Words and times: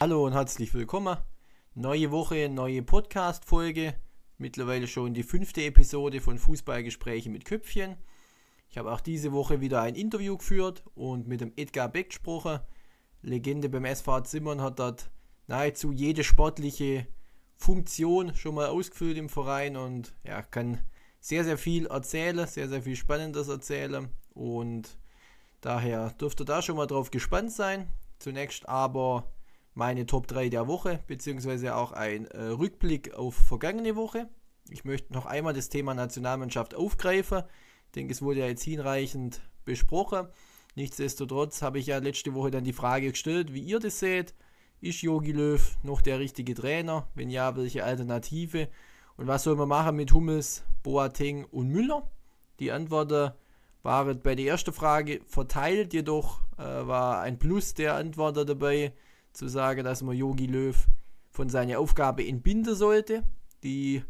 Hallo 0.00 0.24
und 0.24 0.32
herzlich 0.32 0.72
willkommen. 0.74 1.16
Neue 1.74 2.12
Woche, 2.12 2.48
neue 2.48 2.84
Podcast-Folge. 2.84 3.94
Mittlerweile 4.36 4.86
schon 4.86 5.12
die 5.12 5.24
fünfte 5.24 5.64
Episode 5.64 6.20
von 6.20 6.38
Fußballgespräche 6.38 7.30
mit 7.30 7.44
Köpfchen. 7.44 7.96
Ich 8.70 8.78
habe 8.78 8.92
auch 8.92 9.00
diese 9.00 9.32
Woche 9.32 9.60
wieder 9.60 9.82
ein 9.82 9.96
Interview 9.96 10.36
geführt 10.36 10.84
und 10.94 11.26
mit 11.26 11.40
dem 11.40 11.52
Edgar 11.56 11.88
Beck 11.88 12.10
gesprochen. 12.10 12.60
Legende 13.22 13.68
beim 13.68 13.84
SV 13.84 14.20
Zimmern 14.20 14.60
hat 14.60 14.78
dort 14.78 15.10
nahezu 15.48 15.90
jede 15.90 16.22
sportliche 16.22 17.08
Funktion 17.56 18.36
schon 18.36 18.54
mal 18.54 18.68
ausgefüllt 18.68 19.18
im 19.18 19.28
Verein 19.28 19.76
und 19.76 20.14
ja, 20.22 20.42
kann 20.42 20.78
sehr, 21.18 21.42
sehr 21.42 21.58
viel 21.58 21.86
erzählen, 21.86 22.46
sehr, 22.46 22.68
sehr 22.68 22.82
viel 22.82 22.94
Spannendes 22.94 23.48
erzählen 23.48 24.10
und 24.32 24.96
daher 25.60 26.10
dürft 26.10 26.40
ihr 26.40 26.46
da 26.46 26.62
schon 26.62 26.76
mal 26.76 26.86
drauf 26.86 27.10
gespannt 27.10 27.50
sein. 27.50 27.90
Zunächst 28.20 28.68
aber 28.68 29.32
meine 29.78 30.06
Top 30.06 30.26
3 30.26 30.48
der 30.48 30.66
Woche, 30.66 30.98
beziehungsweise 31.06 31.76
auch 31.76 31.92
ein 31.92 32.26
äh, 32.26 32.42
Rückblick 32.42 33.14
auf 33.14 33.36
vergangene 33.36 33.94
Woche. 33.94 34.28
Ich 34.70 34.84
möchte 34.84 35.12
noch 35.12 35.24
einmal 35.24 35.54
das 35.54 35.68
Thema 35.68 35.94
Nationalmannschaft 35.94 36.74
aufgreifen. 36.74 37.44
Ich 37.86 37.92
denke, 37.92 38.12
es 38.12 38.20
wurde 38.20 38.40
ja 38.40 38.48
jetzt 38.48 38.64
hinreichend 38.64 39.40
besprochen. 39.64 40.26
Nichtsdestotrotz 40.74 41.62
habe 41.62 41.78
ich 41.78 41.86
ja 41.86 41.98
letzte 41.98 42.34
Woche 42.34 42.50
dann 42.50 42.64
die 42.64 42.72
Frage 42.72 43.12
gestellt, 43.12 43.54
wie 43.54 43.60
ihr 43.60 43.78
das 43.78 44.00
seht. 44.00 44.34
Ist 44.80 45.00
Jogi 45.02 45.30
Löw 45.30 45.78
noch 45.84 46.02
der 46.02 46.18
richtige 46.18 46.54
Trainer? 46.54 47.06
Wenn 47.14 47.30
ja, 47.30 47.56
welche 47.56 47.84
Alternative? 47.84 48.68
Und 49.16 49.28
was 49.28 49.44
soll 49.44 49.54
man 49.54 49.68
machen 49.68 49.94
mit 49.94 50.12
Hummels, 50.12 50.64
Boateng 50.82 51.44
und 51.44 51.68
Müller? 51.68 52.10
Die 52.58 52.72
Antworten 52.72 53.32
waren 53.84 54.20
bei 54.22 54.34
der 54.34 54.46
ersten 54.46 54.72
Frage 54.72 55.20
verteilt, 55.24 55.94
jedoch 55.94 56.40
äh, 56.58 56.62
war 56.64 57.20
ein 57.20 57.38
Plus 57.38 57.74
der 57.74 57.94
Antworten 57.94 58.44
dabei 58.44 58.92
zu 59.38 59.48
sagen, 59.48 59.84
dass 59.84 60.02
man 60.02 60.16
Yogi 60.16 60.46
Löw 60.46 60.76
von 61.30 61.48
seiner 61.48 61.78
Aufgabe 61.78 62.26
entbinden 62.26 62.74
sollte. 62.74 63.22
Die 63.62 64.02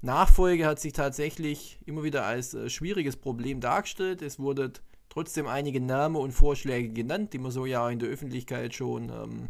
Nachfolge 0.00 0.66
hat 0.66 0.80
sich 0.80 0.92
tatsächlich 0.92 1.80
immer 1.84 2.04
wieder 2.04 2.24
als 2.24 2.54
äh, 2.54 2.70
schwieriges 2.70 3.16
Problem 3.16 3.60
dargestellt. 3.60 4.22
Es 4.22 4.38
wurden 4.38 4.72
trotzdem 5.08 5.46
einige 5.46 5.80
Namen 5.80 6.16
und 6.16 6.32
Vorschläge 6.32 6.90
genannt, 6.90 7.32
die 7.32 7.38
man 7.38 7.50
so 7.50 7.66
ja 7.66 7.88
in 7.90 7.98
der 7.98 8.08
Öffentlichkeit 8.08 8.74
schon 8.74 9.10
ähm, 9.10 9.48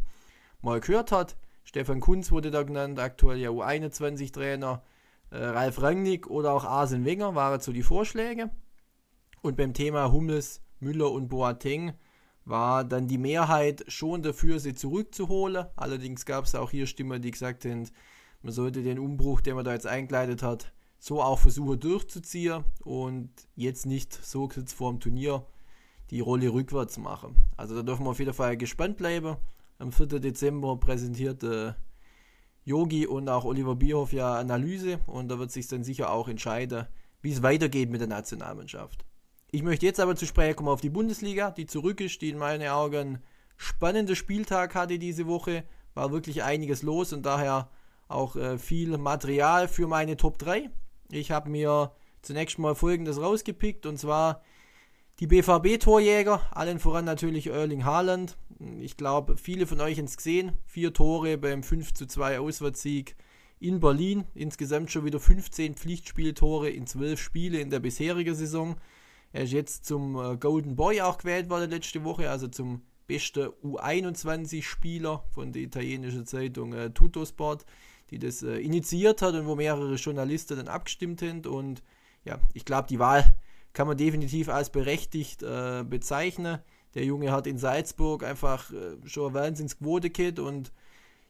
mal 0.62 0.80
gehört 0.80 1.12
hat. 1.12 1.36
Stefan 1.64 2.00
Kunz 2.00 2.32
wurde 2.32 2.50
da 2.50 2.62
genannt, 2.62 2.98
aktuell 2.98 3.38
ja 3.38 3.50
U21-Trainer. 3.50 4.82
Äh, 5.30 5.36
Ralf 5.36 5.82
Rangnick 5.82 6.28
oder 6.28 6.54
auch 6.54 6.64
Arsene 6.64 7.04
Wenger 7.04 7.34
waren 7.34 7.60
so 7.60 7.72
die 7.72 7.82
Vorschläge. 7.82 8.50
Und 9.42 9.56
beim 9.58 9.74
Thema 9.74 10.10
Hummels, 10.10 10.62
Müller 10.80 11.10
und 11.12 11.28
Boateng 11.28 11.92
war 12.48 12.84
dann 12.84 13.08
die 13.08 13.18
Mehrheit 13.18 13.84
schon 13.88 14.22
dafür, 14.22 14.58
sie 14.58 14.74
zurückzuholen. 14.74 15.66
Allerdings 15.76 16.24
gab 16.24 16.44
es 16.44 16.54
auch 16.54 16.70
hier 16.70 16.86
Stimmen, 16.86 17.20
die 17.20 17.30
gesagt 17.30 17.64
haben, 17.64 17.88
man 18.42 18.52
sollte 18.52 18.82
den 18.82 18.98
Umbruch, 18.98 19.40
den 19.40 19.56
man 19.56 19.64
da 19.64 19.72
jetzt 19.72 19.86
eingeleitet 19.86 20.42
hat, 20.42 20.72
so 20.98 21.22
auch 21.22 21.38
versuchen 21.38 21.78
durchzuziehen 21.78 22.64
und 22.84 23.30
jetzt 23.54 23.86
nicht 23.86 24.12
so 24.12 24.48
kurz 24.48 24.72
vor 24.72 24.92
dem 24.92 25.00
Turnier 25.00 25.44
die 26.10 26.20
Rolle 26.20 26.52
rückwärts 26.52 26.98
machen. 26.98 27.36
Also 27.56 27.74
da 27.74 27.82
dürfen 27.82 28.04
wir 28.04 28.10
auf 28.10 28.18
jeden 28.18 28.32
Fall 28.32 28.56
gespannt 28.56 28.96
bleiben. 28.96 29.36
Am 29.78 29.92
4. 29.92 30.06
Dezember 30.06 30.76
präsentierte 30.76 31.76
Yogi 32.64 33.06
und 33.06 33.28
auch 33.28 33.44
Oliver 33.44 33.76
Bierhoff 33.76 34.12
ja 34.12 34.36
Analyse 34.36 35.00
und 35.06 35.28
da 35.28 35.38
wird 35.38 35.52
sich 35.52 35.68
dann 35.68 35.84
sicher 35.84 36.10
auch 36.10 36.28
entscheiden, 36.28 36.86
wie 37.20 37.32
es 37.32 37.42
weitergeht 37.42 37.90
mit 37.90 38.00
der 38.00 38.08
Nationalmannschaft. 38.08 39.04
Ich 39.50 39.62
möchte 39.62 39.86
jetzt 39.86 40.00
aber 40.00 40.14
zu 40.14 40.26
sprechen 40.26 40.56
kommen 40.56 40.68
auf 40.68 40.82
die 40.82 40.90
Bundesliga, 40.90 41.50
die 41.50 41.66
zurück 41.66 42.00
ist, 42.00 42.20
die 42.20 42.28
in 42.28 42.38
meinen 42.38 42.68
Augen 42.68 43.18
spannender 43.56 44.14
Spieltag 44.14 44.74
hatte 44.74 44.98
diese 44.98 45.26
Woche. 45.26 45.64
War 45.94 46.12
wirklich 46.12 46.42
einiges 46.42 46.82
los 46.82 47.12
und 47.12 47.24
daher 47.24 47.70
auch 48.08 48.36
äh, 48.36 48.58
viel 48.58 48.98
Material 48.98 49.66
für 49.66 49.86
meine 49.86 50.16
Top 50.16 50.38
3. 50.38 50.70
Ich 51.10 51.30
habe 51.30 51.48
mir 51.48 51.92
zunächst 52.20 52.58
mal 52.58 52.74
folgendes 52.74 53.20
rausgepickt 53.20 53.86
und 53.86 53.98
zwar 53.98 54.42
die 55.20 55.26
BVB-Torjäger, 55.26 56.42
allen 56.52 56.78
voran 56.78 57.04
natürlich 57.04 57.48
Erling 57.48 57.84
Haaland. 57.84 58.36
Ich 58.80 58.96
glaube, 58.96 59.36
viele 59.36 59.66
von 59.66 59.80
euch 59.80 59.98
haben 59.98 60.04
es 60.04 60.16
gesehen. 60.16 60.52
Vier 60.66 60.92
Tore 60.92 61.38
beim 61.38 61.62
5 61.62 61.94
zu 61.94 62.06
2 62.06 62.38
Auswärtssieg 62.38 63.16
in 63.58 63.80
Berlin. 63.80 64.24
Insgesamt 64.34 64.92
schon 64.92 65.04
wieder 65.04 65.18
15 65.18 65.74
Pflichtspieltore 65.74 66.68
in 66.68 66.86
12 66.86 67.20
Spiele 67.20 67.60
in 67.60 67.70
der 67.70 67.80
bisherigen 67.80 68.34
Saison. 68.34 68.76
Er 69.32 69.44
ist 69.44 69.52
jetzt 69.52 69.84
zum 69.84 70.16
äh, 70.16 70.36
Golden 70.36 70.76
Boy 70.76 71.00
auch 71.02 71.18
gewählt 71.18 71.50
worden 71.50 71.70
letzte 71.70 72.04
Woche, 72.04 72.30
also 72.30 72.48
zum 72.48 72.82
besten 73.06 73.48
U21-Spieler 73.64 75.24
von 75.30 75.52
der 75.52 75.62
italienischen 75.62 76.26
Zeitung 76.26 76.72
äh, 76.72 76.90
Tuttosport, 76.90 77.64
die 78.10 78.18
das 78.18 78.42
äh, 78.42 78.58
initiiert 78.58 79.22
hat 79.22 79.34
und 79.34 79.46
wo 79.46 79.56
mehrere 79.56 79.94
Journalisten 79.94 80.56
dann 80.56 80.68
abgestimmt 80.68 81.20
sind. 81.20 81.46
Und 81.46 81.82
ja, 82.24 82.38
ich 82.54 82.64
glaube, 82.64 82.88
die 82.88 82.98
Wahl 82.98 83.34
kann 83.72 83.86
man 83.86 83.96
definitiv 83.96 84.48
als 84.48 84.70
berechtigt 84.70 85.42
äh, 85.42 85.84
bezeichnen. 85.84 86.60
Der 86.94 87.04
Junge 87.04 87.32
hat 87.32 87.46
in 87.46 87.58
Salzburg 87.58 88.24
einfach 88.24 88.70
äh, 88.72 88.96
schon 89.06 89.34
eine 89.34 89.46
Wahnsinnsquote 89.46 90.10
gehabt 90.10 90.38
und 90.38 90.72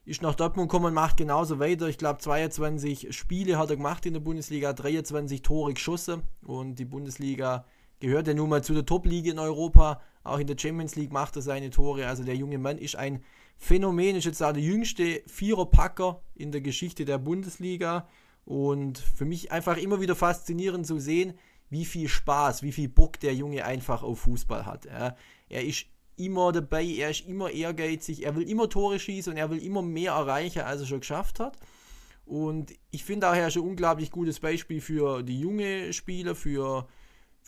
ist 0.05 0.21
nach 0.21 0.35
Dortmund 0.35 0.69
gekommen 0.69 0.87
und 0.87 0.93
macht 0.93 1.17
genauso 1.17 1.59
weiter. 1.59 1.87
Ich 1.87 1.97
glaube, 1.97 2.19
22 2.19 3.15
Spiele 3.15 3.57
hat 3.57 3.69
er 3.69 3.75
gemacht 3.75 4.05
in 4.05 4.13
der 4.13 4.21
Bundesliga, 4.21 4.73
23 4.73 5.41
Tore 5.41 5.73
geschossen 5.73 6.23
und 6.41 6.79
die 6.79 6.85
Bundesliga 6.85 7.65
gehört 7.99 8.27
ja 8.27 8.33
nun 8.33 8.49
mal 8.49 8.63
zu 8.63 8.73
der 8.73 8.85
Top-Liga 8.85 9.31
in 9.31 9.39
Europa. 9.39 10.01
Auch 10.23 10.39
in 10.39 10.47
der 10.47 10.57
Champions 10.57 10.95
League 10.95 11.11
macht 11.11 11.35
er 11.35 11.41
seine 11.41 11.69
Tore. 11.69 12.07
Also 12.07 12.23
der 12.23 12.35
junge 12.35 12.57
Mann 12.57 12.77
ist 12.77 12.95
ein 12.95 13.23
Phänomen, 13.57 14.15
ist 14.15 14.25
jetzt 14.25 14.41
auch 14.41 14.53
der 14.53 14.63
jüngste 14.63 15.21
Viererpacker 15.27 16.21
in 16.35 16.51
der 16.51 16.61
Geschichte 16.61 17.05
der 17.05 17.17
Bundesliga. 17.17 18.07
Und 18.45 18.97
für 18.97 19.25
mich 19.25 19.51
einfach 19.51 19.77
immer 19.77 20.01
wieder 20.01 20.15
faszinierend 20.15 20.87
zu 20.87 20.99
sehen, 20.99 21.33
wie 21.69 21.85
viel 21.85 22.07
Spaß, 22.07 22.63
wie 22.63 22.71
viel 22.71 22.89
Bock 22.89 23.19
der 23.19 23.35
Junge 23.35 23.65
einfach 23.65 24.01
auf 24.01 24.21
Fußball 24.21 24.65
hat. 24.65 24.85
Ja. 24.85 25.15
Er 25.49 25.65
ist 25.65 25.85
immer 26.15 26.51
dabei, 26.51 26.85
er 26.85 27.11
ist 27.11 27.27
immer 27.27 27.51
ehrgeizig, 27.51 28.25
er 28.25 28.35
will 28.35 28.49
immer 28.49 28.69
Tore 28.69 28.99
schießen 28.99 29.33
und 29.33 29.37
er 29.37 29.49
will 29.49 29.63
immer 29.63 29.81
mehr 29.81 30.13
erreichen, 30.13 30.61
als 30.61 30.81
er 30.81 30.87
schon 30.87 30.99
geschafft 30.99 31.39
hat. 31.39 31.57
Und 32.25 32.73
ich 32.91 33.03
finde 33.03 33.27
er 33.27 33.47
ist 33.47 33.57
ein 33.57 33.63
unglaublich 33.63 34.11
gutes 34.11 34.39
Beispiel 34.39 34.81
für 34.81 35.23
die 35.23 35.39
junge 35.39 35.93
Spieler, 35.93 36.35
für 36.35 36.87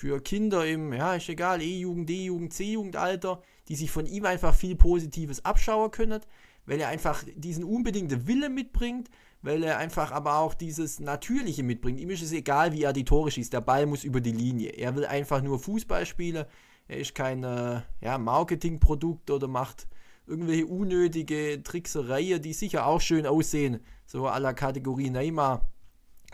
für 0.02 0.20
Kinder 0.20 0.66
im, 0.66 0.94
ja, 0.94 1.14
ist 1.14 1.30
egal, 1.30 1.62
E-Jugend, 1.62 2.10
D-Jugend, 2.10 2.52
C-Jugendalter, 2.52 3.40
die 3.68 3.76
sich 3.76 3.92
von 3.92 4.08
ihm 4.08 4.26
einfach 4.26 4.56
viel 4.56 4.76
Positives 4.76 5.46
abschauen 5.46 5.92
können, 5.92 6.22
weil 6.66 6.80
er 6.80 6.88
einfach 6.88 7.24
diesen 7.36 7.64
unbedingten 7.64 8.26
Wille 8.26 8.50
mitbringt, 8.50 9.12
weil 9.44 9.62
er 9.64 9.78
einfach 9.78 10.12
aber 10.12 10.40
auch 10.40 10.56
dieses 10.56 11.00
Natürliche 11.00 11.62
mitbringt. 11.62 12.00
Ihm 12.00 12.10
ist 12.10 12.24
es 12.24 12.32
egal, 12.32 12.74
wie 12.74 12.82
er 12.82 12.94
die 12.94 13.06
Tore 13.06 13.30
schießt, 13.30 13.54
der 13.54 13.62
Ball 13.62 13.86
muss 13.86 14.04
über 14.04 14.22
die 14.22 14.32
Linie. 14.32 14.72
Er 14.72 14.96
will 14.96 15.06
einfach 15.06 15.44
nur 15.44 15.60
Fußball 15.60 16.08
spielen, 16.08 16.46
er 16.88 16.98
ist 16.98 17.14
kein 17.14 17.44
äh, 17.44 17.82
ja, 18.02 18.18
Marketingprodukt 18.18 19.30
oder 19.30 19.48
macht 19.48 19.88
irgendwelche 20.26 20.66
unnötige 20.66 21.62
Tricksereien, 21.62 22.42
die 22.42 22.54
sicher 22.54 22.88
auch 22.88 23.02
schön 23.02 23.28
aussehen, 23.28 23.82
so 24.08 24.28
à 24.28 24.40
la 24.40 24.54
Kategorie 24.54 25.12
Neymar, 25.12 25.70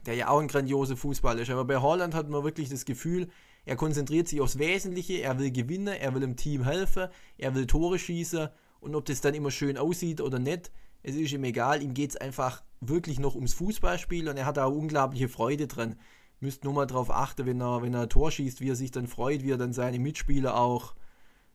der 0.05 0.13
ja 0.13 0.29
auch 0.29 0.39
ein 0.39 0.47
grandioser 0.47 0.95
Fußball 0.95 1.38
ist. 1.39 1.51
Aber 1.51 1.66
bei 1.66 1.75
Holland 1.75 2.16
hat 2.16 2.29
man 2.29 2.45
wirklich 2.45 2.69
das 2.69 2.85
Gefühl, 2.85 3.28
er 3.67 3.75
konzentriert 3.75 4.29
sich 4.29 4.39
aufs 4.39 4.57
Wesentliche, 4.57 5.22
er 5.22 5.38
will 5.39 5.51
gewinnen, 5.51 5.88
er 5.88 6.16
will 6.16 6.23
im 6.23 6.38
Team 6.38 6.63
helfen, 6.63 7.09
er 7.38 7.53
will 7.53 7.67
Tore 7.67 8.00
schießen 8.00 8.47
und 8.79 8.95
ob 8.95 9.03
das 9.03 9.19
dann 9.19 9.33
immer 9.33 9.51
schön 9.51 9.78
aussieht 9.78 10.22
oder 10.22 10.39
nicht, 10.39 10.72
es 11.03 11.16
ist 11.16 11.34
ihm 11.34 11.43
egal, 11.43 11.84
ihm 11.84 11.93
geht 11.93 12.11
es 12.11 12.16
einfach 12.17 12.64
wirklich 12.79 13.19
noch 13.19 13.35
ums 13.35 13.53
Fußballspiel 13.55 14.29
und 14.29 14.37
er 14.37 14.46
hat 14.46 14.55
da 14.55 14.67
unglaubliche 14.67 15.28
Freude 15.28 15.67
dran. 15.67 15.97
Müsst 16.40 16.64
nur 16.64 16.73
mal 16.73 16.85
darauf 16.85 17.11
achten, 17.11 17.46
wenn 17.46 17.61
er, 17.61 17.81
wenn 17.81 17.93
er 17.93 18.03
ein 18.03 18.09
Tor 18.09 18.31
schießt, 18.31 18.61
wie 18.61 18.69
er 18.69 18.75
sich 18.78 18.91
dann 18.91 19.08
freut, 19.08 19.43
wie 19.43 19.52
er 19.52 19.58
dann 19.58 19.73
seine 19.73 19.99
Mitspieler 19.99 20.58
auch, 20.58 20.96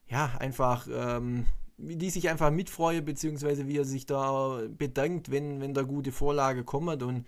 ja, 0.06 0.32
einfach, 0.38 0.86
ähm, 0.92 1.46
die 1.78 2.10
sich 2.10 2.28
einfach 2.28 2.50
mitfreuen, 2.50 3.06
beziehungsweise 3.06 3.68
wie 3.68 3.78
er 3.78 3.86
sich 3.86 4.04
da 4.04 4.60
bedankt, 4.68 5.30
wenn, 5.30 5.62
wenn 5.62 5.72
da 5.72 5.82
gute 5.82 6.12
Vorlage 6.12 6.62
kommt 6.62 7.02
und 7.02 7.26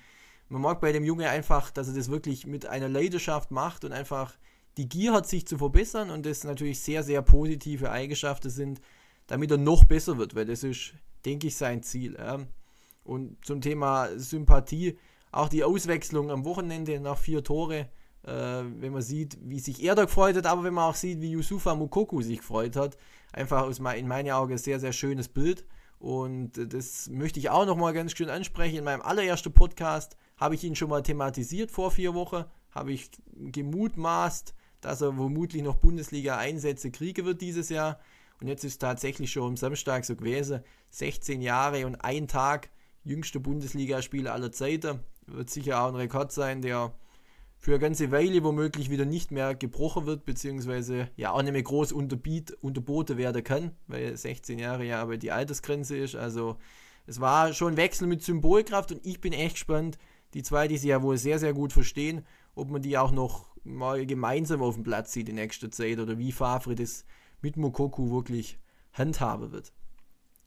man 0.50 0.60
mag 0.60 0.82
bei 0.82 0.92
dem 0.92 1.04
Junge 1.04 1.30
einfach, 1.30 1.70
dass 1.70 1.88
er 1.88 1.94
das 1.94 2.10
wirklich 2.10 2.46
mit 2.46 2.66
einer 2.66 2.90
Leidenschaft 2.90 3.50
macht 3.50 3.86
und 3.86 3.92
einfach 3.92 4.36
die 4.76 4.88
Gier 4.88 5.12
hat, 5.12 5.28
sich 5.28 5.46
zu 5.46 5.58
verbessern 5.58 6.10
und 6.10 6.26
das 6.26 6.44
natürlich 6.44 6.80
sehr, 6.80 7.02
sehr 7.02 7.22
positive 7.22 7.90
Eigenschaften 7.90 8.50
sind, 8.50 8.80
damit 9.26 9.50
er 9.50 9.58
noch 9.58 9.84
besser 9.84 10.18
wird, 10.18 10.34
weil 10.34 10.46
das 10.46 10.64
ist, 10.64 10.94
denke 11.24 11.46
ich, 11.46 11.56
sein 11.56 11.82
Ziel. 11.82 12.16
Und 13.04 13.44
zum 13.44 13.60
Thema 13.60 14.08
Sympathie, 14.16 14.98
auch 15.30 15.48
die 15.48 15.64
Auswechslung 15.64 16.30
am 16.30 16.44
Wochenende 16.44 17.00
nach 17.00 17.18
vier 17.18 17.42
Tore, 17.42 17.88
äh, 18.22 18.30
wenn 18.30 18.92
man 18.92 19.02
sieht, 19.02 19.38
wie 19.42 19.60
sich 19.60 19.82
er 19.82 19.94
da 19.94 20.04
gefreut 20.04 20.36
hat, 20.36 20.46
aber 20.46 20.64
wenn 20.64 20.74
man 20.74 20.90
auch 20.90 20.94
sieht, 20.94 21.20
wie 21.20 21.30
Yusufa 21.30 21.74
Mukoku 21.74 22.22
sich 22.22 22.38
gefreut 22.38 22.76
hat, 22.76 22.96
einfach 23.32 23.62
aus 23.62 23.78
in 23.78 24.08
meinen 24.08 24.30
Augen 24.30 24.56
sehr, 24.58 24.80
sehr 24.80 24.92
schönes 24.92 25.28
Bild. 25.28 25.64
Und 25.98 26.52
das 26.54 27.08
möchte 27.08 27.38
ich 27.38 27.50
auch 27.50 27.66
nochmal 27.66 27.92
ganz 27.92 28.12
schön 28.12 28.28
ansprechen. 28.28 28.78
In 28.78 28.84
meinem 28.84 29.02
allerersten 29.02 29.52
Podcast 29.52 30.16
habe 30.36 30.54
ich 30.54 30.64
ihn 30.64 30.76
schon 30.76 30.90
mal 30.90 31.02
thematisiert 31.02 31.70
vor 31.70 31.90
vier 31.90 32.14
Wochen, 32.14 32.44
habe 32.70 32.92
ich 32.92 33.10
gemutmaßt, 33.34 34.54
dass 34.84 35.00
er 35.00 35.16
womöglich 35.16 35.62
noch 35.62 35.76
Bundesliga-Einsätze 35.76 36.90
kriegen 36.90 37.24
wird 37.24 37.40
dieses 37.40 37.68
Jahr. 37.68 37.98
Und 38.40 38.48
jetzt 38.48 38.64
ist 38.64 38.78
tatsächlich 38.78 39.32
schon 39.32 39.50
am 39.50 39.56
Samstag 39.56 40.04
so 40.04 40.16
gewesen. 40.16 40.60
16 40.90 41.40
Jahre 41.40 41.86
und 41.86 41.96
ein 41.96 42.28
Tag, 42.28 42.70
jüngster 43.04 43.40
Bundesligaspieler 43.40 44.32
aller 44.32 44.52
Zeiten. 44.52 45.00
Wird 45.26 45.50
sicher 45.50 45.80
auch 45.80 45.88
ein 45.88 45.94
Rekord 45.94 46.32
sein, 46.32 46.60
der 46.60 46.94
für 47.58 47.72
eine 47.72 47.80
ganze 47.80 48.10
Weile 48.10 48.44
womöglich 48.44 48.90
wieder 48.90 49.06
nicht 49.06 49.30
mehr 49.30 49.54
gebrochen 49.54 50.04
wird, 50.04 50.26
beziehungsweise 50.26 51.08
ja 51.16 51.32
auch 51.32 51.42
nicht 51.42 51.52
mehr 51.52 51.62
groß 51.62 51.92
unterboten 51.92 53.16
werden 53.16 53.42
kann, 53.42 53.70
weil 53.86 54.14
16 54.14 54.58
Jahre 54.58 54.84
ja 54.84 55.00
aber 55.00 55.16
die 55.16 55.32
Altersgrenze 55.32 55.96
ist. 55.96 56.14
Also 56.14 56.58
es 57.06 57.20
war 57.20 57.54
schon 57.54 57.72
ein 57.72 57.76
Wechsel 57.78 58.06
mit 58.06 58.22
Symbolkraft 58.22 58.92
und 58.92 59.06
ich 59.06 59.20
bin 59.20 59.32
echt 59.32 59.54
gespannt. 59.54 59.96
Die 60.34 60.42
zwei, 60.42 60.68
die 60.68 60.76
sie 60.76 60.88
ja 60.88 61.02
wohl 61.02 61.16
sehr, 61.16 61.38
sehr 61.38 61.54
gut 61.54 61.72
verstehen, 61.72 62.26
ob 62.54 62.68
man 62.68 62.82
die 62.82 62.98
auch 62.98 63.12
noch 63.12 63.53
mal 63.64 64.06
gemeinsam 64.06 64.62
auf 64.62 64.74
dem 64.74 64.84
Platz 64.84 65.12
sieht 65.12 65.28
in 65.28 65.36
nächster 65.36 65.70
Zeit 65.70 65.98
oder 65.98 66.18
wie 66.18 66.32
Favre 66.32 66.74
das 66.74 67.04
mit 67.40 67.56
Mokoku 67.56 68.10
wirklich 68.10 68.58
handhaben 68.92 69.52
wird. 69.52 69.72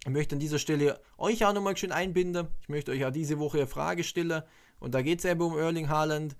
Ich 0.06 0.12
möchte 0.12 0.36
an 0.36 0.40
dieser 0.40 0.60
Stelle 0.60 1.00
euch 1.18 1.46
auch 1.46 1.54
nochmal 1.54 1.76
schön 1.76 1.92
einbinden. 1.92 2.48
Ich 2.62 2.70
möchte 2.70 2.92
euch 2.92 3.04
auch 3.06 3.12
diese 3.12 3.40
Woche 3.40 3.58
eine 3.58 3.68
Frage 3.68 4.04
stellen. 4.04 4.42
Und 4.80 4.94
da 4.94 5.02
geht 5.02 5.20
es 5.20 5.26
eben 5.26 5.42
um 5.42 5.58
Erling 5.58 5.90
Haaland. 5.90 6.36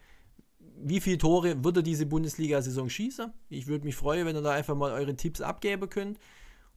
Wie 0.80 1.02
viele 1.02 1.18
Tore 1.18 1.64
wird 1.64 1.78
er 1.78 1.84
diese 1.84 2.06
Bundesliga-Saison 2.06 2.90
schießen? 2.90 3.34
Ich 3.50 3.68
würde 3.68 3.86
mich 3.86 3.96
freuen, 3.96 4.26
wenn 4.26 4.36
ihr 4.36 4.42
da 4.42 4.52
einfach 4.52 4.76
mal 4.76 4.92
eure 4.92 5.16
Tipps 5.16 5.42
abgeben 5.42 5.90
könnt. 5.90 6.20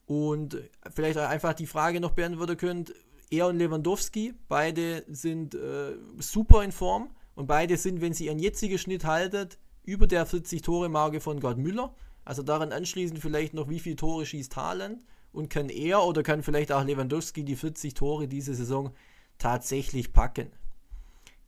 Und 0.06 0.56
vielleicht 0.92 1.18
auch 1.18 1.28
einfach 1.28 1.54
die 1.54 1.66
Frage 1.66 2.00
noch 2.00 2.12
beantworten 2.12 2.56
könnt. 2.56 2.94
Er 3.30 3.46
und 3.46 3.58
Lewandowski, 3.58 4.34
beide 4.48 5.04
sind 5.06 5.54
äh, 5.54 5.92
super 6.18 6.64
in 6.64 6.72
Form. 6.72 7.10
Und 7.36 7.46
beide 7.46 7.76
sind, 7.76 8.00
wenn 8.00 8.14
sie 8.14 8.26
ihren 8.26 8.40
jetzigen 8.40 8.78
Schnitt 8.78 9.04
halten, 9.04 9.50
über 9.90 10.06
der 10.06 10.24
40-Tore-Marke 10.24 11.20
von 11.20 11.40
Gerd 11.40 11.58
Müller. 11.58 11.92
Also 12.24 12.44
daran 12.44 12.72
anschließend 12.72 13.18
vielleicht 13.18 13.54
noch, 13.54 13.68
wie 13.68 13.80
viele 13.80 13.96
Tore 13.96 14.24
schießt 14.24 14.54
Haaland 14.54 15.04
und 15.32 15.50
kann 15.50 15.68
er 15.68 16.04
oder 16.04 16.22
kann 16.22 16.44
vielleicht 16.44 16.70
auch 16.70 16.84
Lewandowski 16.84 17.44
die 17.44 17.56
40 17.56 17.94
Tore 17.94 18.28
diese 18.28 18.54
Saison 18.54 18.94
tatsächlich 19.38 20.12
packen. 20.12 20.52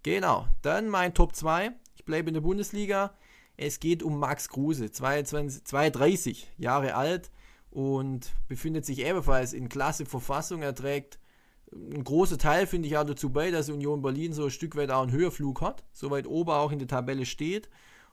Genau, 0.02 0.48
dann 0.62 0.88
mein 0.88 1.14
Top 1.14 1.36
2. 1.36 1.70
Ich 1.94 2.04
bleibe 2.04 2.30
in 2.30 2.34
der 2.34 2.40
Bundesliga. 2.40 3.14
Es 3.56 3.78
geht 3.78 4.02
um 4.02 4.18
Max 4.18 4.48
Kruse, 4.48 4.90
22, 4.90 5.62
32 5.62 6.50
Jahre 6.58 6.96
alt 6.96 7.30
und 7.70 8.32
befindet 8.48 8.84
sich 8.84 9.04
ebenfalls 9.04 9.52
in 9.52 9.68
klasse 9.68 10.04
Verfassung. 10.04 10.62
Er 10.62 10.74
trägt 10.74 11.20
ein 11.72 12.02
großer 12.02 12.38
Teil, 12.38 12.66
finde 12.66 12.88
ich, 12.88 12.96
auch 12.96 13.04
dazu 13.04 13.30
bei, 13.30 13.52
dass 13.52 13.68
Union 13.68 14.02
Berlin 14.02 14.32
so 14.32 14.44
ein 14.44 14.50
Stück 14.50 14.74
weit 14.74 14.90
auch 14.90 15.02
einen 15.02 15.12
Höherflug 15.12 15.60
hat, 15.60 15.84
so 15.92 16.10
weit 16.10 16.26
oben 16.26 16.50
auch 16.50 16.72
in 16.72 16.80
der 16.80 16.88
Tabelle 16.88 17.24
steht. 17.24 17.68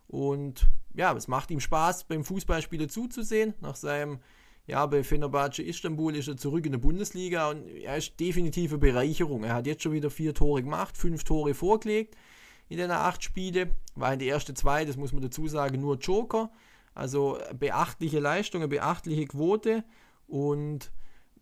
Und 0.09 0.67
ja, 0.95 1.13
es 1.13 1.27
macht 1.27 1.51
ihm 1.51 1.59
Spaß, 1.59 2.05
beim 2.05 2.23
Fußballspieler 2.23 2.87
zuzusehen. 2.87 3.53
Nach 3.61 3.75
seinem, 3.75 4.19
ja, 4.65 4.83
bei 4.87 5.03
Fenerbahce 5.03 5.61
Istanbul 5.61 6.15
ist 6.15 6.27
er 6.27 6.35
zurück 6.35 6.65
in 6.65 6.71
der 6.71 6.79
Bundesliga 6.79 7.51
und 7.51 7.67
er 7.67 7.97
ist 7.97 8.19
definitive 8.19 8.79
Bereicherung. 8.79 9.43
Er 9.43 9.53
hat 9.53 9.67
jetzt 9.67 9.83
schon 9.83 9.91
wieder 9.91 10.09
vier 10.09 10.33
Tore 10.33 10.63
gemacht, 10.63 10.97
fünf 10.97 11.23
Tore 11.23 11.53
vorgelegt 11.53 12.15
in 12.69 12.77
den 12.77 12.89
acht 12.89 13.23
Spiele. 13.23 13.75
War 13.93 14.13
in 14.13 14.19
der 14.19 14.29
ersten 14.29 14.55
zwei, 14.55 14.83
das 14.83 14.97
muss 14.97 15.13
man 15.13 15.21
dazu 15.21 15.47
sagen, 15.47 15.79
nur 15.79 15.97
Joker. 15.97 16.51
Also 16.95 17.37
beachtliche 17.57 18.19
Leistung, 18.19 18.61
eine 18.61 18.67
beachtliche 18.67 19.25
Quote 19.25 19.83
und 20.27 20.91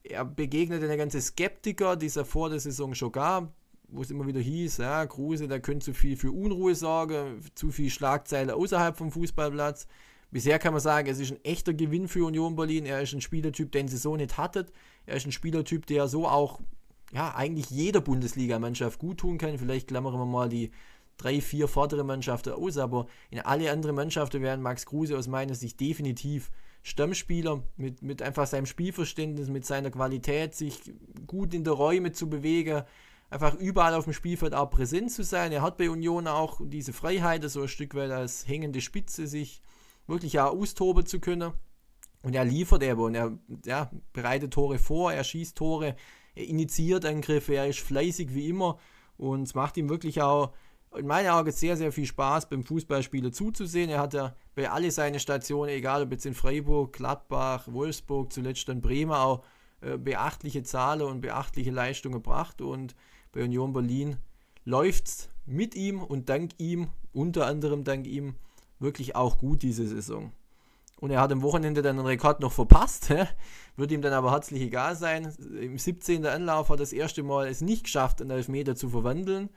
er 0.03 0.25
begegnet 0.25 0.83
eine 0.83 0.97
ganze 0.97 1.21
Skeptiker, 1.21 1.95
die 1.95 2.07
es 2.07 2.15
ja 2.15 2.25
vor 2.25 2.49
der 2.49 2.59
Saison 2.59 2.93
schon 2.93 3.13
gab 3.13 3.53
wo 3.89 4.01
es 4.01 4.11
immer 4.11 4.27
wieder 4.27 4.39
hieß, 4.39 4.77
ja, 4.77 5.05
Kruse, 5.05 5.47
der 5.47 5.59
könnte 5.59 5.85
zu 5.85 5.93
viel 5.93 6.17
für 6.17 6.31
Unruhe 6.31 6.75
sorgen, 6.75 7.41
zu 7.55 7.71
viel 7.71 7.89
Schlagzeile 7.89 8.55
außerhalb 8.55 8.97
vom 8.97 9.11
Fußballplatz. 9.11 9.87
Bisher 10.29 10.59
kann 10.59 10.73
man 10.73 10.81
sagen, 10.81 11.07
es 11.07 11.19
ist 11.19 11.31
ein 11.31 11.43
echter 11.45 11.73
Gewinn 11.73 12.07
für 12.07 12.25
Union 12.25 12.55
Berlin. 12.55 12.85
Er 12.85 13.01
ist 13.01 13.13
ein 13.13 13.21
Spielertyp, 13.21 13.71
den 13.71 13.87
sie 13.87 13.97
so 13.97 14.17
nicht 14.17 14.37
hattet. 14.37 14.73
Er 15.05 15.15
ist 15.15 15.25
ein 15.25 15.31
Spielertyp, 15.31 15.85
der 15.85 16.09
so 16.09 16.27
auch 16.27 16.59
ja, 17.13 17.33
eigentlich 17.33 17.69
jeder 17.69 18.01
Bundesligamannschaft 18.01 18.99
gut 18.99 19.19
tun 19.19 19.37
kann. 19.37 19.57
Vielleicht 19.57 19.87
klammern 19.87 20.13
wir 20.13 20.25
mal 20.25 20.49
die 20.49 20.71
drei, 21.15 21.39
vier 21.39 21.69
vordere 21.69 22.03
Mannschaften 22.03 22.53
aus, 22.53 22.77
aber 22.77 23.07
in 23.31 23.39
alle 23.39 23.71
anderen 23.71 23.95
Mannschaften 23.95 24.41
wären 24.41 24.61
Max 24.61 24.85
Kruse 24.85 25.17
aus 25.17 25.27
meiner 25.27 25.55
Sicht 25.55 25.79
definitiv 25.79 26.51
Stammspieler 26.83 27.63
mit, 27.75 28.01
mit 28.01 28.21
einfach 28.21 28.47
seinem 28.47 28.65
Spielverständnis, 28.65 29.49
mit 29.49 29.65
seiner 29.65 29.91
Qualität, 29.91 30.55
sich 30.55 30.93
gut 31.25 31.53
in 31.53 31.63
der 31.63 31.73
Räume 31.73 32.11
zu 32.11 32.29
bewegen, 32.29 32.83
einfach 33.29 33.55
überall 33.55 33.93
auf 33.93 34.05
dem 34.05 34.13
Spielfeld 34.13 34.53
auch 34.53 34.69
präsent 34.69 35.11
zu 35.11 35.23
sein. 35.23 35.51
Er 35.51 35.61
hat 35.61 35.77
bei 35.77 35.89
Union 35.89 36.27
auch 36.27 36.61
diese 36.63 36.93
Freiheit, 36.93 37.43
so 37.49 37.61
ein 37.61 37.67
Stück 37.67 37.95
weit 37.95 38.11
als 38.11 38.47
hängende 38.47 38.81
Spitze 38.81 39.27
sich 39.27 39.61
wirklich 40.07 40.39
auch 40.39 40.53
austoben 40.53 41.05
zu 41.05 41.19
können. 41.19 41.53
Und 42.23 42.35
er 42.35 42.45
liefert 42.45 42.83
eben 42.83 42.99
und 42.99 43.15
er 43.15 43.37
ja, 43.65 43.91
bereitet 44.13 44.53
Tore 44.53 44.79
vor, 44.79 45.13
er 45.13 45.23
schießt 45.23 45.57
Tore, 45.57 45.95
er 46.35 46.45
initiiert 46.45 47.05
Angriffe, 47.05 47.55
er 47.55 47.67
ist 47.67 47.79
fleißig 47.79 48.33
wie 48.33 48.49
immer 48.49 48.79
und 49.17 49.43
es 49.43 49.55
macht 49.55 49.77
ihm 49.77 49.89
wirklich 49.89 50.21
auch 50.21 50.53
in 50.95 51.05
meinen 51.05 51.29
Augen 51.29 51.51
sehr, 51.51 51.77
sehr 51.77 51.91
viel 51.91 52.05
Spaß 52.05 52.49
beim 52.49 52.63
Fußballspieler 52.63 53.31
zuzusehen. 53.31 53.89
Er 53.89 53.99
hat 53.99 54.13
ja 54.13 54.35
bei 54.55 54.69
alle 54.69 54.89
seine 54.89 55.19
Stationen, 55.19 55.69
egal 55.69 56.03
ob 56.03 56.11
jetzt 56.11 56.25
in 56.25 56.33
Freiburg, 56.33 56.93
Gladbach, 56.93 57.67
Wolfsburg, 57.67 58.31
zuletzt 58.31 58.67
dann 58.69 58.81
Bremen 58.81 59.11
auch 59.11 59.43
äh, 59.81 59.97
beachtliche 59.97 60.63
Zahlen 60.63 61.03
und 61.03 61.21
beachtliche 61.21 61.71
Leistungen 61.71 62.15
gebracht 62.15 62.61
und 62.61 62.95
bei 63.37 63.43
Union 63.43 63.71
Berlin 63.71 64.17
läuft 64.65 65.29
mit 65.45 65.75
ihm 65.75 66.01
und 66.01 66.27
dank 66.27 66.53
ihm, 66.57 66.87
unter 67.13 67.45
anderem 67.45 67.83
dank 67.83 68.07
ihm, 68.07 68.33
wirklich 68.79 69.15
auch 69.15 69.37
gut 69.37 69.61
diese 69.61 69.87
Saison. 69.87 70.31
Und 70.99 71.11
er 71.11 71.21
hat 71.21 71.31
am 71.31 71.43
Wochenende 71.43 71.83
dann 71.83 71.99
einen 71.99 72.07
Rekord 72.07 72.39
noch 72.39 72.51
verpasst, 72.51 73.13
wird 73.75 73.91
ihm 73.91 74.01
dann 74.01 74.13
aber 74.13 74.31
herzlich 74.31 74.63
egal 74.63 74.95
sein. 74.95 75.31
Im 75.61 75.77
17. 75.77 76.25
Anlauf 76.25 76.69
hat 76.69 76.77
er 76.77 76.83
das 76.83 76.93
erste 76.93 77.21
Mal 77.21 77.47
es 77.47 77.61
nicht 77.61 77.83
geschafft, 77.83 78.21
einen 78.21 78.31
Elfmeter 78.31 78.75
zu 78.75 78.89
verwandeln. 78.89 79.49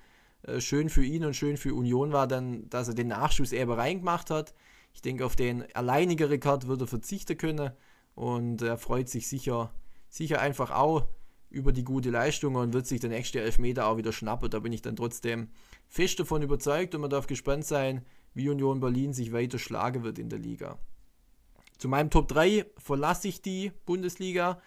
Äh, 0.42 0.60
schön 0.60 0.90
für 0.90 1.02
ihn 1.02 1.24
und 1.24 1.34
schön 1.34 1.56
für 1.56 1.72
Union 1.74 2.12
war 2.12 2.26
dann, 2.26 2.68
dass 2.68 2.88
er 2.88 2.94
den 2.94 3.08
Nachschuss 3.08 3.52
eben 3.52 3.72
reingemacht 3.72 4.28
hat. 4.28 4.52
Ich 4.92 5.00
denke, 5.00 5.24
auf 5.24 5.36
den 5.36 5.64
alleinigen 5.74 6.28
Rekord 6.28 6.68
wird 6.68 6.82
er 6.82 6.86
verzichten 6.86 7.38
können 7.38 7.70
und 8.14 8.60
er 8.60 8.76
freut 8.76 9.08
sich 9.08 9.26
sicher, 9.26 9.72
sicher 10.10 10.38
einfach 10.42 10.70
auch 10.70 11.06
über 11.50 11.72
die 11.72 11.84
gute 11.84 12.10
Leistung 12.10 12.54
und 12.54 12.72
wird 12.72 12.86
sich 12.86 13.00
der 13.00 13.10
nächste 13.10 13.40
Elfmeter 13.40 13.86
auch 13.86 13.96
wieder 13.96 14.12
schnappen. 14.12 14.50
Da 14.50 14.60
bin 14.60 14.72
ich 14.72 14.82
dann 14.82 14.96
trotzdem 14.96 15.48
fest 15.88 16.20
davon 16.20 16.42
überzeugt 16.42 16.94
und 16.94 17.00
man 17.00 17.10
darf 17.10 17.26
gespannt 17.26 17.64
sein, 17.64 18.04
wie 18.34 18.48
Union 18.48 18.80
Berlin 18.80 19.12
sich 19.12 19.32
weiter 19.32 19.58
schlagen 19.58 20.04
wird 20.04 20.18
in 20.18 20.28
der 20.28 20.38
Liga. 20.38 20.78
Zu 21.78 21.88
meinem 21.88 22.10
Top 22.10 22.28
3 22.28 22.66
verlasse 22.76 23.28
ich 23.28 23.42
die 23.42 23.72
Bundesliga. 23.86 24.60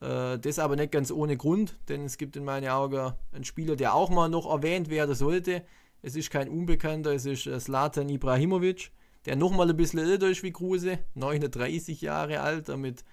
Äh, 0.00 0.38
das 0.38 0.58
aber 0.58 0.76
nicht 0.76 0.92
ganz 0.92 1.10
ohne 1.10 1.36
Grund, 1.36 1.78
denn 1.88 2.04
es 2.04 2.18
gibt 2.18 2.36
in 2.36 2.44
meinen 2.44 2.68
Augen 2.68 3.12
einen 3.32 3.44
Spieler, 3.44 3.76
der 3.76 3.94
auch 3.94 4.10
mal 4.10 4.28
noch 4.28 4.46
erwähnt 4.50 4.90
werden 4.90 5.14
sollte. 5.14 5.64
Es 6.02 6.14
ist 6.14 6.30
kein 6.30 6.48
Unbekannter, 6.48 7.12
es 7.12 7.26
ist 7.26 7.44
Slatan 7.60 8.08
Ibrahimovic, 8.08 8.90
der 9.26 9.36
nochmal 9.36 9.68
ein 9.68 9.76
bisschen 9.76 9.98
älter 9.98 10.28
ist 10.28 10.42
wie 10.42 10.52
Kruse, 10.52 10.98
39 11.14 12.00
Jahre 12.00 12.40
alt, 12.40 12.68
damit 12.68 13.04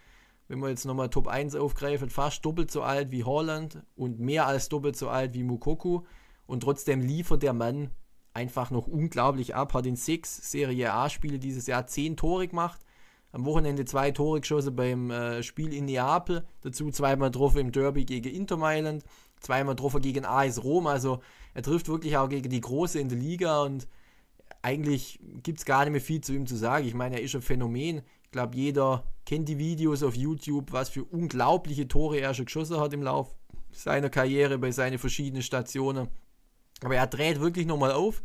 wenn 0.48 0.60
wir 0.60 0.70
jetzt 0.70 0.86
nochmal 0.86 1.10
Top 1.10 1.28
1 1.28 1.56
aufgreifen, 1.56 2.10
fast 2.10 2.46
doppelt 2.46 2.72
so 2.72 2.84
alt 2.84 3.12
wie 3.12 3.24
Holland 3.24 3.84
und 3.96 4.20
mehr 4.20 4.46
als 4.46 4.70
doppelt 4.70 4.96
so 4.96 5.10
alt 5.10 5.34
wie 5.34 5.44
Mukoku. 5.44 6.02
Und 6.46 6.62
trotzdem 6.62 7.02
liefert 7.02 7.42
der 7.42 7.54
Mann 7.54 7.90
einfach 8.34 8.70
noch 8.70 8.88
unglaublich 8.88 9.56
ab. 9.56 9.74
Hat 9.74 9.86
in 9.86 9.96
sechs 9.96 10.52
Serie 10.52 10.94
A-Spiele 10.94 11.40
dieses 11.40 11.66
Jahr 11.68 11.88
zehn 11.88 12.16
Tore 12.16 12.48
gemacht. 12.48 12.82
Am 13.32 13.46
Wochenende 13.46 13.86
zwei 13.86 14.12
Tore 14.12 14.40
geschossen 14.42 14.76
beim 14.76 15.10
äh, 15.10 15.42
Spiel 15.42 15.74
in 15.74 15.86
Neapel. 15.86 16.46
Dazu 16.62 16.92
zweimal 16.92 17.32
getroffen 17.32 17.60
im 17.60 17.72
Derby 17.72 18.06
gegen 18.06 18.34
Inter 18.34 18.58
Mailand. 18.58 19.04
Zweimal 19.40 19.76
getroffen 19.76 20.02
gegen 20.02 20.26
AS 20.26 20.64
Rom. 20.64 20.86
Also 20.88 21.22
er 21.54 21.64
trifft 21.64 21.88
wirklich 21.88 22.16
auch 22.18 22.30
gegen 22.30 22.50
die 22.50 22.62
Große 22.62 23.00
in 23.00 23.10
der 23.10 23.18
Liga 23.18 23.64
und 23.64 23.88
eigentlich 24.62 25.20
gibt 25.44 25.60
es 25.60 25.66
gar 25.66 25.84
nicht 25.84 25.92
mehr 25.92 26.02
viel 26.02 26.22
zu 26.22 26.34
ihm 26.34 26.48
zu 26.48 26.56
sagen. 26.56 26.88
Ich 26.88 26.94
meine, 26.94 27.18
er 27.18 27.22
ist 27.22 27.36
ein 27.36 27.42
Phänomen. 27.42 28.02
Ich 28.36 28.38
glaube, 28.38 28.58
jeder 28.58 29.06
kennt 29.26 29.48
die 29.48 29.58
Videos 29.58 30.04
auf 30.04 30.14
YouTube, 30.14 30.74
was 30.74 30.90
für 30.90 31.06
unglaubliche 31.06 31.88
Tore 31.88 32.20
er 32.20 32.34
schon 32.34 32.44
geschossen 32.44 32.82
hat 32.82 32.92
im 32.92 33.02
Lauf 33.02 33.34
seiner 33.72 34.10
Karriere 34.10 34.58
bei 34.58 34.72
seinen 34.72 34.98
verschiedenen 34.98 35.42
Stationen. 35.42 36.10
Aber 36.84 36.98
er 36.98 37.08
dreht 37.08 37.40
wirklich 37.40 37.66
nochmal 37.66 37.94
auf 37.94 38.22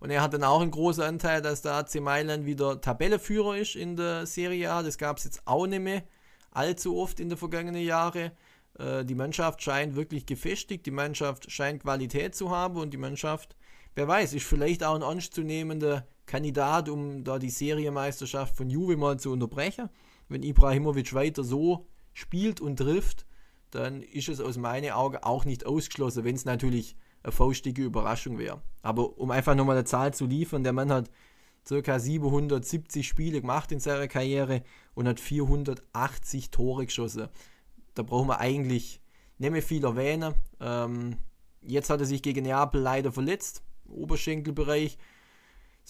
und 0.00 0.10
er 0.10 0.20
hat 0.20 0.34
dann 0.34 0.44
auch 0.44 0.60
einen 0.60 0.70
großen 0.70 1.02
Anteil, 1.02 1.40
dass 1.40 1.62
der 1.62 1.76
AC 1.76 1.94
Mailand 2.02 2.44
wieder 2.44 2.78
Tabelleführer 2.78 3.56
ist 3.56 3.74
in 3.74 3.96
der 3.96 4.26
Serie 4.26 4.70
A. 4.70 4.82
Das 4.82 4.98
gab 4.98 5.16
es 5.16 5.24
jetzt 5.24 5.40
auch 5.46 5.66
nicht 5.66 5.80
mehr 5.80 6.02
allzu 6.50 6.98
oft 6.98 7.18
in 7.18 7.30
den 7.30 7.38
vergangenen 7.38 7.82
Jahren. 7.82 8.32
Äh, 8.78 9.06
die 9.06 9.14
Mannschaft 9.14 9.62
scheint 9.62 9.96
wirklich 9.96 10.26
gefestigt, 10.26 10.84
die 10.84 10.90
Mannschaft 10.90 11.50
scheint 11.50 11.84
Qualität 11.84 12.34
zu 12.34 12.50
haben 12.50 12.76
und 12.76 12.90
die 12.90 12.98
Mannschaft, 12.98 13.56
wer 13.94 14.08
weiß, 14.08 14.34
ist 14.34 14.44
vielleicht 14.44 14.84
auch 14.84 14.94
ein 14.94 15.00
ernstzunehmender 15.00 16.06
Kandidat, 16.26 16.88
um 16.88 17.24
da 17.24 17.38
die 17.38 17.50
Serienmeisterschaft 17.50 18.56
von 18.56 18.70
Juve 18.70 18.96
mal 18.96 19.18
zu 19.18 19.30
unterbrechen 19.30 19.90
wenn 20.28 20.42
Ibrahimovic 20.42 21.14
weiter 21.14 21.44
so 21.44 21.86
spielt 22.12 22.60
und 22.60 22.76
trifft, 22.76 23.26
dann 23.70 24.02
ist 24.02 24.28
es 24.28 24.40
aus 24.40 24.56
meinen 24.56 24.92
Augen 24.92 25.18
auch 25.18 25.44
nicht 25.44 25.66
ausgeschlossen, 25.66 26.24
wenn 26.24 26.36
es 26.36 26.44
natürlich 26.44 26.96
eine 27.22 27.32
faustige 27.32 27.82
Überraschung 27.82 28.38
wäre. 28.38 28.62
Aber 28.82 29.18
um 29.18 29.30
einfach 29.30 29.54
nochmal 29.54 29.76
eine 29.76 29.84
Zahl 29.84 30.14
zu 30.14 30.26
liefern, 30.26 30.62
der 30.62 30.72
Mann 30.72 30.92
hat 30.92 31.10
circa 31.66 31.98
770 31.98 33.06
Spiele 33.06 33.40
gemacht 33.40 33.72
in 33.72 33.80
seiner 33.80 34.06
Karriere 34.06 34.62
und 34.94 35.08
hat 35.08 35.18
480 35.18 36.50
Tore 36.50 36.86
geschossen. 36.86 37.28
Da 37.94 38.02
brauchen 38.02 38.28
wir 38.28 38.40
eigentlich 38.40 39.00
nicht 39.38 39.50
mehr 39.50 39.62
viel 39.62 39.84
erwähnen. 39.84 40.34
Ähm, 40.60 41.16
jetzt 41.62 41.90
hat 41.90 42.00
er 42.00 42.06
sich 42.06 42.22
gegen 42.22 42.44
Neapel 42.44 42.80
leider 42.80 43.12
verletzt, 43.12 43.62
Oberschenkelbereich. 43.86 44.98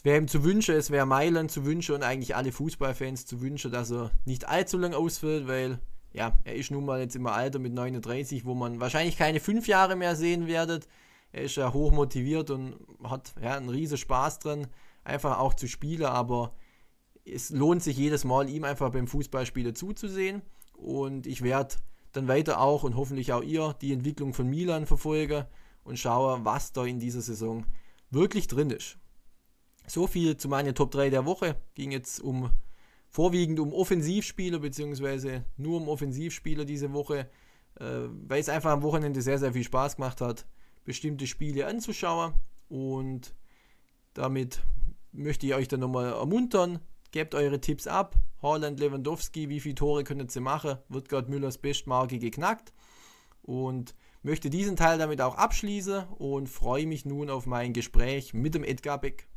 Wäre 0.05 0.19
ihm 0.19 0.29
zu 0.29 0.45
wünschen, 0.45 0.75
es 0.75 0.91
wäre 0.91 1.07
Mailand 1.07 1.51
zu 1.51 1.65
wünschen 1.65 1.95
und 1.95 2.03
eigentlich 2.03 2.37
alle 2.37 2.53
Fußballfans 2.53 3.25
zu 3.25 3.41
wünschen, 3.41 3.73
dass 3.73 3.91
er 3.91 4.11
nicht 4.27 4.47
allzu 4.47 4.77
lang 4.77 4.93
ausfällt, 4.93 5.49
weil 5.49 5.79
ja, 6.13 6.39
er 6.45 6.57
ist 6.57 6.71
nun 6.71 6.85
mal 6.85 7.01
jetzt 7.01 7.17
im 7.17 7.27
Alter 7.27 7.59
mit 7.59 7.73
39, 7.73 8.45
wo 8.45 8.55
man 8.55 8.81
wahrscheinlich 8.81 9.17
keine 9.17 9.41
fünf 9.41 9.67
Jahre 9.67 9.97
mehr 9.97 10.15
sehen 10.15 10.47
werdet. 10.47 10.87
Er 11.33 11.45
ist 11.45 11.57
ja 11.57 11.73
hoch 11.73 11.91
motiviert 11.91 12.51
und 12.51 12.77
hat 13.03 13.33
ja, 13.43 13.57
einen 13.57 13.71
riesen 13.71 13.97
Spaß 13.97 14.41
dran, 14.41 14.67
einfach 15.05 15.39
auch 15.39 15.55
zu 15.55 15.67
spielen, 15.69 16.05
aber 16.05 16.55
es 17.25 17.49
lohnt 17.49 17.83
sich 17.83 17.97
jedes 17.97 18.25
Mal, 18.25 18.51
ihm 18.51 18.65
einfach 18.65 18.91
beim 18.91 19.07
Fußballspielen 19.07 19.75
zuzusehen. 19.75 20.43
Und 20.75 21.27
ich 21.27 21.41
werde 21.41 21.77
dann 22.13 22.29
weiter 22.29 22.61
auch 22.61 22.83
und 22.83 22.95
hoffentlich 22.95 23.33
auch 23.33 23.43
ihr 23.43 23.75
die 23.81 23.95
Entwicklung 23.95 24.35
von 24.35 24.51
Milan 24.51 24.85
verfolgen 24.85 25.47
und 25.83 25.99
schaue, 25.99 26.45
was 26.45 26.73
da 26.73 26.85
in 26.85 27.01
dieser 27.01 27.23
Saison 27.23 27.65
wirklich 28.11 28.49
drin 28.49 28.69
ist. 28.69 28.99
So 29.87 30.07
viel 30.07 30.37
zu 30.37 30.49
meinen 30.49 30.75
Top 30.75 30.91
3 30.91 31.11
der 31.11 31.27
Woche. 31.27 31.57
Ging 31.75 31.91
jetzt 31.91 32.21
um 32.21 32.51
vorwiegend 33.11 33.61
um 33.61 33.73
Offensivspieler, 33.73 34.59
beziehungsweise 34.59 35.45
nur 35.57 35.81
um 35.81 35.89
Offensivspieler 35.89 36.65
diese 36.65 36.93
Woche, 36.93 37.29
äh, 37.79 38.09
weil 38.27 38.41
es 38.41 38.49
einfach 38.49 38.73
am 38.73 38.83
Wochenende 38.83 39.23
sehr, 39.23 39.39
sehr 39.39 39.53
viel 39.53 39.63
Spaß 39.63 39.97
gemacht 39.97 40.21
hat, 40.21 40.47
bestimmte 40.85 41.27
Spiele 41.27 41.67
anzuschauen. 41.67 42.35
Und 42.69 43.35
damit 44.15 44.63
möchte 45.13 45.47
ich 45.47 45.55
euch 45.55 45.69
dann 45.69 45.81
nochmal 45.81 46.13
ermuntern. 46.13 46.81
Gebt 47.13 47.35
eure 47.35 47.61
Tipps 47.61 47.87
ab. 47.87 48.17
Haaland, 48.43 48.81
Lewandowski, 48.81 49.49
wie 49.49 49.61
viele 49.61 49.77
Tore 49.77 50.03
können 50.03 50.29
sie 50.29 50.41
machen? 50.41 50.79
Wird 50.89 51.09
gerade 51.09 51.31
Müllers 51.31 51.59
Bestmarke 51.59 52.19
geknackt. 52.19 52.73
Und 53.43 53.95
möchte 54.23 54.51
diesen 54.51 54.75
Teil 54.75 54.99
damit 54.99 55.21
auch 55.21 55.37
abschließen 55.37 56.05
und 56.19 56.49
freue 56.49 56.87
mich 56.87 57.05
nun 57.05 57.31
auf 57.31 57.47
mein 57.47 57.73
Gespräch 57.73 58.35
mit 58.35 58.55
dem 58.55 58.65
Edgar 58.65 58.99
Beck. 59.01 59.29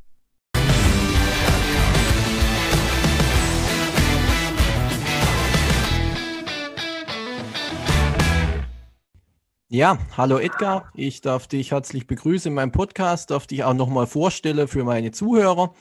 Ja, 9.70 9.98
hallo 10.16 10.38
Edgar. 10.38 10.90
Ich 10.96 11.20
darf 11.20 11.46
dich 11.48 11.72
herzlich 11.72 12.08
begrüßen 12.08 12.52
in 12.52 12.56
meinem 12.56 12.72
Podcast, 12.72 13.32
darf 13.32 13.48
dich 13.48 13.66
auch 13.66 13.74
nochmal 13.74 14.08
vorstellen 14.08 14.66
für 14.70 14.86
meine 14.86 15.12
Zuhörer. 15.12 15.76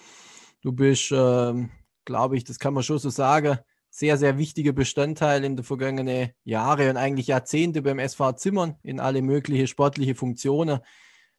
Du 0.61 0.73
bist, 0.73 1.13
äh, 1.13 1.69
glaube 2.05 2.37
ich, 2.37 2.43
das 2.43 2.59
kann 2.59 2.75
man 2.75 2.83
schon 2.83 2.99
so 2.99 3.11
sagen, 3.11 3.59
sehr, 3.89 4.19
sehr 4.19 4.39
wichtiger 4.39 4.73
Bestandteil 4.73 5.45
in 5.45 5.55
den 5.55 5.65
vergangenen 5.65 6.31
Jahren 6.43 6.91
und 6.91 6.97
eigentlich 6.97 7.29
Jahrzehnte 7.29 7.81
beim 7.81 8.01
SV 8.01 8.33
Zimmern 8.33 8.75
in 8.83 8.99
alle 8.99 9.23
möglichen 9.23 9.69
sportliche 9.69 10.17
Funktionen. 10.17 10.81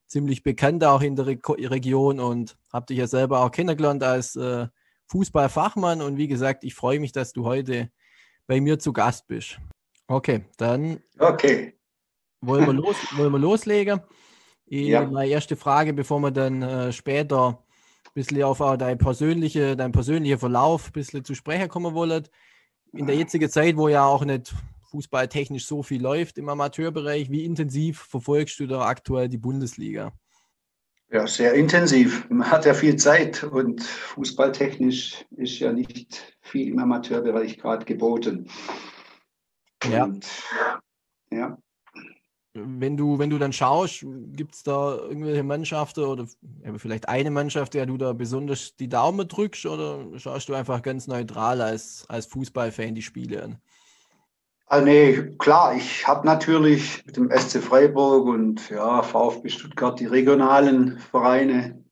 Ziemlich 0.05 0.41
bekannt 0.41 0.85
auch 0.85 1.01
in 1.01 1.17
der 1.17 1.27
Re 1.27 1.37
Region 1.49 2.21
und 2.21 2.57
habe 2.71 2.85
dich 2.85 2.97
ja 2.97 3.07
selber 3.07 3.41
auch 3.41 3.51
kennengelernt 3.51 4.03
als 4.03 4.37
äh, 4.37 4.67
Fußballfachmann. 5.07 6.01
Und 6.01 6.15
wie 6.15 6.29
gesagt, 6.29 6.63
ich 6.63 6.75
freue 6.75 7.01
mich, 7.01 7.11
dass 7.11 7.33
du 7.33 7.43
heute 7.43 7.89
bei 8.47 8.61
mir 8.61 8.79
zu 8.79 8.93
Gast 8.93 9.27
bist. 9.27 9.59
Okay, 10.07 10.45
dann. 10.55 11.01
Okay 11.19 11.76
wollen 12.41 12.65
wir, 12.65 12.73
los, 12.73 12.95
wollen 13.15 13.31
wir 13.31 13.39
loslegen? 13.39 14.01
Ja. 14.69 15.05
Meine 15.05 15.29
erste 15.29 15.55
Frage, 15.55 15.93
bevor 15.93 16.19
wir 16.19 16.31
dann 16.31 16.61
äh, 16.61 16.91
später 16.91 17.63
ein 18.05 18.13
bisschen 18.13 18.43
auf 18.43 18.57
deinen 18.57 18.97
persönliche, 18.97 19.77
dein 19.77 19.91
persönlicher 19.91 20.37
Verlauf 20.37 20.87
ein 20.87 20.93
bisschen 20.93 21.23
zu 21.23 21.35
sprechen 21.35 21.69
kommen 21.69 21.93
wollen. 21.93 22.27
In 22.93 23.05
der 23.05 23.15
jetzigen 23.15 23.49
Zeit, 23.49 23.77
wo 23.77 23.87
ja 23.87 24.05
auch 24.05 24.25
nicht 24.25 24.53
fußballtechnisch 24.91 25.65
so 25.65 25.83
viel 25.83 26.01
läuft 26.01 26.37
im 26.37 26.49
Amateurbereich, 26.49 27.29
wie 27.29 27.45
intensiv 27.45 28.01
verfolgst 28.01 28.59
du 28.59 28.67
da 28.67 28.81
aktuell 28.81 29.29
die 29.29 29.37
Bundesliga? 29.37 30.13
Ja, 31.09 31.25
sehr 31.27 31.53
intensiv. 31.53 32.29
Man 32.29 32.49
hat 32.49 32.65
ja 32.65 32.73
viel 32.73 32.97
Zeit 32.97 33.43
und 33.43 33.81
fußballtechnisch 33.81 35.25
ist 35.37 35.59
ja 35.59 35.71
nicht 35.71 36.37
viel 36.41 36.69
im 36.69 36.79
Amateurbereich 36.79 37.57
gerade 37.57 37.85
geboten. 37.85 38.49
Ja. 39.89 40.03
Und, 40.03 40.27
ja 41.31 41.57
wenn 42.57 42.97
du, 42.97 43.19
wenn 43.19 43.29
du 43.29 43.37
dann 43.37 43.53
schaust, 43.53 44.05
gibt 44.33 44.55
es 44.55 44.63
da 44.63 44.95
irgendwelche 44.95 45.43
Mannschaften 45.43 46.03
oder 46.03 46.27
vielleicht 46.77 47.07
eine 47.07 47.31
Mannschaft, 47.31 47.73
der 47.73 47.85
du 47.85 47.97
da 47.97 48.13
besonders 48.13 48.75
die 48.75 48.89
Daumen 48.89 49.27
drückst 49.27 49.65
oder 49.65 50.05
schaust 50.17 50.49
du 50.49 50.53
einfach 50.53 50.81
ganz 50.81 51.07
neutral 51.07 51.61
als, 51.61 52.05
als 52.07 52.25
Fußballfan 52.27 52.95
die 52.95 53.01
Spiele 53.01 53.43
an? 53.43 53.57
Ah, 54.69 54.81
nee, 54.81 55.33
klar, 55.37 55.75
ich 55.75 56.05
habe 56.05 56.25
natürlich 56.25 57.05
mit 57.05 57.15
dem 57.15 57.31
SC 57.31 57.63
Freiburg 57.63 58.27
und 58.27 58.69
ja, 58.69 59.01
VfB 59.01 59.47
Stuttgart 59.47 59.97
die 59.97 60.07
regionalen 60.07 60.97
Vereine, 60.97 61.85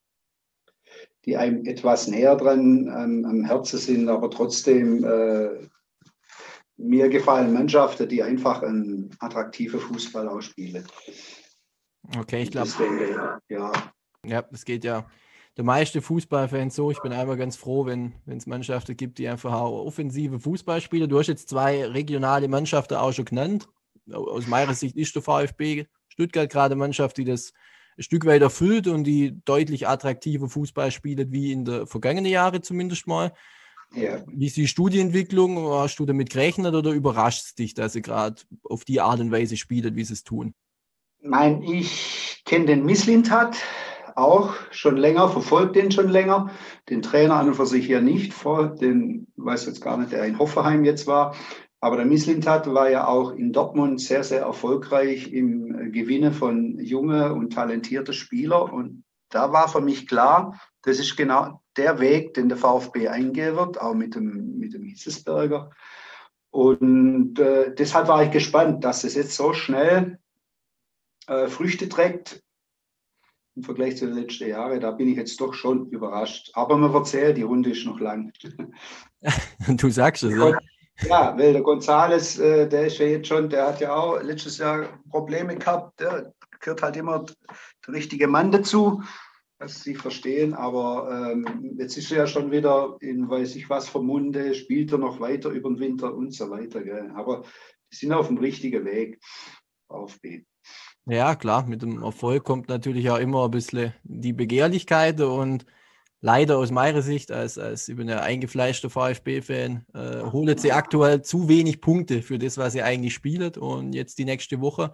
die 1.23 1.37
einem 1.37 1.65
etwas 1.65 2.07
näher 2.07 2.35
dran 2.35 2.87
ähm, 2.87 3.25
am 3.25 3.45
Herzen 3.45 3.79
sind, 3.79 4.09
aber 4.09 4.29
trotzdem 4.29 5.05
äh, 5.05 5.69
mir 6.77 7.09
gefallen 7.09 7.53
Mannschaften, 7.53 8.07
die 8.09 8.21
einfach 8.21 8.61
einen 8.61 9.15
attraktiven 9.19 9.79
Fußball 9.79 10.27
ausspielen. 10.27 10.85
Okay, 12.17 12.43
ich 12.43 12.51
glaube. 12.51 12.69
Ja. 13.49 13.71
ja, 14.25 14.41
das 14.41 14.65
geht 14.65 14.83
ja 14.83 15.07
der 15.57 15.63
meiste 15.63 16.01
Fußballfans 16.01 16.75
so. 16.75 16.91
Ich 16.91 17.01
bin 17.01 17.13
einfach 17.13 17.37
ganz 17.37 17.55
froh, 17.55 17.85
wenn 17.85 18.13
es 18.25 18.45
Mannschaften 18.45 18.97
gibt, 18.97 19.17
die 19.19 19.27
einfach 19.27 19.53
auch 19.53 19.85
offensive 19.85 20.39
Fußball 20.39 20.81
spielen. 20.81 21.09
Du 21.09 21.17
hast 21.17 21.27
jetzt 21.27 21.49
zwei 21.49 21.85
regionale 21.85 22.47
Mannschaften 22.47 22.95
auch 22.95 23.13
schon 23.13 23.25
genannt. 23.25 23.67
Aus 24.11 24.47
meiner 24.47 24.73
Sicht 24.73 24.95
ist 24.97 25.15
der 25.15 25.21
VfB 25.21 25.85
Stuttgart 26.09 26.49
gerade 26.49 26.73
eine 26.73 26.79
Mannschaft, 26.79 27.17
die 27.17 27.25
das 27.25 27.53
ein 27.97 28.03
Stück 28.03 28.25
weit 28.25 28.41
erfüllt 28.41 28.87
und 28.87 29.05
die 29.05 29.41
deutlich 29.45 29.87
attraktiver 29.87 30.49
Fußball 30.49 30.91
spielt, 30.91 31.31
wie 31.31 31.53
in 31.53 31.63
den 31.65 31.87
vergangenen 31.87 32.29
Jahren 32.29 32.61
zumindest 32.61 33.07
mal. 33.07 33.33
Ja. 33.95 34.23
Wie 34.27 34.47
ist 34.47 34.57
die 34.57 34.67
Studienentwicklung? 34.67 35.57
Hast 35.69 35.97
du 35.97 36.05
damit 36.05 36.29
gerechnet 36.29 36.75
oder 36.75 36.91
überrascht 36.91 37.45
es 37.45 37.55
dich, 37.55 37.73
dass 37.73 37.93
sie 37.93 38.01
gerade 38.01 38.41
auf 38.63 38.83
die 38.83 39.01
Art 39.01 39.19
und 39.19 39.31
Weise 39.31 39.57
spielt, 39.57 39.95
wie 39.95 40.03
sie 40.03 40.13
es 40.13 40.23
tun? 40.23 40.53
Nein, 41.21 41.63
ich 41.63 42.43
kenne 42.45 42.65
den 42.65 42.85
Misslintat 42.85 43.57
auch 44.15 44.53
schon 44.71 44.97
länger, 44.97 45.29
verfolge 45.29 45.73
den 45.73 45.91
schon 45.91 46.09
länger. 46.09 46.51
Den 46.89 47.01
Trainer 47.01 47.35
an 47.35 47.47
und 47.47 47.55
für 47.55 47.65
sich 47.65 47.87
ja 47.87 48.01
nicht, 48.01 48.33
vor 48.33 48.67
den 48.67 49.27
weiß 49.35 49.65
jetzt 49.65 49.81
gar 49.81 49.97
nicht, 49.97 50.11
der 50.11 50.25
in 50.25 50.39
Hoffenheim 50.39 50.85
jetzt 50.85 51.07
war. 51.07 51.35
Aber 51.81 51.97
der 51.97 52.05
Misslintat 52.05 52.73
war 52.73 52.89
ja 52.89 53.07
auch 53.07 53.31
in 53.31 53.51
Dortmund 53.51 54.01
sehr, 54.01 54.23
sehr 54.23 54.41
erfolgreich 54.41 55.31
im 55.31 55.91
Gewinnen 55.91 56.33
von 56.33 56.79
junge 56.79 57.33
und 57.33 57.53
talentierte 57.53 58.13
Spieler. 58.13 58.73
Und 58.73 59.03
da 59.29 59.51
war 59.51 59.67
für 59.67 59.81
mich 59.81 60.07
klar, 60.07 60.59
das 60.81 60.99
ist 60.99 61.15
genau 61.15 61.61
der 61.77 61.99
Weg, 61.99 62.33
den 62.33 62.49
der 62.49 62.57
VfB 62.57 63.07
eingehen 63.07 63.55
wird, 63.55 63.79
auch 63.79 63.93
mit 63.93 64.15
dem, 64.15 64.57
mit 64.57 64.73
dem 64.73 64.83
Hitzesberger. 64.83 65.71
Und 66.51 67.37
äh, 67.39 67.73
deshalb 67.75 68.07
war 68.07 68.23
ich 68.23 68.31
gespannt, 68.31 68.83
dass 68.83 69.03
es 69.03 69.15
jetzt 69.15 69.35
so 69.35 69.53
schnell 69.53 70.19
äh, 71.27 71.47
Früchte 71.47 71.89
trägt 71.89 72.41
im 73.55 73.63
Vergleich 73.63 73.97
zu 73.97 74.05
den 74.05 74.15
letzten 74.15 74.47
Jahren. 74.47 74.79
Da 74.79 74.91
bin 74.91 75.07
ich 75.07 75.17
jetzt 75.17 75.39
doch 75.41 75.53
schon 75.53 75.89
überrascht. 75.89 76.51
Aber 76.53 76.77
man 76.77 76.93
wird 76.93 77.07
sehen, 77.07 77.35
die 77.35 77.41
Runde 77.41 77.71
ist 77.71 77.85
noch 77.85 77.99
lang. 77.99 78.31
du 79.67 79.89
sagst 79.89 80.23
es, 80.23 80.33
ja. 80.33 80.57
Ja, 81.09 81.37
weil 81.37 81.51
der 81.51 81.61
Gonzales, 81.61 82.39
äh, 82.39 82.69
der 82.69 82.87
ist 82.87 82.99
ja 82.99 83.05
jetzt 83.05 83.27
schon, 83.27 83.49
der 83.49 83.67
hat 83.67 83.81
ja 83.81 83.93
auch 83.93 84.21
letztes 84.21 84.57
Jahr 84.59 84.87
Probleme 85.09 85.57
gehabt. 85.57 85.99
Der 85.99 86.33
gehört 86.61 86.81
halt 86.81 86.95
immer 86.95 87.25
der 87.85 87.93
richtige 87.93 88.27
Mann 88.27 88.51
dazu 88.51 89.03
sie 89.63 89.95
verstehen, 89.95 90.53
aber 90.53 91.31
ähm, 91.31 91.75
jetzt 91.77 91.97
ist 91.97 92.11
er 92.11 92.19
ja 92.19 92.27
schon 92.27 92.51
wieder 92.51 92.97
in 92.99 93.29
weiß 93.29 93.55
ich 93.55 93.69
was 93.69 93.87
vom 93.87 94.07
Munde, 94.07 94.53
spielt 94.53 94.91
er 94.91 94.97
noch 94.97 95.19
weiter 95.19 95.49
über 95.49 95.69
den 95.69 95.79
Winter 95.79 96.13
und 96.13 96.33
so 96.33 96.49
weiter. 96.49 96.83
Gell? 96.83 97.11
Aber 97.15 97.43
die 97.91 97.95
sind 97.95 98.11
auf 98.11 98.27
dem 98.27 98.37
richtigen 98.37 98.85
Weg, 98.85 99.19
VfB. 99.87 100.43
Ja, 101.07 101.35
klar, 101.35 101.65
mit 101.67 101.83
dem 101.83 102.01
Erfolg 102.01 102.43
kommt 102.43 102.67
natürlich 102.67 103.09
auch 103.09 103.19
immer 103.19 103.45
ein 103.45 103.51
bisschen 103.51 103.93
die 104.03 104.33
Begehrlichkeit 104.33 105.21
und 105.21 105.65
leider 106.19 106.57
aus 106.57 106.71
meiner 106.71 107.03
Sicht, 107.03 107.31
als, 107.31 107.59
als 107.59 107.87
ich 107.87 107.95
bin 107.95 108.09
ja 108.09 108.21
eingefleischter 108.21 108.89
VfB-Fan, 108.89 109.85
äh, 109.93 110.21
holt 110.23 110.59
sie 110.59 110.71
aktuell 110.71 111.21
zu 111.21 111.47
wenig 111.47 111.79
Punkte 111.79 112.23
für 112.23 112.39
das, 112.39 112.57
was 112.57 112.73
sie 112.73 112.81
eigentlich 112.81 113.13
spielt. 113.13 113.57
Und 113.57 113.93
jetzt 113.93 114.17
die 114.17 114.25
nächste 114.25 114.59
Woche 114.59 114.91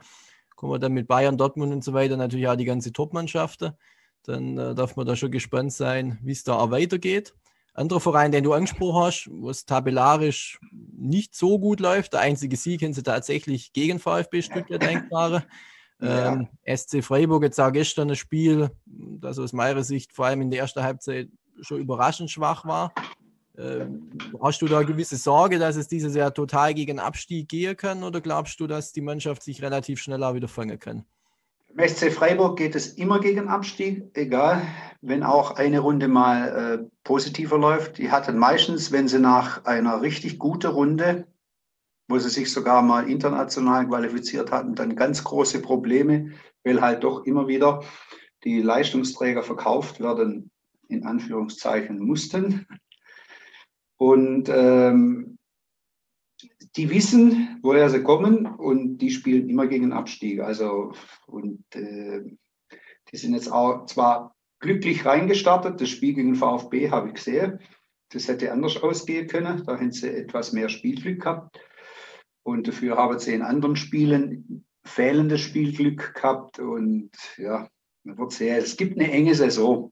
kommen 0.58 0.74
wir 0.74 0.80
dann 0.80 0.92
mit 0.92 1.08
Bayern, 1.08 1.38
Dortmund 1.38 1.72
und 1.72 1.84
so 1.84 1.94
weiter 1.94 2.18
natürlich 2.18 2.50
auch 2.50 2.58
die 2.58 2.66
ganze 2.66 2.92
Top-Mannschaften 2.92 3.72
dann 4.24 4.58
äh, 4.58 4.76
darf 4.76 4.96
man 4.96 5.06
da 5.06 5.16
schon 5.16 5.32
gespannt 5.32 5.74
sein, 5.74 6.20
wie 6.22 6.32
es 6.32 6.44
da 6.44 6.56
auch 6.56 6.72
weitergeht. 6.72 7.34
Anderer 7.74 8.02
Verein, 8.02 8.32
den 8.32 8.44
du 8.44 8.54
angesprochen 8.54 9.04
hast, 9.04 9.30
wo 9.32 9.50
es 9.50 9.66
tabellarisch 9.66 10.60
nicht 10.98 11.36
so 11.36 11.58
gut 11.58 11.80
läuft, 11.80 12.14
der 12.14 12.20
einzige 12.22 12.58
Sieg 12.58 12.84
haben 12.84 12.94
sie 12.94 13.04
tatsächlich 13.04 13.72
gegen 13.72 14.00
VfB 14.00 14.42
Stuttgart 14.42 14.84
eingefahren. 14.84 15.44
Ähm, 16.04 16.48
SC 16.66 17.04
Freiburg 17.04 17.44
jetzt 17.44 17.60
auch 17.60 17.72
gestern 17.72 18.10
ein 18.10 18.16
Spiel, 18.16 18.72
das 18.88 19.38
aus 19.38 19.54
meiner 19.54 19.84
Sicht 19.84 20.12
vor 20.14 20.26
allem 20.26 20.42
in 20.42 20.50
der 20.50 20.62
ersten 20.62 20.82
Halbzeit 20.82 21.30
schon 21.62 21.80
überraschend 21.80 22.32
schwach 22.32 22.66
war. 22.66 22.92
Ähm, 23.56 24.10
hast 24.42 24.64
du 24.64 24.68
da 24.68 24.82
gewisse 24.82 25.18
Sorge, 25.18 25.60
dass 25.60 25.76
es 25.76 25.88
dieses 25.88 26.16
Jahr 26.16 26.34
total 26.34 26.74
gegen 26.74 26.98
Abstieg 26.98 27.50
gehen 27.50 27.78
kann 27.78 28.04
oder 28.04 28.20
glaubst 28.20 28.60
du, 28.60 28.66
dass 28.66 28.94
die 28.94 29.02
Mannschaft 29.02 29.44
sich 29.44 29.62
relativ 29.62 30.02
schnell 30.02 30.24
auch 30.24 30.34
wieder 30.34 30.48
fangen 30.48 30.80
kann? 30.80 31.06
Im 31.74 31.88
SC 31.88 32.12
Freiburg 32.12 32.58
geht 32.58 32.76
es 32.76 32.94
immer 32.94 33.20
gegen 33.20 33.48
Abstieg, 33.48 34.04
egal, 34.14 34.62
wenn 35.02 35.24
auch 35.24 35.56
eine 35.56 35.80
Runde 35.80 36.08
mal 36.08 36.48
äh, 36.50 36.90
positiver 37.04 37.58
läuft. 37.58 37.98
Die 37.98 38.12
hatten 38.12 38.38
meistens, 38.38 38.92
wenn 38.92 39.08
sie 39.08 39.20
nach 39.20 39.64
einer 39.66 40.02
richtig 40.02 40.38
guten 40.38 40.72
Runde, 40.72 41.28
wo 42.10 42.20
sie 42.20 42.30
sich 42.30 42.52
sogar 42.52 42.82
mal 42.82 43.10
international 43.10 43.88
qualifiziert 43.88 44.52
hatten, 44.52 44.76
dann 44.76 44.98
ganz 44.98 45.24
große 45.24 45.62
Probleme, 45.62 46.32
weil 46.64 46.82
halt 46.82 47.06
doch 47.06 47.26
immer 47.26 47.48
wieder 47.48 47.84
die 48.44 48.62
Leistungsträger 48.62 49.44
verkauft 49.44 50.02
werden, 50.02 50.52
in 50.90 51.06
Anführungszeichen 51.06 52.00
mussten. 52.00 52.68
Und 53.98 54.50
ähm, 54.50 55.38
die 56.76 56.90
wissen, 56.90 57.60
woher 57.62 57.90
sie 57.90 58.04
kommen 58.04 58.46
und 58.46 58.98
die 58.98 59.12
spielen 59.12 59.50
immer 59.50 59.68
gegen 59.68 59.94
Abstieg. 59.94 60.42
Also, 60.42 60.94
und 61.28 61.64
äh, 61.76 62.22
die 63.12 63.18
sind 63.18 63.34
jetzt 63.34 63.52
auch 63.52 63.86
zwar 63.86 64.36
glücklich 64.60 65.06
reingestartet, 65.06 65.82
das 65.82 65.90
Spiel 65.90 66.14
gegen 66.14 66.36
VfB 66.36 66.90
habe 66.90 67.10
ich 67.10 67.16
gesehen. 67.16 67.60
Das 68.10 68.28
hätte 68.28 68.52
anders 68.52 68.82
ausgehen 68.82 69.28
können, 69.28 69.64
da 69.66 69.78
hätten 69.78 69.92
sie 69.92 70.10
etwas 70.10 70.54
mehr 70.54 70.70
Spielglück 70.70 71.22
gehabt. 71.22 71.60
Und 72.44 72.68
dafür 72.68 72.98
haben 72.98 73.20
sie 73.20 73.34
in 73.34 73.42
anderen 73.42 73.76
Spielen 73.76 74.66
fehlendes 74.84 75.42
Spielglück 75.42 76.14
gehabt. 76.14 76.60
Und 76.60 77.12
ja, 77.38 77.70
man 78.04 78.18
wird 78.18 78.32
sehen, 78.32 78.58
es 78.58 78.78
gibt 78.78 78.98
eine 78.98 79.12
enge 79.12 79.36
Saison. 79.36 79.92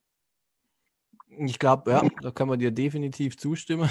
Ich 1.29 1.59
glaube, 1.59 1.91
ja, 1.91 2.07
da 2.21 2.31
kann 2.31 2.47
man 2.47 2.59
dir 2.59 2.71
definitiv 2.71 3.37
zustimmen. 3.37 3.89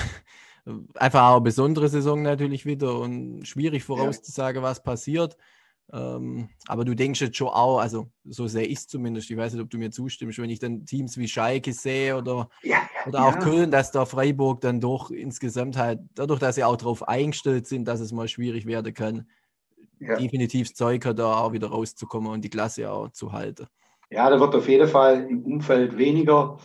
Einfach 0.95 1.29
auch 1.29 1.37
eine 1.37 1.41
besondere 1.43 1.89
Saison 1.89 2.23
natürlich 2.23 2.67
wieder 2.67 2.99
und 2.99 3.47
schwierig 3.47 3.85
vorauszusagen, 3.85 4.63
ja. 4.63 4.69
was 4.69 4.83
passiert. 4.83 5.37
Ähm, 5.91 6.51
aber 6.67 6.85
du 6.85 6.95
denkst 6.95 7.21
jetzt 7.21 7.37
schon 7.37 7.49
auch, 7.49 7.79
also 7.79 8.11
so 8.25 8.47
sehe 8.47 8.67
ich 8.67 8.79
es 8.79 8.89
zumindest, 8.89 9.31
ich 9.31 9.37
weiß 9.37 9.55
nicht, 9.55 9.63
ob 9.63 9.71
du 9.71 9.79
mir 9.79 9.91
zustimmst, 9.91 10.39
wenn 10.39 10.51
ich 10.51 10.59
dann 10.59 10.85
Teams 10.85 11.17
wie 11.17 11.29
Schalke 11.29 11.73
sehe 11.73 12.17
oder, 12.17 12.51
ja, 12.63 12.83
oder 13.07 13.25
auch 13.25 13.35
ja. 13.35 13.39
Köln, 13.39 13.71
dass 13.71 13.91
da 13.91 14.05
Freiburg 14.05 14.61
dann 14.61 14.81
doch 14.81 15.11
insgesamt 15.11 15.79
halt, 15.79 16.01
dadurch, 16.15 16.41
dass 16.41 16.57
sie 16.57 16.65
auch 16.65 16.77
darauf 16.77 17.09
eingestellt 17.09 17.67
sind, 17.67 17.87
dass 17.89 18.01
es 18.01 18.13
mal 18.13 18.29
schwierig 18.29 18.67
werden 18.67 18.93
kann, 18.93 19.29
definitiv 19.99 20.75
Zeug 20.75 21.07
hat, 21.07 21.19
da 21.19 21.39
auch 21.39 21.53
wieder 21.53 21.69
rauszukommen 21.69 22.31
und 22.31 22.43
die 22.43 22.51
Klasse 22.51 22.91
auch 22.91 23.09
zu 23.11 23.33
halten. 23.33 23.67
Ja, 24.11 24.29
da 24.31 24.39
wird 24.39 24.55
auf 24.55 24.69
jeden 24.69 24.89
Fall 24.89 25.27
im 25.29 25.43
Umfeld 25.45 25.97
weniger 25.97 26.59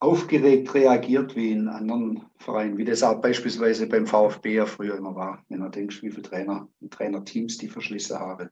aufgeregt 0.00 0.72
reagiert 0.74 1.34
wie 1.34 1.50
in 1.52 1.68
anderen 1.68 2.24
Vereinen, 2.38 2.78
wie 2.78 2.84
das 2.84 3.02
auch 3.02 3.20
beispielsweise 3.20 3.88
beim 3.88 4.06
VfB 4.06 4.54
ja 4.54 4.66
früher 4.66 4.96
immer 4.96 5.14
war, 5.14 5.44
wenn 5.48 5.60
du 5.60 5.68
denkst, 5.68 6.02
wie 6.02 6.10
viele 6.10 6.22
Trainer, 6.22 6.68
Trainerteams 6.90 7.58
die 7.58 7.68
verschlissen 7.68 8.18
haben. 8.18 8.50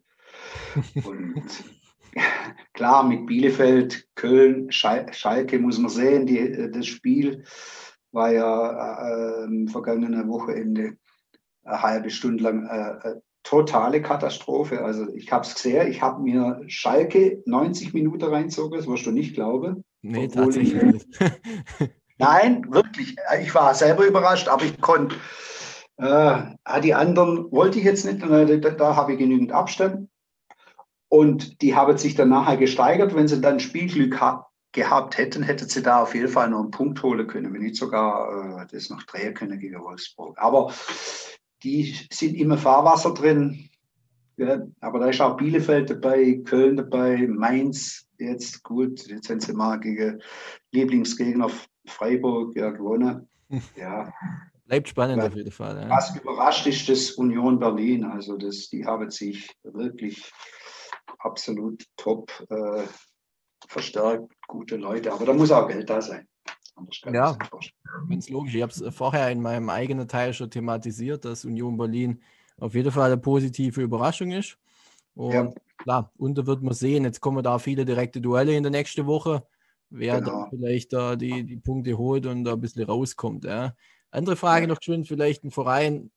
Und 1.05 1.45
klar, 2.73 3.07
mit 3.07 3.26
Bielefeld, 3.26 4.09
Köln, 4.17 4.71
Schalke 4.73 5.59
muss 5.59 5.79
man 5.79 5.91
sehen, 5.91 6.26
die, 6.26 6.71
das 6.73 6.87
Spiel 6.87 7.45
war 8.11 8.33
ja 8.33 9.45
äh, 9.45 9.69
vergangene 9.69 10.26
Wochenende 10.26 10.97
eine 11.65 11.83
halbe 11.83 12.11
Stunde 12.11 12.45
lang 12.45 12.67
äh, 12.67 13.09
äh 13.09 13.21
totale 13.43 14.03
Katastrophe. 14.03 14.83
Also 14.83 15.07
ich 15.15 15.31
habe 15.31 15.47
es 15.47 15.55
gesehen, 15.55 15.88
ich 15.88 16.03
habe 16.03 16.21
mir 16.21 16.61
Schalke 16.67 17.45
90 17.47 17.95
Minuten 17.95 18.25
reinzogen, 18.25 18.76
das 18.76 18.88
wirst 18.88 19.07
du 19.07 19.12
nicht 19.12 19.35
glauben. 19.35 19.85
Nee, 20.06 20.28
tatsächlich 20.28 20.82
nicht. 20.82 21.06
Nein, 22.19 22.64
wirklich. 22.71 23.16
Ich 23.42 23.54
war 23.54 23.75
selber 23.75 24.06
überrascht, 24.06 24.49
aber 24.49 24.64
ich 24.64 24.80
konnte. 24.80 25.16
Äh, 25.99 26.42
die 26.82 26.95
anderen 26.95 27.50
wollte 27.50 27.78
ich 27.78 27.84
jetzt 27.84 28.04
nicht, 28.04 28.23
da, 28.23 28.71
da 28.71 28.97
habe 28.97 29.12
ich 29.12 29.19
genügend 29.19 29.52
Abstand. 29.52 30.08
Und 31.08 31.60
die 31.62 31.75
haben 31.75 31.97
sich 31.99 32.14
dann 32.14 32.28
nachher 32.28 32.56
gesteigert. 32.56 33.14
Wenn 33.14 33.28
sie 33.28 33.40
dann 33.40 33.60
Spielglück 33.60 34.21
gehabt 34.73 35.19
hätten, 35.19 35.42
hätten 35.42 35.69
sie 35.69 35.82
da 35.82 36.02
auf 36.02 36.14
jeden 36.14 36.28
Fall 36.28 36.50
noch 36.50 36.60
einen 36.60 36.71
Punkt 36.71 37.02
holen 37.02 37.26
können, 37.26 37.52
wenn 37.52 37.62
nicht 37.62 37.76
sogar 37.76 38.62
äh, 38.62 38.66
das 38.71 38.90
noch 38.90 39.02
drehen 39.04 39.34
können 39.34 39.58
gegen 39.58 39.82
Wolfsburg. 39.82 40.38
Aber 40.38 40.73
die 41.62 41.97
sind 42.12 42.34
immer 42.34 42.58
Fahrwasser 42.58 43.14
drin. 43.14 43.69
Ja, 44.36 44.60
aber 44.80 44.99
da 45.00 45.06
ist 45.06 45.21
auch 45.21 45.36
Bielefeld 45.36 45.90
dabei, 45.90 46.42
Köln 46.45 46.76
dabei, 46.76 47.26
Mainz 47.26 48.05
jetzt 48.19 48.63
gut. 48.63 49.07
Jetzt 49.07 49.26
sind 49.26 49.43
sie 49.43 49.52
mal 49.52 49.79
gegen 49.79 50.21
Lieblingsgegner 50.73 51.50
Freiburg 51.87 52.57
ja, 52.57 52.71
gewonnen. 52.71 53.29
Ja. 53.76 54.13
Bleibt 54.65 54.89
spannend 54.89 55.23
auf 55.23 55.37
jeden 55.37 55.52
Fall. 55.52 55.81
Ja. 55.81 55.89
Was 55.89 56.17
überrascht 56.17 56.67
ist 56.67 56.89
das 56.89 57.13
Union 57.13 57.61
Berlin. 57.61 58.05
Also 58.05 58.37
das, 58.37 58.69
die 58.69 58.85
haben 58.85 59.09
sich 59.11 59.49
wirklich 59.63 60.33
absolut 61.19 61.85
top 61.97 62.33
äh, 62.50 62.83
verstärkt, 63.69 64.33
gute 64.49 64.76
Leute. 64.76 65.13
Aber 65.13 65.25
da 65.25 65.33
muss 65.33 65.52
auch 65.52 65.69
Geld 65.69 65.89
da 65.89 66.02
sein. 66.02 66.26
Ja, 67.13 67.39
ganz 68.09 68.29
logisch. 68.29 68.55
Ich 68.55 68.63
habe 68.63 68.73
es 68.73 68.83
vorher 68.95 69.31
in 69.31 69.41
meinem 69.41 69.71
eigenen 69.71 70.09
Teil 70.09 70.35
schon 70.35 70.50
thematisiert, 70.50 71.25
dass 71.25 71.45
Union 71.45 71.76
Berlin 71.76 72.21
auf 72.59 72.75
jeden 72.75 72.91
Fall 72.91 73.13
eine 73.13 73.21
positive 73.21 73.81
Überraschung 73.81 74.33
ist. 74.33 74.59
Und 75.17 75.33
ja. 75.33 75.52
klar, 75.79 76.13
da 76.19 76.47
wird 76.47 76.63
man 76.63 76.75
sehen, 76.75 77.05
jetzt 77.05 77.21
kommen 77.21 77.43
da 77.43 77.59
viele 77.59 77.85
direkte 77.85 78.21
Duelle 78.21 78.55
in 78.55 78.63
der 78.63 78.71
nächsten 78.71 79.07
Woche, 79.07 79.47
wer 79.89 80.21
genau. 80.21 80.45
da 80.45 80.50
vielleicht 80.50 80.93
da 80.93 81.17
die, 81.17 81.43
die 81.45 81.57
Punkte 81.57 81.97
holt 81.97 82.26
und 82.26 82.45
da 82.45 82.52
ein 82.52 82.61
bisschen 82.61 82.85
rauskommt. 82.85 83.45
Ja. 83.45 83.75
Andere 84.11 84.37
Frage 84.37 84.67
ja. 84.67 84.69
noch 84.69 84.83
schön, 84.83 85.05
vielleicht 85.05 85.43
ein 85.43 85.50
Verein, 85.50 86.11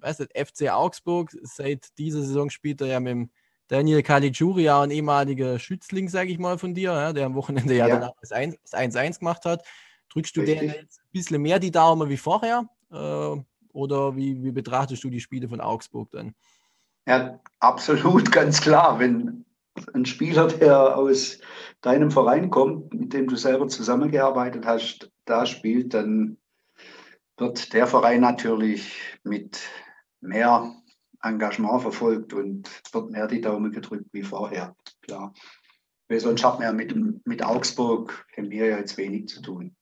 weißt 0.00 0.20
du, 0.20 0.24
FC 0.34 0.70
Augsburg, 0.70 1.36
seit 1.42 1.96
dieser 1.98 2.22
Saison 2.22 2.48
spielt 2.48 2.80
er 2.80 2.86
ja 2.86 3.00
mit 3.00 3.10
dem 3.10 3.30
Daniel 3.68 4.02
Caligiuri, 4.02 4.70
ein 4.70 4.90
ehemaliger 4.90 5.58
Schützling, 5.58 6.08
sage 6.08 6.30
ich 6.30 6.38
mal, 6.38 6.56
von 6.56 6.74
dir, 6.74 6.92
ja, 6.92 7.12
der 7.12 7.26
am 7.26 7.34
Wochenende 7.34 7.76
ja, 7.76 7.86
ja 7.86 8.12
das 8.20 8.32
1-1 8.32 9.18
gemacht 9.18 9.44
hat. 9.44 9.62
Drückst 10.08 10.34
du 10.36 10.40
Richtig. 10.40 10.60
denen 10.60 10.74
jetzt 10.74 11.00
ein 11.00 11.08
bisschen 11.12 11.42
mehr 11.42 11.58
die 11.58 11.70
Daumen 11.70 12.08
wie 12.08 12.16
vorher? 12.16 12.66
Äh, 12.90 13.36
oder 13.72 14.16
wie, 14.16 14.42
wie 14.42 14.52
betrachtest 14.52 15.04
du 15.04 15.10
die 15.10 15.20
Spiele 15.20 15.50
von 15.50 15.60
Augsburg 15.60 16.10
dann? 16.12 16.34
Ja, 17.08 17.40
absolut, 17.58 18.30
ganz 18.32 18.60
klar. 18.60 18.98
Wenn 18.98 19.46
ein 19.94 20.04
Spieler, 20.04 20.48
der 20.48 20.96
aus 20.96 21.38
deinem 21.80 22.10
Verein 22.10 22.50
kommt, 22.50 22.92
mit 22.92 23.14
dem 23.14 23.26
du 23.26 23.36
selber 23.36 23.66
zusammengearbeitet 23.68 24.66
hast, 24.66 25.10
da 25.24 25.46
spielt, 25.46 25.94
dann 25.94 26.36
wird 27.38 27.72
der 27.72 27.86
Verein 27.86 28.20
natürlich 28.20 28.92
mit 29.22 29.60
mehr 30.20 30.74
Engagement 31.22 31.80
verfolgt 31.80 32.34
und 32.34 32.68
wird 32.92 33.10
mehr 33.10 33.26
die 33.26 33.40
Daumen 33.40 33.72
gedrückt 33.72 34.08
wie 34.12 34.22
vorher, 34.22 34.76
klar. 35.00 35.32
Weil 36.08 36.20
sonst 36.20 36.44
hat 36.44 36.58
man 36.58 36.64
ja 36.64 36.72
mit, 36.72 36.94
mit 37.26 37.42
Augsburg, 37.42 38.26
haben 38.36 38.50
wir 38.50 38.66
ja 38.66 38.78
jetzt 38.78 38.98
wenig 38.98 39.28
zu 39.28 39.40
tun. 39.40 39.74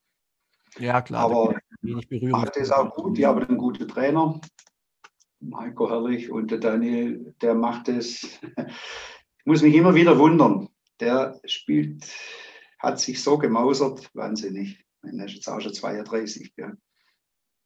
Ja, 0.79 1.01
klar. 1.01 1.25
Aber 1.25 1.57
macht 1.81 2.57
es 2.57 2.71
auch 2.71 2.95
gut. 2.95 3.17
Die 3.17 3.27
haben 3.27 3.43
einen 3.43 3.59
guten 3.59 3.89
Trainer, 3.89 4.41
Heiko 5.55 5.89
Herrlich, 5.89 6.31
und 6.31 6.51
der 6.51 6.59
Daniel, 6.59 7.35
der 7.41 7.55
macht 7.55 7.89
es. 7.89 8.41
Ich 9.39 9.47
muss 9.47 9.63
mich 9.63 9.75
immer 9.75 9.95
wieder 9.95 10.19
wundern. 10.19 10.69
Der 10.99 11.41
spielt, 11.45 12.05
hat 12.81 12.99
sich 12.99 13.23
so 13.23 13.39
gemausert, 13.39 14.11
wahnsinnig. 14.15 14.85
Er 15.03 15.25
ist 15.25 15.35
jetzt 15.35 15.49
auch 15.49 15.61
schon 15.61 15.73
32. 15.73 16.53
Ja. 16.57 16.73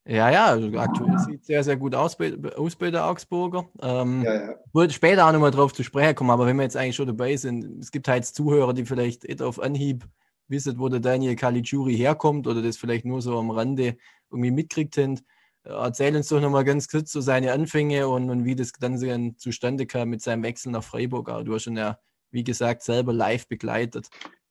Ja, 0.07 0.31
ja, 0.31 0.47
also 0.47 0.77
aktuell 0.79 1.19
sieht 1.19 1.45
sehr, 1.45 1.63
sehr 1.63 1.77
gut 1.77 1.95
aus 1.95 2.17
bei, 2.17 2.35
aus 2.57 2.75
bei 2.75 2.91
der 2.91 3.07
Augsburger. 3.07 3.69
Ähm, 3.83 4.23
ja, 4.23 4.35
ja. 4.35 4.55
Wollte 4.73 4.95
später 4.95 5.27
auch 5.27 5.33
nochmal 5.33 5.51
drauf 5.51 5.73
zu 5.73 5.85
sprechen 5.85 6.15
kommen, 6.15 6.31
aber 6.31 6.47
wenn 6.47 6.57
wir 6.57 6.63
jetzt 6.63 6.77
eigentlich 6.77 6.97
schon 6.97 7.07
dabei 7.07 7.37
sind, 7.37 7.81
es 7.81 7.91
gibt 7.91 8.09
halt 8.09 8.25
Zuhörer, 8.25 8.73
die 8.73 8.87
vielleicht 8.87 9.43
auf 9.43 9.61
Anhieb 9.61 10.07
wisst, 10.49 10.79
wo 10.79 10.89
der 10.89 11.01
Daniel 11.01 11.37
Caligiuri 11.37 11.97
herkommt 11.97 12.47
oder 12.47 12.63
das 12.63 12.77
vielleicht 12.77 13.05
nur 13.05 13.23
so 13.23 13.39
am 13.39 13.51
Rande 13.51 13.97
irgendwie 14.31 14.51
mitkriegt 14.51 14.95
sind. 14.95 15.23
Äh, 15.65 15.71
erzähl 15.71 16.17
uns 16.17 16.29
doch 16.29 16.41
nochmal 16.41 16.65
ganz 16.65 16.89
kurz 16.89 17.13
so 17.13 17.21
seine 17.21 17.53
Anfänge 17.53 18.09
und, 18.09 18.31
und 18.31 18.45
wie 18.45 18.55
das 18.55 18.73
dann 18.73 19.37
zustande 19.37 19.87
kam 19.87 20.11
mit 20.11 20.23
seinem 20.23 20.43
Wechsel 20.43 20.73
nach 20.73 20.85
Freiburg. 20.85 21.31
Du 21.45 21.55
hast 21.55 21.67
ihn 21.67 21.77
ja, 21.77 21.99
wie 22.31 22.45
gesagt, 22.45 22.83
selber 22.83 23.13
live 23.13 23.49
begleitet. 23.49 24.09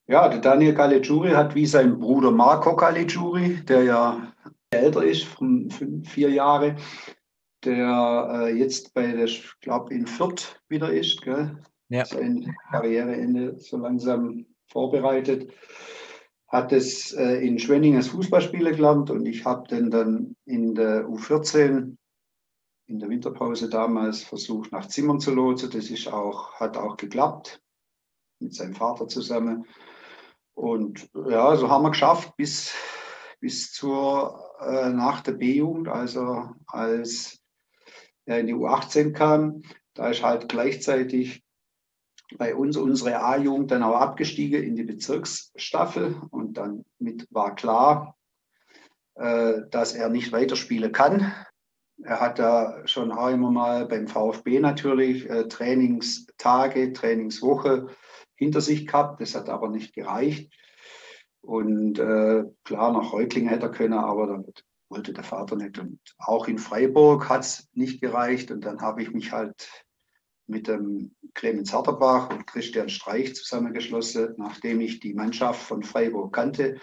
Ja, 0.08 0.28
der 0.28 0.40
Daniel 0.40 0.74
Caligiuri 0.74 1.32
hat 1.32 1.54
wie 1.54 1.68
sein 1.68 2.00
Bruder 2.00 2.32
Marco 2.32 2.76
Caligiuri, 2.76 3.64
der 3.64 3.84
ja 3.84 4.34
älter 4.72 5.04
ist, 5.04 5.24
von 5.24 5.70
fünf, 5.70 6.10
vier 6.10 6.32
Jahre, 6.32 6.76
der 7.64 8.48
äh, 8.48 8.58
jetzt 8.58 8.94
bei 8.94 9.12
der, 9.12 9.26
ich 9.26 9.52
glaube, 9.62 9.94
in 9.94 10.08
Fürth 10.08 10.60
wieder 10.68 10.92
ist, 10.92 11.22
gell? 11.22 11.58
Ja. 11.90 12.06
sein 12.06 12.56
Karriereende 12.70 13.60
so 13.60 13.78
langsam 13.78 14.46
vorbereitet, 14.68 15.52
hat 16.50 16.72
es 16.72 17.14
äh, 17.14 17.46
in 17.46 17.60
Schwenning 17.60 17.96
als 17.96 18.08
Fußballspieler 18.08 18.72
gelernt 18.72 19.12
und 19.12 19.26
ich 19.26 19.46
habe 19.46 19.68
den 19.68 19.92
dann 19.92 20.36
in 20.46 20.76
der 20.76 21.08
U14 21.08 21.96
in 22.88 23.00
der 23.00 23.10
Winterpause 23.10 23.70
damals 23.70 24.24
versucht 24.24 24.72
nach 24.72 24.88
Zimmern 24.88 25.20
zu 25.20 25.32
lotsen. 25.32 25.70
Das 25.70 25.92
ist 25.92 26.08
auch, 26.08 26.54
hat 26.54 26.76
auch 26.76 26.98
geklappt 26.98 27.62
mit 28.40 28.56
seinem 28.56 28.74
Vater 28.74 29.08
zusammen. 29.08 29.68
Und 30.56 31.08
ja, 31.14 31.56
so 31.56 31.70
haben 31.70 31.84
wir 31.84 31.92
geschafft 31.92 32.36
bis, 32.36 32.74
bis 33.40 33.72
zur 33.72 34.44
äh, 34.60 34.90
nach 34.90 35.22
der 35.22 35.34
B-Jugend, 35.34 35.88
also 35.88 36.50
als 36.66 37.40
er 38.26 38.40
in 38.40 38.48
die 38.48 38.56
U18 38.56 39.14
kam. 39.14 39.62
Da 39.94 40.10
ist 40.10 40.24
halt 40.24 40.50
gleichzeitig 40.50 41.44
bei 42.38 42.56
uns 42.56 42.78
unsere 42.78 43.22
A-Jugend 43.22 43.72
dann 43.72 43.84
auch 43.84 43.96
abgestiegen 43.96 44.64
in 44.64 44.76
die 44.76 44.84
Bezirksstaffel 44.84 46.22
und 46.30 46.58
dann 46.58 46.86
mit 47.00 47.28
war 47.32 47.56
klar, 47.56 48.16
äh, 49.16 49.62
dass 49.72 49.94
er 49.94 50.10
nicht 50.10 50.32
weiterspielen 50.32 50.92
kann. 50.92 51.34
Er 52.02 52.22
hat 52.22 52.40
da 52.40 52.88
schon 52.88 53.12
auch 53.12 53.30
immer 53.30 53.52
mal 53.52 53.86
beim 53.86 54.08
VfB 54.08 54.60
natürlich 54.60 55.30
äh, 55.30 55.48
Trainingstage, 55.48 56.94
Trainingswoche 56.94 57.88
hinter 58.36 58.62
sich 58.62 58.88
gehabt. 58.88 59.20
Das 59.20 59.36
hat 59.36 59.50
aber 59.50 59.70
nicht 59.70 59.94
gereicht. 59.94 60.54
Und 61.42 62.00
äh, 62.00 62.46
klar, 62.64 62.94
nach 62.94 63.12
Reutlingen 63.12 63.50
hätte 63.50 63.68
er 63.68 63.72
können, 63.72 63.94
aber 63.94 64.28
dann 64.28 64.46
wollte 64.90 65.14
der 65.14 65.24
Vater 65.24 65.56
nicht. 65.56 65.78
Und 65.78 66.00
auch 66.18 66.48
in 66.48 66.58
Freiburg 66.58 67.28
hat 67.28 67.42
es 67.42 67.70
nicht 67.74 68.02
gereicht. 68.02 68.52
Und 68.52 68.66
dann 68.66 68.82
habe 68.82 69.02
ich 69.02 69.12
mich 69.12 69.32
halt 69.32 69.86
mit 70.50 70.68
dem 70.68 71.16
Clemens 71.34 71.72
Harterbach 71.72 72.30
und 72.32 72.48
Christian 72.48 72.90
Streich 72.90 73.36
zusammengeschlossen, 73.36 74.34
nachdem 74.38 74.82
ich 74.82 75.00
die 75.00 75.14
Mannschaft 75.14 75.62
von 75.62 75.84
Freiburg 75.84 76.34
kannte 76.34 76.80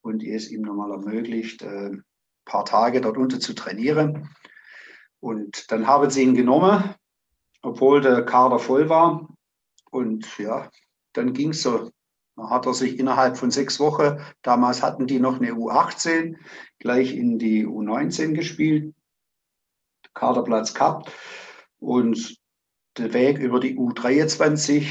und 0.00 0.24
es 0.24 0.50
ihm 0.50 0.62
nochmal 0.62 0.90
ermöglicht, 0.90 1.62
ein 1.62 1.94
äh, 1.94 2.02
paar 2.44 2.64
Tage 2.64 3.00
dort 3.00 3.16
unten 3.16 3.40
zu 3.40 3.54
trainieren. 3.54 4.30
Und 5.20 5.70
dann 5.70 5.86
haben 5.86 6.10
sie 6.10 6.22
ihn 6.22 6.34
genommen, 6.34 6.94
obwohl 7.62 8.00
der 8.00 8.24
Kader 8.24 8.58
voll 8.58 8.88
war. 8.88 9.28
Und 9.90 10.38
ja, 10.38 10.70
dann 11.12 11.32
ging 11.32 11.50
es 11.50 11.62
so. 11.62 11.90
Da 12.34 12.48
hat 12.48 12.66
er 12.66 12.74
sich 12.74 12.98
innerhalb 12.98 13.36
von 13.36 13.50
sechs 13.50 13.78
Wochen, 13.78 14.18
damals 14.40 14.82
hatten 14.82 15.06
die 15.06 15.20
noch 15.20 15.36
eine 15.36 15.52
U18, 15.52 16.36
gleich 16.78 17.14
in 17.14 17.38
die 17.38 17.66
U19 17.66 18.32
gespielt, 18.32 18.94
Kaderplatz 20.14 20.72
gehabt. 20.72 21.12
Und 21.78 22.41
der 22.96 23.12
Weg 23.12 23.38
über 23.38 23.60
die 23.60 23.76
U23 23.76 24.86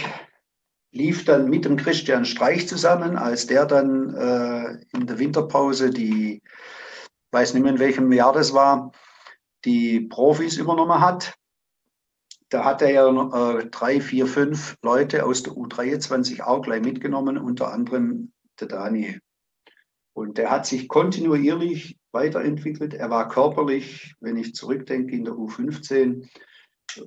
lief 0.91 1.25
dann 1.25 1.49
mit 1.49 1.65
dem 1.65 1.77
Christian 1.77 2.25
Streich 2.25 2.67
zusammen, 2.67 3.15
als 3.17 3.47
der 3.47 3.65
dann 3.65 4.13
äh, 4.13 4.97
in 4.97 5.07
der 5.07 5.19
Winterpause 5.19 5.89
die, 5.89 6.41
weiß 7.31 7.53
nicht 7.53 7.63
mehr 7.63 7.71
in 7.71 7.79
welchem 7.79 8.11
Jahr 8.11 8.33
das 8.33 8.53
war, 8.53 8.91
die 9.63 10.01
Profis 10.01 10.57
übernommen 10.57 10.99
hat. 10.99 11.33
Da 12.49 12.65
hat 12.65 12.81
er 12.81 12.91
ja 12.91 13.59
äh, 13.59 13.69
drei, 13.69 14.01
vier, 14.01 14.27
fünf 14.27 14.75
Leute 14.81 15.25
aus 15.25 15.43
der 15.43 15.53
U23 15.53 16.41
auch 16.41 16.61
gleich 16.61 16.81
mitgenommen, 16.81 17.37
unter 17.37 17.71
anderem 17.71 18.33
der 18.59 18.67
Dani. 18.67 19.19
Und 20.13 20.37
der 20.37 20.51
hat 20.51 20.65
sich 20.65 20.89
kontinuierlich 20.89 21.97
weiterentwickelt. 22.11 22.93
Er 22.93 23.09
war 23.09 23.29
körperlich, 23.29 24.13
wenn 24.19 24.35
ich 24.35 24.53
zurückdenke, 24.53 25.15
in 25.15 25.23
der 25.23 25.35
U15, 25.35 26.27
äh, 26.97 27.01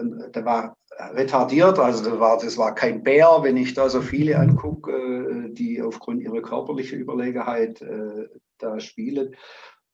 der 0.00 0.44
war 0.44 0.76
retardiert, 0.98 1.78
also 1.78 2.04
das 2.04 2.20
war, 2.20 2.38
das 2.38 2.58
war 2.58 2.74
kein 2.74 3.02
Bär, 3.02 3.38
wenn 3.42 3.56
ich 3.56 3.74
da 3.74 3.88
so 3.88 4.00
viele 4.00 4.38
angucke, 4.38 4.92
äh, 4.92 5.52
die 5.52 5.82
aufgrund 5.82 6.22
ihrer 6.22 6.42
körperlichen 6.42 6.98
Überlegenheit 6.98 7.80
äh, 7.82 8.28
da 8.58 8.80
spielen. 8.80 9.34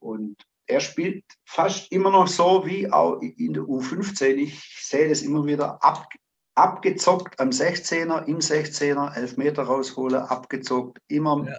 Und 0.00 0.36
er 0.66 0.80
spielt 0.80 1.24
fast 1.44 1.90
immer 1.92 2.10
noch 2.10 2.28
so 2.28 2.66
wie 2.66 2.90
auch 2.92 3.20
in 3.20 3.54
der 3.54 3.62
U15. 3.64 4.34
Ich 4.34 4.62
sehe 4.80 5.08
das 5.08 5.22
immer 5.22 5.46
wieder 5.46 5.82
ab, 5.82 6.06
abgezockt 6.54 7.40
am 7.40 7.50
16er, 7.50 8.24
im 8.26 8.38
16er, 8.38 9.14
Elfmeter 9.16 9.62
rausholen, 9.62 10.20
abgezockt, 10.20 10.98
immer 11.08 11.46
ja. 11.46 11.56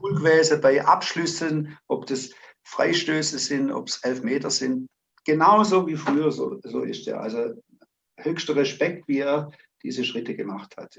cool 0.00 0.14
gewesen 0.14 0.60
bei 0.60 0.84
Abschlüssen, 0.84 1.76
ob 1.88 2.06
das 2.06 2.30
Freistöße 2.64 3.38
sind, 3.38 3.70
ob 3.70 3.88
es 3.88 3.98
Elfmeter 4.02 4.50
sind. 4.50 4.88
Genauso 5.24 5.86
wie 5.86 5.96
früher, 5.96 6.30
so, 6.30 6.58
so 6.62 6.82
ist 6.82 7.06
er. 7.08 7.20
Also 7.20 7.54
höchster 8.16 8.56
Respekt, 8.56 9.08
wie 9.08 9.20
er 9.20 9.50
diese 9.82 10.04
Schritte 10.04 10.34
gemacht 10.34 10.76
hat. 10.76 10.98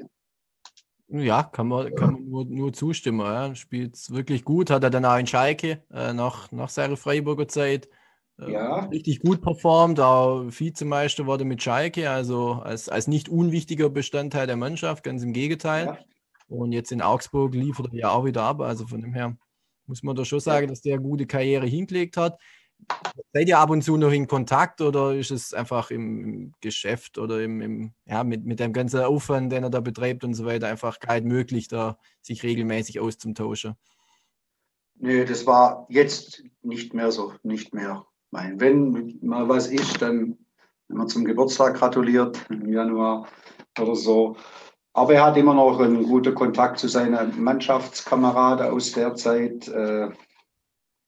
Ja. 1.10 1.43
Kann 1.43 1.67
man, 1.67 1.93
kann 1.95 2.13
man 2.13 2.30
nur, 2.30 2.45
nur 2.45 2.73
zustimmen. 2.73 3.21
Ja. 3.21 3.56
Spielt 3.56 3.95
es 3.95 4.12
wirklich 4.12 4.43
gut, 4.43 4.69
hat 4.69 4.84
er 4.84 4.89
dann 4.89 5.06
auch 5.06 5.17
in 5.17 5.27
Schalke 5.27 5.84
äh, 5.91 6.13
nach, 6.13 6.51
nach 6.51 6.69
seiner 6.69 6.97
Freiburger 6.97 7.47
Zeit 7.47 7.88
äh, 8.39 8.51
ja. 8.51 8.86
richtig 8.86 9.19
gut 9.21 9.41
performt, 9.41 9.99
auch 9.99 10.45
Vizemeister 10.47 11.25
wurde 11.25 11.45
mit 11.45 11.63
Schalke, 11.63 12.10
also 12.10 12.53
als, 12.53 12.89
als 12.89 13.08
nicht 13.08 13.30
unwichtiger 13.30 13.89
Bestandteil 13.89 14.47
der 14.47 14.58
Mannschaft, 14.58 15.03
ganz 15.03 15.23
im 15.23 15.34
Gegenteil. 15.34 15.86
Ja. 15.86 15.97
Und 16.47 16.71
jetzt 16.71 16.91
in 16.91 17.01
Augsburg 17.01 17.53
liefert 17.56 17.88
er 17.91 17.99
ja 17.99 18.10
auch 18.12 18.25
wieder 18.25 18.43
ab, 18.43 18.62
also 18.62 18.86
von 18.86 19.01
dem 19.01 19.13
her 19.13 19.36
muss 19.86 20.03
man 20.03 20.15
doch 20.15 20.25
schon 20.25 20.39
sagen, 20.39 20.67
dass 20.67 20.82
der 20.82 20.95
eine 20.95 21.03
gute 21.03 21.25
Karriere 21.25 21.65
hingelegt 21.65 22.17
hat. 22.17 22.39
Seid 23.33 23.49
ihr 23.49 23.59
ab 23.59 23.69
und 23.69 23.83
zu 23.83 23.97
noch 23.97 24.11
in 24.11 24.27
Kontakt 24.27 24.81
oder 24.81 25.13
ist 25.13 25.31
es 25.31 25.53
einfach 25.53 25.91
im 25.91 26.53
Geschäft 26.61 27.17
oder 27.17 27.41
im, 27.41 27.61
im, 27.61 27.93
ja, 28.05 28.23
mit, 28.23 28.45
mit 28.45 28.59
dem 28.59 28.73
ganzen 28.73 29.01
Aufwand, 29.01 29.51
den 29.51 29.63
er 29.63 29.69
da 29.69 29.81
betreibt 29.81 30.23
und 30.23 30.33
so 30.33 30.45
weiter, 30.45 30.67
einfach 30.67 30.99
gar 30.99 31.15
nicht 31.15 31.25
möglich, 31.25 31.67
da 31.67 31.97
sich 32.21 32.43
regelmäßig 32.43 32.99
auszutauschen? 32.99 33.75
Nö, 34.95 35.25
das 35.25 35.45
war 35.45 35.85
jetzt 35.89 36.43
nicht 36.61 36.93
mehr 36.93 37.11
so, 37.11 37.33
nicht 37.43 37.73
mehr. 37.73 38.05
Mein, 38.31 38.59
wenn 38.59 39.19
mal 39.21 39.47
was 39.47 39.67
ist, 39.67 40.01
dann 40.01 40.37
wenn 40.87 40.97
man 40.97 41.07
zum 41.07 41.25
Geburtstag 41.25 41.75
gratuliert 41.75 42.39
im 42.49 42.71
Januar 42.71 43.27
oder 43.79 43.95
so. 43.95 44.35
Aber 44.93 45.13
er 45.13 45.25
hat 45.25 45.37
immer 45.37 45.53
noch 45.53 45.79
einen 45.79 46.03
guten 46.03 46.33
Kontakt 46.33 46.79
zu 46.79 46.87
seinen 46.87 47.41
Mannschaftskameraden 47.41 48.71
aus 48.71 48.93
der 48.93 49.13
Zeit. 49.15 49.67
Äh, 49.67 50.09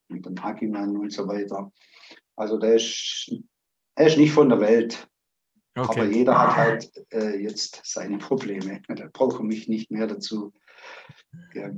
und 0.10 0.26
den 0.26 0.42
Hakiman 0.42 0.98
und 0.98 1.14
so 1.14 1.28
weiter. 1.28 1.72
Also 2.36 2.58
der 2.58 2.76
ist, 2.76 3.32
er 3.96 4.08
ist 4.08 4.18
nicht 4.18 4.32
von 4.32 4.50
der 4.50 4.60
Welt. 4.60 5.08
Okay. 5.76 6.02
Aber 6.02 6.10
jeder 6.10 6.38
hat 6.38 6.56
halt 6.56 6.92
äh, 7.14 7.38
jetzt 7.38 7.82
seine 7.84 8.18
Probleme. 8.18 8.82
Da 8.88 9.08
brauche 9.12 9.44
mich 9.44 9.68
nicht 9.68 9.92
mehr 9.92 10.08
dazu. 10.08 10.52
Ja. 11.54 11.70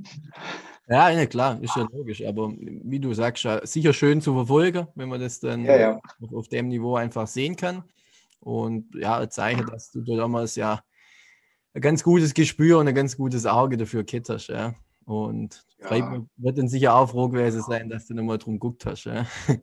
ja, 0.88 1.10
ja, 1.10 1.26
klar, 1.26 1.62
ist 1.62 1.76
ja 1.76 1.88
logisch. 1.92 2.24
Aber 2.26 2.54
wie 2.58 3.00
du 3.00 3.14
sagst, 3.14 3.48
sicher 3.64 3.94
schön 3.94 4.22
zu 4.22 4.34
verfolgen, 4.34 4.88
wenn 4.96 5.10
man 5.10 5.20
das 5.20 5.40
dann 5.40 5.66
ja, 5.66 5.78
ja. 5.78 6.02
Auf, 6.22 6.34
auf, 6.34 6.48
dem 6.48 6.70
Niveau 6.70 6.96
einfach 6.96 7.28
sehen 7.28 7.56
kann. 7.56 7.84
Und 8.40 8.96
ja, 8.96 9.30
zeige, 9.30 9.66
dass 9.66 9.92
du 9.92 10.02
damals 10.04 10.56
ja 10.56 10.82
ein 11.74 11.82
ganz 11.82 12.04
gutes 12.04 12.34
Gespür 12.34 12.80
und 12.80 12.88
ein 12.88 12.96
ganz 12.96 13.18
gutes 13.18 13.46
Auge 13.46 13.78
dafür 13.78 14.06
hast. 14.30 14.48
Ja. 14.48 14.74
Und 15.06 15.66
ja. 15.80 15.88
Freiburg 15.88 16.28
wird 16.38 16.58
dann 16.58 16.68
sicher 16.68 16.96
auch 16.96 17.10
froh 17.10 17.30
gewesen 17.30 17.62
sein, 17.64 17.90
dass 17.90 18.08
du 18.08 18.14
nochmal 18.14 18.38
drum 18.38 18.54
geguckt 18.56 18.86
hast. 18.86 19.06
Ja? 19.06 19.26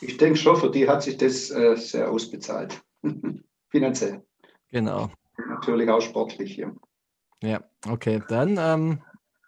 Ich 0.00 0.18
denke 0.18 0.38
schon, 0.38 0.56
für 0.56 0.70
die 0.70 0.88
hat 0.88 1.02
sich 1.02 1.16
das 1.16 1.50
äh, 1.50 1.76
sehr 1.76 2.08
ausbezahlt. 2.08 2.80
Finanziell. 3.70 4.22
Genau. 4.70 5.10
Natürlich 5.48 5.88
auch 5.88 6.00
sportlich, 6.00 6.56
ja. 6.56 6.72
Ja, 7.42 7.60
okay. 7.88 8.22
Dann 8.28 8.56
ähm, 8.58 9.02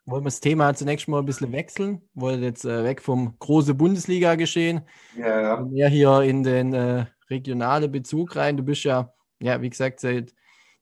wollen 0.07 0.23
wir 0.23 0.29
das 0.29 0.41
Thema 0.41 0.75
zunächst 0.75 1.07
mal 1.09 1.21
ein 1.21 1.27
bisschen 1.27 1.53
wechseln. 1.53 2.03
Wollen 2.15 2.43
jetzt 2.43 2.65
äh, 2.65 2.83
weg 2.83 3.03
vom 3.03 3.39
große 3.39 3.75
Bundesliga 3.75 4.35
geschehen. 4.35 4.83
Ja, 5.17 5.41
ja. 5.41 5.61
Mehr 5.61 5.89
hier 5.89 6.23
in 6.23 6.43
den 6.43 6.73
äh, 6.73 7.07
regionalen 7.31 7.93
Bezug 7.93 8.35
rein. 8.37 8.57
Du 8.57 8.65
bist 8.65 8.85
ja, 8.85 9.15
ja, 9.41 9.63
wie 9.63 9.71
gesagt, 9.71 10.01
seit 10.01 10.35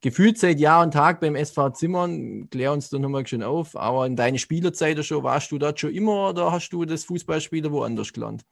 gefühlt 0.03 0.37
seit 0.37 0.61
Jahr 0.61 0.83
und 0.83 0.93
Tag 0.93 1.21
beim 1.21 1.35
SV 1.35 1.71
Zimmern. 1.71 2.51
Klär 2.51 2.73
uns 2.73 2.91
doch 2.91 2.99
nochmal 2.99 3.27
schön 3.27 3.43
auf. 3.43 3.77
Aber 3.77 4.05
in 4.05 4.17
deiner 4.17 4.38
Spielerzeit 4.38 5.03
schon, 5.05 5.23
warst 5.23 5.51
du 5.53 5.59
dort 5.59 5.81
schon 5.81 5.95
immer 5.95 6.31
oder 6.31 6.53
hast 6.53 6.71
du 6.71 6.85
das 6.85 7.05
Fußballspieler 7.05 7.73
woanders 7.73 8.12
gelernt? 8.12 8.45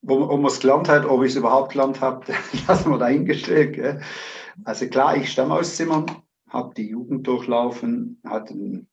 Wo, 0.00 0.28
wo 0.28 0.36
man 0.36 0.46
es 0.46 0.60
gelernt 0.60 0.88
hat, 0.88 1.04
ob 1.06 1.24
ich 1.24 1.30
es 1.30 1.36
überhaupt 1.36 1.72
gelernt 1.72 2.00
habe, 2.00 2.32
lassen 2.68 2.90
wir 2.92 2.98
dahingestellt. 2.98 3.74
Gell? 3.74 4.00
Also 4.64 4.86
klar, 4.86 5.16
ich 5.16 5.32
stamme 5.32 5.54
aus 5.54 5.74
Zimmern, 5.74 6.06
habe 6.48 6.72
die 6.74 6.88
Jugend 6.88 7.26
durchlaufen, 7.26 8.20
hatte 8.24 8.86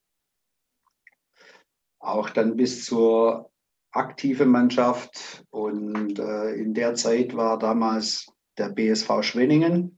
auch 2.00 2.30
dann 2.30 2.56
bis 2.56 2.84
zur 2.84 3.50
aktiven 3.92 4.48
Mannschaft 4.50 5.44
und 5.50 6.18
äh, 6.18 6.52
in 6.54 6.74
der 6.74 6.94
Zeit 6.94 7.34
war 7.34 7.58
damals 7.58 8.26
der 8.58 8.68
BSV 8.68 9.22
Schwenningen 9.22 9.95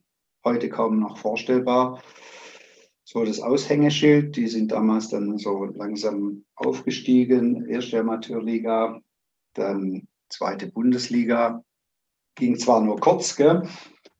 heute 0.48 0.70
kaum 0.70 0.98
noch 0.98 1.18
vorstellbar. 1.18 2.00
So 3.04 3.24
das 3.24 3.40
Aushängeschild, 3.40 4.36
die 4.36 4.48
sind 4.48 4.72
damals 4.72 5.10
dann 5.10 5.36
so 5.38 5.64
langsam 5.64 6.44
aufgestiegen. 6.54 7.66
Erste 7.66 8.00
Amateurliga, 8.00 9.00
dann 9.54 10.08
zweite 10.30 10.66
Bundesliga. 10.66 11.62
Ging 12.34 12.58
zwar 12.58 12.80
nur 12.80 12.98
kurz, 12.98 13.36
gell? 13.36 13.62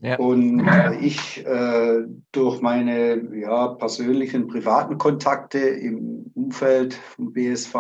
Ja. 0.01 0.19
Und 0.19 0.67
ich 1.01 1.45
äh, 1.47 2.05
durch 2.33 2.61
meine 2.61 3.35
ja, 3.35 3.69
persönlichen 3.69 4.47
privaten 4.47 4.99
Kontakte 4.99 5.59
im 5.59 6.31
Umfeld 6.35 6.95
vom 6.95 7.33
BSV 7.33 7.75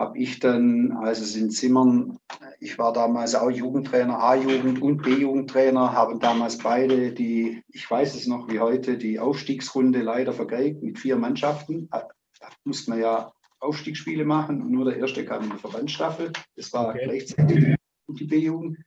habe 0.00 0.16
ich 0.16 0.40
dann, 0.40 0.92
also 0.92 1.22
es 1.22 1.36
in 1.36 1.50
Zimmern, 1.50 2.18
ich 2.58 2.78
war 2.78 2.94
damals 2.94 3.34
auch 3.34 3.50
Jugendtrainer, 3.50 4.18
A-Jugend 4.18 4.80
und 4.80 5.02
B-Jugendtrainer, 5.02 5.92
haben 5.92 6.18
damals 6.18 6.56
beide 6.56 7.12
die, 7.12 7.62
ich 7.68 7.88
weiß 7.88 8.14
es 8.14 8.26
noch 8.26 8.48
wie 8.48 8.60
heute, 8.60 8.96
die 8.96 9.18
Aufstiegsrunde 9.18 10.00
leider 10.00 10.32
vergeigt 10.32 10.82
mit 10.82 10.98
vier 10.98 11.16
Mannschaften. 11.16 11.90
Da 11.90 12.08
musste 12.64 12.92
man 12.92 13.00
ja 13.00 13.30
Aufstiegsspiele 13.58 14.24
machen 14.24 14.62
und 14.62 14.70
nur 14.70 14.86
der 14.86 14.96
erste 14.96 15.22
kam 15.26 15.44
in 15.44 15.50
die 15.50 15.58
Verbandsstaffel. 15.58 16.32
Das 16.56 16.72
war 16.72 16.88
okay. 16.88 17.02
gleichzeitig 17.04 17.76
die 18.08 18.24
B-Jugend. 18.24 18.78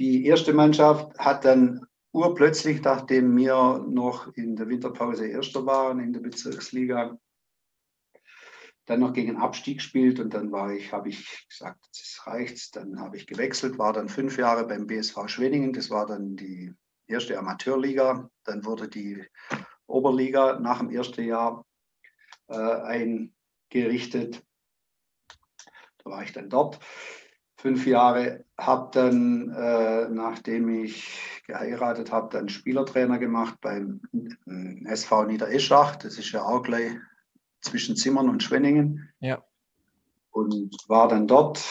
Die 0.00 0.26
erste 0.26 0.54
Mannschaft 0.54 1.16
hat 1.20 1.44
dann 1.44 1.86
urplötzlich, 2.10 2.82
nachdem 2.82 3.36
wir 3.36 3.86
noch 3.88 4.34
in 4.34 4.56
der 4.56 4.68
Winterpause 4.68 5.28
Erster 5.28 5.64
waren 5.66 6.00
in 6.00 6.12
der 6.12 6.20
Bezirksliga, 6.20 7.16
dann 8.88 9.00
noch 9.00 9.12
gegen 9.12 9.36
Abstieg 9.36 9.78
gespielt 9.78 10.18
und 10.18 10.32
dann 10.32 10.50
war 10.50 10.72
ich, 10.72 10.92
habe 10.92 11.10
ich 11.10 11.46
gesagt, 11.48 11.78
das 11.92 12.26
reicht. 12.26 12.74
Dann 12.74 12.98
habe 12.98 13.18
ich 13.18 13.26
gewechselt, 13.26 13.78
war 13.78 13.92
dann 13.92 14.08
fünf 14.08 14.38
Jahre 14.38 14.66
beim 14.66 14.86
BSV 14.86 15.28
Schwenningen. 15.28 15.74
Das 15.74 15.90
war 15.90 16.06
dann 16.06 16.36
die 16.36 16.72
erste 17.06 17.38
Amateurliga. 17.38 18.30
Dann 18.44 18.64
wurde 18.64 18.88
die 18.88 19.22
Oberliga 19.86 20.58
nach 20.58 20.78
dem 20.78 20.90
ersten 20.90 21.24
Jahr 21.24 21.66
äh, 22.48 22.54
eingerichtet. 23.70 24.42
Da 25.98 26.10
war 26.10 26.22
ich 26.22 26.32
dann 26.32 26.48
dort 26.48 26.80
fünf 27.56 27.86
Jahre, 27.86 28.46
habe 28.56 28.88
dann, 28.92 29.50
äh, 29.50 30.08
nachdem 30.08 30.68
ich 30.70 31.42
geheiratet 31.46 32.10
habe, 32.10 32.30
dann 32.30 32.48
Spielertrainer 32.48 33.18
gemacht 33.18 33.58
beim 33.60 34.00
SV 34.84 35.24
Niedereschach. 35.24 35.96
Das 35.96 36.18
ist 36.18 36.32
ja 36.32 36.42
auch 36.42 36.62
gleich 36.62 36.92
zwischen 37.60 37.96
Zimmern 37.96 38.28
und 38.28 38.42
Schwenningen. 38.42 39.10
Ja. 39.20 39.44
Und 40.30 40.76
war 40.88 41.08
dann 41.08 41.26
dort 41.26 41.64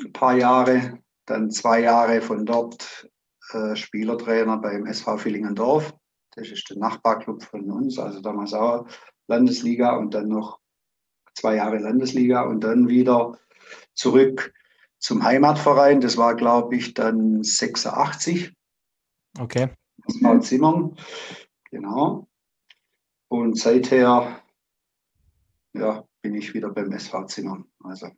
ein 0.00 0.12
paar 0.12 0.36
Jahre, 0.36 0.98
dann 1.26 1.50
zwei 1.50 1.80
Jahre 1.80 2.20
von 2.22 2.46
dort 2.46 3.10
äh, 3.52 3.76
Spielertrainer 3.76 4.58
beim 4.58 4.86
SV 4.86 5.24
Villingendorf. 5.24 5.94
Das 6.34 6.48
ist 6.48 6.68
der 6.70 6.78
Nachbarclub 6.78 7.42
von 7.42 7.70
uns, 7.70 7.98
also 7.98 8.20
damals 8.20 8.54
auch 8.54 8.86
Landesliga 9.26 9.96
und 9.96 10.14
dann 10.14 10.28
noch 10.28 10.60
zwei 11.34 11.56
Jahre 11.56 11.78
Landesliga 11.78 12.42
und 12.42 12.60
dann 12.60 12.88
wieder 12.88 13.38
zurück 13.94 14.52
zum 14.98 15.22
Heimatverein. 15.22 16.00
Das 16.00 16.16
war, 16.16 16.34
glaube 16.34 16.76
ich, 16.76 16.94
dann 16.94 17.42
86. 17.42 18.54
Okay. 19.38 19.70
Das 20.06 20.22
war 20.22 20.40
Zimmern. 20.40 20.96
Genau. 21.70 22.28
Und 23.28 23.58
seither 23.58 24.41
ja, 25.74 26.04
bin 26.22 26.34
ich 26.34 26.52
wieder 26.54 26.70
beim 26.70 26.92
SV 26.92 27.26
Zimmern. 27.26 27.64
Also. 27.82 28.08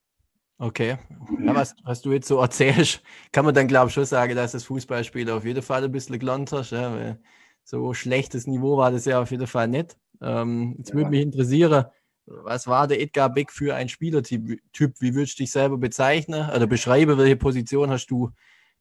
Okay. 0.59 0.99
Ja, 1.41 1.55
was, 1.55 1.75
was 1.83 2.01
du 2.01 2.13
jetzt 2.13 2.29
so 2.29 2.39
erzählst, 2.39 3.03
kann 3.33 3.45
man 3.45 3.55
dann, 3.55 3.69
glaube 3.69 3.89
ich, 3.89 3.95
schon 3.95 4.05
sagen, 4.05 4.37
dass 4.37 4.53
das 4.53 4.65
Fußballspiel 4.65 5.31
auf 5.31 5.45
jeden 5.45 5.63
Fall 5.63 5.85
ein 5.85 5.93
bisschen 5.93 6.19
gelernt 6.19 6.53
hast. 6.53 6.71
Ja, 6.71 7.17
so 7.65 7.95
schlechtes 7.95 8.47
Niveau 8.47 8.77
war 8.77 8.93
das 8.93 9.05
ja 9.05 9.21
auf 9.21 9.31
jeden 9.31 9.47
Fall 9.47 9.69
nicht. 9.69 9.97
Ähm, 10.21 10.75
jetzt 10.79 10.91
ja. 10.91 10.97
würde 10.97 11.11
mich 11.11 11.23
interessieren, 11.23 11.87
was 12.27 12.67
war 12.67 12.87
der 12.87 13.01
Edgar 13.01 13.33
Beck 13.33 13.51
für 13.51 13.75
ein 13.75 13.89
Spielertyp? 13.89 14.61
Wie 15.01 15.15
würdest 15.15 15.39
du 15.39 15.43
dich 15.43 15.53
selber 15.53 15.77
bezeichnen 15.77 16.49
oder 16.51 16.67
beschreiben? 16.67 17.19
Welche 17.19 17.37
Position 17.37 17.91
hast 17.91 18.07
du 18.07 18.31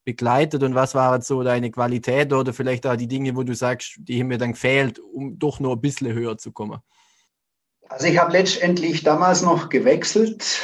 begleitet 0.06 0.64
und 0.64 0.76
was 0.76 0.96
waren 0.96 1.22
so 1.22 1.44
deine 1.44 1.72
Qualität 1.72 2.34
oder 2.34 2.54
vielleicht 2.54 2.86
auch 2.86 2.96
die 2.96 3.08
Dinge, 3.08 3.36
wo 3.36 3.44
du 3.44 3.56
sagst, 3.56 3.96
die 4.00 4.20
haben 4.20 4.28
mir 4.28 4.38
dann 4.38 4.52
gefehlt, 4.52 5.00
um 5.00 5.40
doch 5.40 5.60
nur 5.60 5.74
ein 5.74 5.82
bisschen 5.82 6.14
höher 6.14 6.38
zu 6.38 6.52
kommen? 6.52 6.80
Also 7.94 8.08
ich 8.08 8.18
habe 8.18 8.32
letztendlich 8.32 9.04
damals 9.04 9.44
noch 9.44 9.70
gewechselt, 9.70 10.60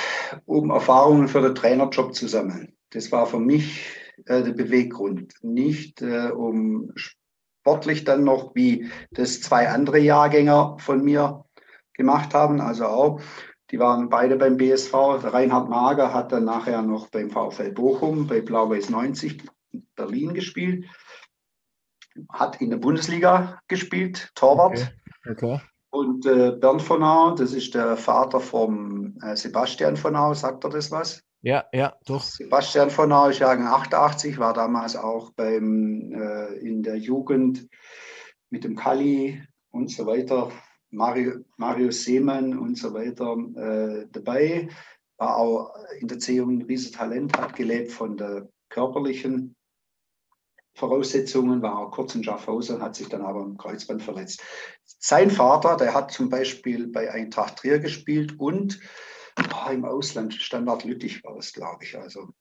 um 0.45 0.71
Erfahrungen 0.71 1.27
für 1.27 1.41
den 1.41 1.53
Trainerjob 1.53 2.15
zu 2.15 2.27
sammeln. 2.27 2.73
Das 2.89 3.11
war 3.11 3.27
für 3.27 3.39
mich 3.39 3.85
äh, 4.25 4.41
der 4.41 4.53
Beweggrund. 4.53 5.35
Nicht 5.43 6.01
äh, 6.01 6.31
um 6.31 6.91
sportlich 6.95 8.03
dann 8.03 8.23
noch, 8.23 8.55
wie 8.55 8.89
das 9.11 9.41
zwei 9.41 9.69
andere 9.69 9.99
Jahrgänger 9.99 10.77
von 10.79 11.03
mir 11.03 11.45
gemacht 11.93 12.33
haben, 12.33 12.61
also 12.61 12.87
auch. 12.87 13.21
Die 13.69 13.77
waren 13.77 14.09
beide 14.09 14.35
beim 14.35 14.57
BSV. 14.57 14.91
Reinhard 14.95 15.69
Mager 15.69 16.11
hat 16.11 16.31
dann 16.31 16.45
nachher 16.45 16.81
noch 16.81 17.09
beim 17.09 17.29
VfL 17.29 17.73
Bochum 17.73 18.25
bei 18.25 18.41
Blau-Weiß 18.41 18.89
90 18.89 19.43
Berlin 19.95 20.33
gespielt. 20.33 20.87
Hat 22.27 22.59
in 22.59 22.71
der 22.71 22.77
Bundesliga 22.77 23.59
gespielt, 23.67 24.31
Torwart. 24.33 24.91
Okay. 25.23 25.31
okay. 25.31 25.61
Und 25.91 26.25
äh, 26.25 26.51
Bernd 26.51 26.81
von 26.81 27.03
Au, 27.03 27.31
das 27.31 27.53
ist 27.53 27.73
der 27.73 27.97
Vater 27.97 28.39
vom 28.39 29.17
äh, 29.23 29.35
Sebastian 29.35 29.97
von 29.97 30.15
Au, 30.15 30.33
sagt 30.33 30.63
er 30.63 30.69
das 30.69 30.91
was? 30.91 31.23
Ja, 31.41 31.65
ja, 31.73 31.95
doch. 32.05 32.21
Sebastian 32.21 32.89
von 32.89 33.11
Au 33.11 33.29
ist 33.29 33.39
Jahrgang 33.39 33.67
88, 33.67 34.37
war 34.37 34.53
damals 34.53 34.95
auch 34.95 35.31
beim, 35.31 36.11
äh, 36.13 36.53
in 36.57 36.83
der 36.83 36.97
Jugend 36.97 37.67
mit 38.49 38.63
dem 38.63 38.75
Kali 38.75 39.41
und 39.71 39.89
so 39.89 40.05
weiter, 40.05 40.51
Mario, 40.91 41.43
Mario 41.57 41.91
Seemann 41.91 42.57
und 42.57 42.77
so 42.77 42.93
weiter 42.93 43.37
äh, 43.55 44.07
dabei. 44.11 44.69
War 45.17 45.37
auch 45.37 45.73
in 45.99 46.07
der 46.07 46.19
C 46.19 46.39
ein 46.39 46.61
Riesentalent, 46.61 47.37
hat 47.37 47.55
gelebt 47.55 47.91
von 47.91 48.17
der 48.17 48.47
körperlichen 48.69 49.55
Voraussetzungen, 50.73 51.61
war 51.61 51.77
auch 51.77 51.91
kurz 51.91 52.15
in 52.15 52.23
Schaffhausen, 52.23 52.81
hat 52.81 52.95
sich 52.95 53.09
dann 53.09 53.21
aber 53.21 53.41
im 53.41 53.57
Kreuzband 53.57 54.01
verletzt. 54.01 54.41
Sein 54.99 55.31
Vater, 55.31 55.77
der 55.77 55.93
hat 55.93 56.11
zum 56.11 56.29
Beispiel 56.29 56.87
bei 56.87 57.09
Eintracht 57.09 57.59
Trier 57.59 57.79
gespielt 57.79 58.37
und 58.37 58.79
oh, 59.39 59.71
im 59.71 59.85
Ausland, 59.85 60.33
Standard 60.33 60.83
Lüttich 60.83 61.23
war 61.23 61.35
das, 61.35 61.53
glaube 61.53 61.85
ich. 61.85 61.97
Also 61.97 62.33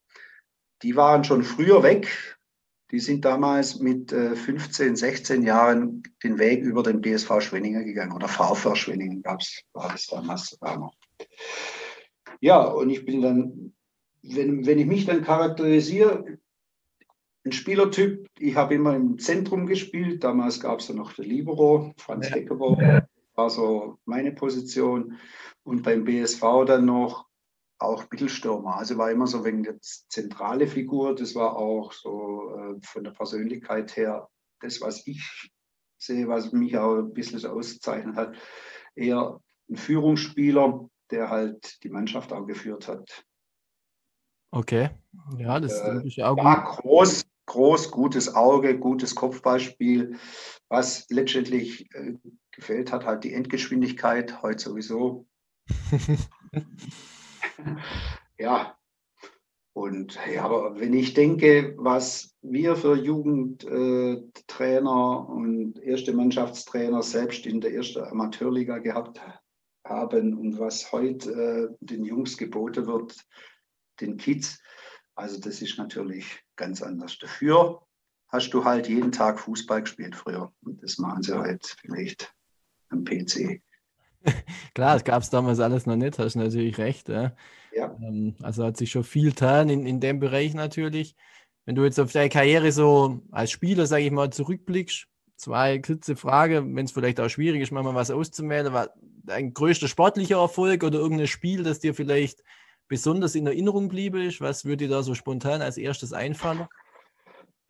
die 0.82 0.96
waren 0.96 1.22
schon 1.22 1.44
früher 1.44 1.84
weg. 1.84 2.36
Die 2.90 2.98
sind 2.98 3.24
damals 3.24 3.78
mit 3.78 4.12
äh, 4.12 4.34
15, 4.34 4.96
16 4.96 5.42
Jahren 5.42 6.02
den 6.24 6.38
Weg 6.38 6.62
über 6.62 6.82
den 6.82 7.00
BSV 7.00 7.40
Schwenningen 7.40 7.84
gegangen 7.84 8.12
oder 8.12 8.28
VfR 8.28 8.74
Schwenningen 8.74 9.22
gab 9.22 9.40
es, 9.40 9.62
war 9.72 9.92
das 9.92 10.06
damals 10.06 10.56
war. 10.60 10.90
Ja, 12.40 12.62
und 12.62 12.90
ich 12.90 13.04
bin 13.04 13.20
dann, 13.20 13.74
wenn, 14.22 14.66
wenn 14.66 14.78
ich 14.78 14.86
mich 14.86 15.04
dann 15.04 15.22
charakterisiere, 15.22 16.38
ein 17.44 17.52
Spielertyp, 17.52 18.26
ich 18.38 18.56
habe 18.56 18.74
immer 18.74 18.94
im 18.94 19.18
Zentrum 19.18 19.66
gespielt. 19.66 20.24
Damals 20.24 20.60
gab 20.60 20.80
es 20.80 20.88
ja 20.88 20.94
noch 20.94 21.12
den 21.12 21.24
Libero, 21.24 21.92
Franz 21.96 22.28
ja. 22.28 22.36
Heckerer, 22.36 23.06
war 23.34 23.50
so 23.50 23.98
meine 24.04 24.32
Position. 24.32 25.18
Und 25.62 25.82
beim 25.82 26.04
BSV 26.04 26.40
dann 26.66 26.84
noch 26.84 27.26
auch 27.78 28.04
Mittelstürmer. 28.10 28.76
Also 28.76 28.98
war 28.98 29.10
immer 29.10 29.26
so 29.26 29.44
wegen 29.44 29.62
der 29.62 29.80
zentrale 29.80 30.66
Figur. 30.66 31.14
Das 31.14 31.34
war 31.34 31.56
auch 31.56 31.92
so 31.92 32.54
äh, 32.56 32.74
von 32.82 33.04
der 33.04 33.12
Persönlichkeit 33.12 33.96
her 33.96 34.28
das, 34.60 34.80
was 34.80 35.06
ich 35.06 35.50
sehe, 35.98 36.28
was 36.28 36.52
mich 36.52 36.76
auch 36.76 36.96
ein 36.96 37.12
bisschen 37.12 37.38
so 37.38 37.50
auszeichnet 37.50 38.16
hat. 38.16 38.36
Eher 38.94 39.40
ein 39.68 39.76
Führungsspieler, 39.76 40.88
der 41.10 41.30
halt 41.30 41.82
die 41.84 41.90
Mannschaft 41.90 42.32
auch 42.32 42.46
geführt 42.46 42.88
hat. 42.88 43.24
Okay, 44.50 44.90
ja, 45.36 45.60
das 45.60 45.80
äh, 45.80 46.06
ist 46.06 46.20
auch 46.20 46.36
war 46.36 46.64
gut. 46.64 46.82
groß, 46.82 47.26
groß, 47.46 47.90
gutes 47.90 48.34
Auge, 48.34 48.78
gutes 48.78 49.14
Kopfballspiel. 49.14 50.16
Was 50.68 51.06
letztendlich 51.10 51.94
äh, 51.94 52.14
gefällt 52.52 52.92
hat, 52.92 53.06
halt 53.06 53.24
die 53.24 53.34
Endgeschwindigkeit, 53.34 54.42
heute 54.42 54.58
sowieso. 54.58 55.26
ja, 58.38 58.78
und 59.78 60.18
ja, 60.34 60.44
aber 60.44 60.80
wenn 60.80 60.92
ich 60.92 61.14
denke, 61.14 61.76
was 61.78 62.36
wir 62.42 62.74
für 62.74 62.96
Jugendtrainer 62.96 65.28
und 65.28 65.78
erste 65.78 66.12
Mannschaftstrainer 66.12 67.04
selbst 67.04 67.46
in 67.46 67.60
der 67.60 67.74
ersten 67.74 68.02
Amateurliga 68.02 68.78
gehabt 68.78 69.20
haben 69.86 70.36
und 70.36 70.58
was 70.58 70.90
heute 70.90 71.30
äh, 71.30 71.68
den 71.78 72.04
Jungs 72.04 72.36
geboten 72.36 72.88
wird, 72.88 73.24
den 74.00 74.16
Kids, 74.16 74.60
also 75.14 75.40
das 75.40 75.62
ist 75.62 75.78
natürlich 75.78 76.24
ganz 76.56 76.82
anders. 76.82 77.18
Dafür 77.18 77.82
hast 78.28 78.50
du 78.50 78.64
halt 78.64 78.88
jeden 78.88 79.12
Tag 79.12 79.40
Fußball 79.40 79.82
gespielt 79.82 80.14
früher. 80.14 80.52
Und 80.62 80.82
das 80.82 80.98
machen 80.98 81.22
sie 81.22 81.36
halt 81.36 81.76
vielleicht 81.80 82.32
am 82.90 83.04
PC. 83.04 83.60
Klar, 84.74 84.94
das 84.94 85.04
gab 85.04 85.22
es 85.22 85.30
damals 85.30 85.60
alles 85.60 85.86
noch 85.86 85.96
nicht, 85.96 86.18
hast 86.18 86.34
du 86.34 86.40
natürlich 86.40 86.78
recht. 86.78 87.08
Ja. 87.08 87.34
ja. 87.72 87.96
Ähm, 88.00 88.36
also 88.42 88.64
hat 88.64 88.76
sich 88.76 88.90
schon 88.90 89.04
viel 89.04 89.30
getan 89.30 89.68
in, 89.70 89.86
in 89.86 90.00
dem 90.00 90.20
Bereich 90.20 90.54
natürlich. 90.54 91.16
Wenn 91.64 91.74
du 91.74 91.84
jetzt 91.84 92.00
auf 92.00 92.12
deine 92.12 92.28
Karriere 92.28 92.72
so 92.72 93.20
als 93.30 93.50
Spieler, 93.50 93.86
sage 93.86 94.04
ich 94.04 94.10
mal, 94.10 94.30
zurückblickst, 94.30 95.06
zwei 95.36 95.78
kurze 95.78 96.16
Fragen, 96.16 96.74
wenn 96.76 96.84
es 96.84 96.92
vielleicht 96.92 97.20
auch 97.20 97.28
schwierig 97.28 97.62
ist, 97.62 97.72
mal 97.72 97.84
was 97.94 98.10
auszumelden. 98.10 98.72
War 98.72 98.90
dein 99.24 99.52
größter 99.52 99.88
sportlicher 99.88 100.38
Erfolg 100.38 100.82
oder 100.82 100.98
irgendein 100.98 101.26
Spiel, 101.26 101.62
das 101.62 101.80
dir 101.80 101.94
vielleicht 101.94 102.42
besonders 102.88 103.34
in 103.34 103.46
Erinnerung 103.46 103.88
bliebe? 103.88 104.28
Was 104.40 104.64
würde 104.64 104.86
dir 104.86 104.88
da 104.88 105.02
so 105.02 105.14
spontan 105.14 105.62
als 105.62 105.76
erstes 105.76 106.12
einfallen? 106.12 106.66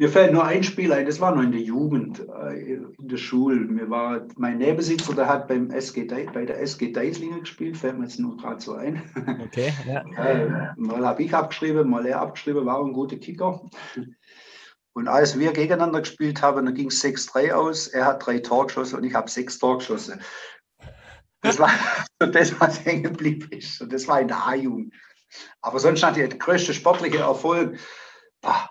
Mir 0.00 0.08
fällt 0.08 0.32
nur 0.32 0.44
ein 0.44 0.62
Spiel 0.62 0.92
ein, 0.92 1.06
das 1.06 1.20
war 1.20 1.34
noch 1.34 1.42
in 1.42 1.50
der 1.50 1.60
Jugend, 1.60 2.20
äh, 2.20 2.74
in 2.74 2.94
der 2.98 3.16
Schule. 3.16 3.56
Mir 3.56 3.90
war 3.90 4.28
mein 4.36 4.58
Nebensitzer, 4.58 5.12
der 5.12 5.26
hat 5.26 5.48
beim 5.48 5.72
SG 5.72 6.04
bei 6.32 6.44
der 6.44 6.60
SG 6.60 6.92
Deislingen 6.92 7.40
gespielt, 7.40 7.76
fällt 7.76 7.98
mir 7.98 8.04
jetzt 8.04 8.20
nur 8.20 8.36
gerade 8.36 8.60
so 8.60 8.74
ein. 8.74 9.02
Okay, 9.44 9.72
ja. 9.88 10.04
Äh, 10.24 10.72
mal 10.76 11.04
habe 11.04 11.24
ich 11.24 11.34
abgeschrieben, 11.34 11.90
mal 11.90 12.06
er 12.06 12.20
abgeschrieben, 12.20 12.64
war 12.64 12.80
ein 12.84 12.92
guter 12.92 13.16
Kicker. 13.16 13.60
Und 14.92 15.08
als 15.08 15.36
wir 15.36 15.52
gegeneinander 15.52 16.00
gespielt 16.00 16.42
haben, 16.42 16.66
da 16.66 16.72
ging 16.72 16.88
es 16.88 17.02
6-3 17.02 17.52
aus. 17.52 17.88
Er 17.88 18.04
hat 18.04 18.24
drei 18.24 18.38
Tore 18.38 18.66
geschossen 18.66 18.98
und 18.98 19.04
ich 19.04 19.14
habe 19.14 19.28
sechs 19.28 19.58
Tore 19.58 19.78
geschossen. 19.78 20.20
Das 21.40 21.58
war 21.58 21.70
das, 22.18 22.60
was 22.60 22.84
hängen 22.84 23.02
geblieben 23.02 23.48
ist. 23.50 23.80
Und 23.80 23.92
das 23.92 24.06
war 24.06 24.20
in 24.20 24.28
der 24.28 24.46
A-Jugend. 24.46 24.94
Aber 25.60 25.78
sonst 25.78 26.02
ich 26.02 26.14
der 26.14 26.28
größte 26.28 26.74
sportliche 26.74 27.18
Erfolg. 27.18 27.78
Bah, 28.40 28.70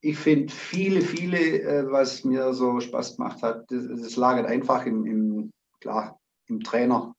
ich 0.00 0.18
finde 0.18 0.52
viele, 0.52 1.02
viele, 1.02 1.38
äh, 1.38 1.90
was 1.90 2.24
mir 2.24 2.54
so 2.54 2.80
Spaß 2.80 3.16
gemacht 3.16 3.42
hat, 3.42 3.70
das, 3.70 3.86
das 3.86 4.16
lag 4.16 4.34
halt 4.34 4.46
einfach 4.46 4.86
im, 4.86 5.04
im, 5.04 5.52
klar, 5.80 6.18
im 6.46 6.60
Trainer, 6.60 7.14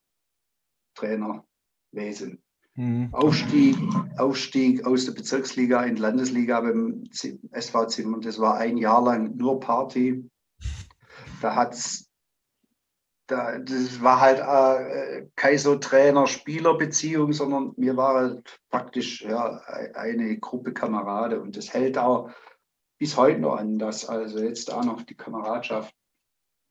Trainerwesen. 0.96 2.42
Mhm. 2.76 3.10
Aufstieg, 3.12 3.78
Aufstieg 4.18 4.86
aus 4.86 5.06
der 5.06 5.12
Bezirksliga 5.12 5.84
in 5.84 5.96
die 5.96 6.02
Landesliga 6.02 6.62
beim 6.62 7.04
SV 7.52 7.88
Zimmer. 7.88 8.20
Das 8.20 8.40
war 8.40 8.58
ein 8.58 8.78
Jahr 8.78 9.04
lang 9.04 9.36
nur 9.36 9.60
Party. 9.60 10.28
Da 11.42 11.56
hat's, 11.56 12.10
da, 13.28 13.60
das 13.60 14.02
war 14.02 14.20
halt 14.20 14.40
äh, 14.40 15.28
keine 15.36 15.58
so 15.58 15.76
Trainer-Spieler-Beziehung, 15.76 17.34
sondern 17.34 17.74
mir 17.78 17.96
war 17.96 18.16
halt 18.16 18.60
praktisch 18.70 19.22
ja, 19.22 19.62
eine 19.94 20.38
Gruppe 20.40 20.74
Kamerade 20.74 21.42
und 21.42 21.56
das 21.56 21.74
hält 21.74 21.98
auch 21.98 22.32
bis 22.98 23.18
heute 23.18 23.40
noch 23.40 23.56
an, 23.56 23.80
dass 23.80 24.08
also 24.08 24.40
jetzt 24.40 24.72
auch 24.72 24.84
noch 24.84 25.02
die 25.04 25.16
Kameradschaft 25.16 25.96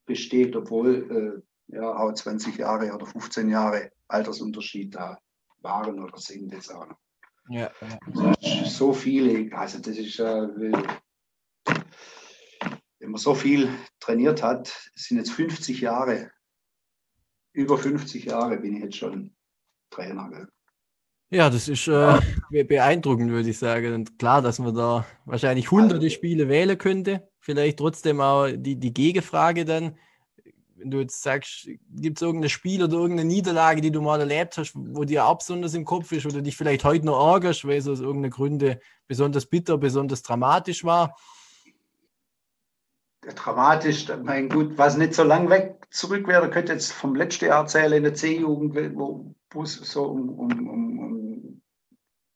besteht, 0.06 0.54
obwohl 0.54 1.42
äh, 1.68 1.76
ja 1.76 1.96
auch 1.96 2.12
20 2.12 2.56
Jahre 2.56 2.92
oder 2.92 3.06
15 3.06 3.48
Jahre 3.48 3.90
Altersunterschied 4.08 4.94
da 4.94 5.18
waren 5.60 6.02
oder 6.02 6.18
sind 6.18 6.52
jetzt 6.52 6.72
auch 6.72 6.86
noch. 6.86 6.98
Ja, 7.48 7.70
ja. 8.12 8.34
So 8.64 8.92
viele, 8.92 9.52
also 9.56 9.78
das 9.78 9.96
ist 9.96 10.20
äh, 10.20 10.48
wenn 13.00 13.10
man 13.10 13.18
so 13.18 13.34
viel 13.34 13.68
trainiert 13.98 14.42
hat, 14.42 14.90
sind 14.94 15.18
jetzt 15.18 15.32
50 15.32 15.80
Jahre, 15.80 16.30
über 17.52 17.78
50 17.78 18.26
Jahre 18.26 18.58
bin 18.58 18.76
ich 18.76 18.82
jetzt 18.82 18.96
schon 18.96 19.32
Trainer. 19.90 20.28
Gell? 20.30 20.48
Ja, 21.30 21.48
das 21.48 21.68
ist 21.68 21.86
äh, 21.86 22.18
beeindruckend, 22.64 23.30
würde 23.30 23.50
ich 23.50 23.58
sagen. 23.58 23.94
Und 23.94 24.18
klar, 24.18 24.42
dass 24.42 24.58
man 24.58 24.74
da 24.74 25.06
wahrscheinlich 25.24 25.70
hunderte 25.70 26.04
also 26.04 26.14
Spiele 26.14 26.48
wählen 26.48 26.76
könnte. 26.76 27.28
Vielleicht 27.38 27.78
trotzdem 27.78 28.20
auch 28.20 28.48
die, 28.52 28.76
die 28.76 28.92
Gegenfrage 28.92 29.64
dann, 29.64 29.96
wenn 30.76 30.90
du 30.90 31.00
jetzt 31.00 31.22
sagst, 31.22 31.68
gibt 31.90 32.18
es 32.18 32.22
irgendein 32.22 32.50
Spiel 32.50 32.82
oder 32.82 32.94
irgendeine 32.94 33.28
Niederlage, 33.28 33.80
die 33.80 33.92
du 33.92 34.00
mal 34.00 34.18
erlebt 34.18 34.56
hast, 34.58 34.72
wo 34.74 35.04
dir 35.04 35.26
auch 35.26 35.38
besonders 35.38 35.74
im 35.74 35.84
Kopf 35.84 36.10
ist 36.10 36.26
oder 36.26 36.40
dich 36.40 36.56
vielleicht 36.56 36.84
heute 36.84 37.06
noch 37.06 37.34
ärgerst, 37.34 37.66
weil 37.66 37.78
es 37.78 37.86
aus 37.86 38.00
irgendeinen 38.00 38.32
Gründen 38.32 38.76
besonders 39.06 39.46
bitter, 39.46 39.78
besonders 39.78 40.22
dramatisch 40.22 40.82
war? 40.84 41.16
Dramatisch, 43.20 44.08
mein 44.24 44.48
gut, 44.48 44.76
was 44.78 44.96
nicht 44.96 45.14
so 45.14 45.22
lang 45.22 45.50
weg 45.50 45.79
zurück 45.90 46.26
wäre, 46.26 46.50
könnte 46.50 46.72
jetzt 46.72 46.92
vom 46.92 47.14
letzten 47.14 47.46
Jahr 47.46 47.62
erzählen 47.62 47.92
in 47.92 48.02
der 48.04 48.14
C-Jugend, 48.14 48.74
wo, 48.94 49.34
es 49.62 49.74
so 49.74 50.04
um, 50.04 50.28
um, 50.30 50.68
um 50.68 50.90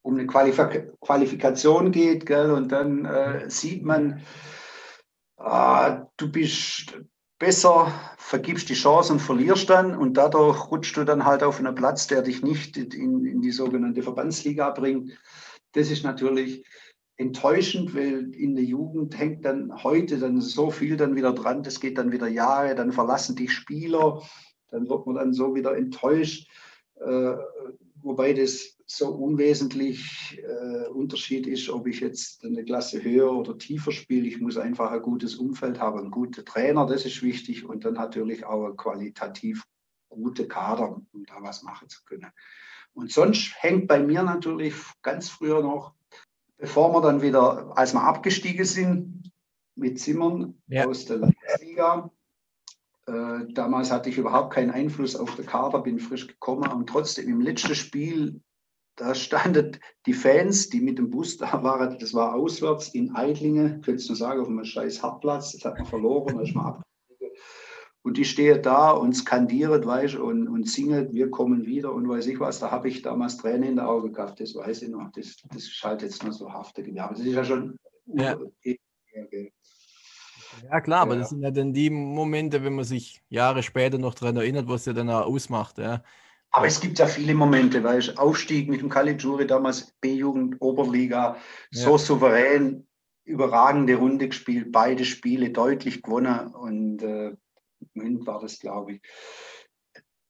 um 0.05 0.15
eine 0.15 0.27
Qualif 0.27 0.61
Qualifikation 1.01 1.91
geht, 1.91 2.27
gell? 2.27 2.51
und 2.51 2.71
dann 2.71 3.07
äh, 3.07 3.49
sieht 3.49 3.85
man, 3.85 4.23
äh, 5.39 5.97
du 6.19 6.31
bist 6.31 6.99
besser, 7.39 7.93
vergibst 8.19 8.69
die 8.69 8.75
Chance 8.75 9.15
und 9.15 9.21
verlierst 9.21 9.71
dann 9.71 9.97
und 9.97 10.15
dadurch 10.15 10.71
rutschst 10.71 10.97
du 10.97 11.05
dann 11.05 11.25
halt 11.25 11.43
auf 11.43 11.59
einen 11.59 11.75
Platz, 11.75 12.07
der 12.07 12.23
dich 12.23 12.43
nicht 12.43 12.77
in, 12.77 13.25
in 13.25 13.41
die 13.41 13.51
sogenannte 13.51 14.03
Verbandsliga 14.03 14.71
bringt. 14.71 15.19
Das 15.73 15.91
ist 15.91 16.05
natürlich 16.05 16.67
enttäuschend, 17.17 17.95
weil 17.95 18.35
in 18.35 18.57
der 18.57 18.65
Jugend 18.65 19.17
hängt 19.19 19.45
dann 19.45 19.85
heute 19.85 20.19
dann 20.19 20.41
so 20.41 20.71
viel 20.71 20.97
dann 20.97 21.15
wieder 21.15 21.33
dran, 21.33 21.63
das 21.63 21.81
geht 21.81 21.99
dann 21.99 22.13
wieder 22.13 22.29
Jahre, 22.29 22.75
dann 22.75 22.93
verlassen 22.93 23.37
die 23.37 23.49
Spieler, 23.49 24.23
dann 24.69 24.89
wird 24.89 25.07
man 25.07 25.17
dann 25.17 25.33
so 25.33 25.55
wieder 25.55 25.77
enttäuscht, 25.77 26.49
äh, 26.97 27.35
wobei 28.03 28.33
das 28.33 28.77
so 28.87 29.09
unwesentlich 29.11 30.43
äh, 30.43 30.89
Unterschied 30.89 31.47
ist, 31.47 31.71
ob 31.71 31.87
ich 31.87 32.01
jetzt 32.01 32.45
eine 32.45 32.65
Klasse 32.65 33.03
höher 33.03 33.33
oder 33.33 33.57
tiefer 33.57 33.93
spiele. 33.93 34.27
Ich 34.27 34.41
muss 34.41 34.59
einfach 34.59 34.91
ein 34.91 35.01
gutes 35.01 35.37
Umfeld 35.37 35.81
haben, 35.81 36.01
einen 36.01 36.11
guten 36.11 36.45
Trainer, 36.45 36.85
das 36.85 37.07
ist 37.07 37.23
wichtig 37.23 37.65
und 37.65 37.85
dann 37.85 37.95
natürlich 37.95 38.45
auch 38.45 38.67
ein 38.67 38.77
qualitativ 38.77 39.65
gute 40.09 40.47
Kader, 40.47 41.01
um 41.13 41.25
da 41.25 41.37
was 41.41 41.63
machen 41.63 41.89
zu 41.89 42.05
können. 42.05 42.31
Und 42.93 43.11
sonst 43.11 43.53
hängt 43.59 43.89
bei 43.89 44.01
mir 44.01 44.23
natürlich 44.23 44.75
ganz 45.03 45.29
früher 45.29 45.63
noch, 45.63 45.95
bevor 46.59 46.93
wir 46.93 47.01
dann 47.01 47.23
wieder, 47.23 47.77
als 47.77 47.95
wir 47.95 48.03
abgestiegen 48.03 48.65
sind 48.65 49.33
mit 49.77 50.01
Zimmern 50.01 50.63
ja. 50.69 50.87
aus 50.87 51.07
der 51.07 51.19
Landesliga, 51.19 52.11
äh, 53.07 53.53
damals 53.53 53.91
hatte 53.91 54.09
ich 54.09 54.19
überhaupt 54.19 54.55
keinen 54.55 54.71
Einfluss 54.71 55.17
auf 55.17 55.35
den 55.37 55.47
Kader, 55.47 55.81
bin 55.81 55.99
frisch 55.99 56.27
gekommen 56.27 56.71
und 56.73 56.89
trotzdem 56.89 57.29
im 57.29 57.41
letzten 57.41 57.75
Spiel 57.75 58.41
da 58.97 59.15
standen 59.15 59.79
die 60.07 60.13
Fans, 60.13 60.69
die 60.69 60.81
mit 60.81 60.99
dem 60.99 61.11
Bus 61.11 61.37
da 61.37 61.63
waren, 61.63 61.99
das 61.99 62.15
war 62.15 62.35
auswärts 62.35 62.89
in 62.89 63.15
Eidlingen, 63.15 63.83
könntest 63.83 64.09
du 64.09 64.15
sagen, 64.15 64.41
auf 64.41 64.49
einem 64.49 64.65
scheiß 64.65 65.03
Hartplatz, 65.03 65.53
das 65.53 65.65
hat 65.65 65.79
man 65.79 65.87
verloren, 65.87 66.37
da 66.37 66.43
ist 66.43 66.55
man 66.55 66.83
Und 68.05 68.19
die 68.19 68.27
stehen 68.27 68.63
da 68.63 68.91
und 68.91 69.15
skandieren, 69.15 69.87
weißt 69.87 70.17
und, 70.17 70.47
und 70.47 70.69
singen, 70.69 71.11
wir 71.15 71.31
kommen 71.31 71.65
wieder 71.65 71.91
und 71.91 72.07
weiß 72.07 72.27
ich 72.27 72.39
was. 72.39 72.61
Da 72.61 72.71
habe 72.71 72.91
ich 72.91 73.01
damals 73.01 73.39
Tränen 73.39 73.63
in 73.63 73.77
den 73.77 73.81
Augen 73.81 74.13
gehabt, 74.13 74.41
das 74.41 74.55
weiß 74.55 74.83
ich 74.83 74.91
noch. 74.91 75.11
Das, 75.13 75.37
das 75.51 75.63
ist 75.63 75.83
halt 75.83 76.03
jetzt 76.03 76.23
nur 76.23 76.35
so 76.35 76.53
haftig. 76.53 76.87
Aber 77.01 77.15
das 77.15 77.25
ist 77.25 77.33
ja 77.33 77.43
schon. 77.43 77.79
Ja. 78.07 78.37
Ja, 80.71 80.81
klar, 80.83 81.01
aber 81.01 81.17
das 81.17 81.31
sind 81.31 81.43
ja 81.43 81.51
dann 81.51 81.73
die 81.73 81.89
Momente, 81.89 82.63
wenn 82.63 82.75
man 82.75 82.85
sich 82.85 83.23
Jahre 83.31 83.63
später 83.63 83.97
noch 83.97 84.15
daran 84.15 84.37
erinnert, 84.37 84.69
was 84.69 84.85
ja 84.85 84.93
dann 84.93 85.09
auch 85.09 85.25
ausmacht. 85.25 85.79
Ja. 85.79 86.03
Aber 86.51 86.67
es 86.67 86.81
gibt 86.81 86.99
ja 86.99 87.07
viele 87.07 87.35
Momente, 87.35 87.83
weil 87.83 88.01
ich 88.01 88.19
Aufstieg 88.19 88.69
mit 88.69 88.83
dem 88.83 88.91
Caligiuri 88.91 89.47
damals 89.47 89.95
B-Jugend, 90.03 90.57
Oberliga, 90.61 91.37
so 91.71 91.93
ja. 91.93 91.99
souverän, 91.99 92.87
überragende 93.25 93.97
Runde 93.97 94.29
gespielt, 94.29 94.71
beide 94.71 95.07
Spiele 95.07 95.51
deutlich 95.51 96.03
gewonnen 96.03 96.49
und 96.55 97.03
äh, 97.03 97.33
war 97.95 98.41
das, 98.41 98.59
glaube 98.59 98.95
ich. 98.95 99.03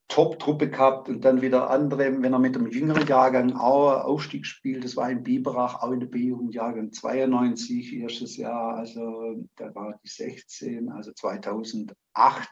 Top-Truppe 0.09 0.71
gehabt 0.71 1.09
und 1.09 1.25
dann 1.25 1.43
wieder 1.43 1.71
andere, 1.71 2.23
wenn 2.23 2.33
er 2.33 2.39
mit 2.39 2.55
dem 2.55 2.69
jüngeren 2.69 3.07
Jahrgang 3.07 3.57
auch 3.57 4.05
Aufstieg 4.05 4.47
spielt, 4.47 4.85
das 4.85 4.97
war 4.97 5.11
in 5.11 5.25
Biberach, 5.25 5.83
auch 5.83 5.91
in 5.91 5.99
der 5.99 6.07
B-Jugend 6.07 6.55
Jahrgang 6.55 6.93
92, 6.93 7.97
erstes 7.97 8.37
Jahr, 8.37 8.77
also 8.77 9.45
da 9.57 9.75
war 9.75 9.99
die 10.05 10.09
16, 10.09 10.91
also 10.91 11.11
2008 11.13 11.97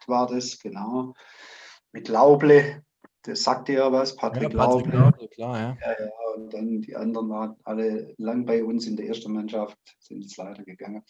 war 0.09 0.27
das, 0.27 0.59
genau, 0.59 1.15
mit 1.93 2.09
Lauble, 2.09 2.83
das 3.23 3.45
sagte 3.45 3.75
ja 3.75 3.93
was, 3.93 4.17
Patrick, 4.17 4.55
ja, 4.55 4.67
Patrick 4.67 4.93
Lauble. 4.93 5.29
klar, 5.29 5.59
ja. 5.59 5.79
ja. 5.81 5.97
Ja, 6.01 6.35
Und 6.35 6.53
dann 6.53 6.81
die 6.81 6.97
anderen 6.97 7.29
waren 7.29 7.57
alle 7.63 8.15
lang 8.19 8.45
bei 8.45 8.65
uns 8.65 8.87
in 8.87 8.97
der 8.97 9.07
ersten 9.07 9.33
Mannschaft, 9.33 9.79
sind 10.01 10.23
jetzt 10.23 10.37
leider 10.37 10.65
gegangen. 10.65 11.05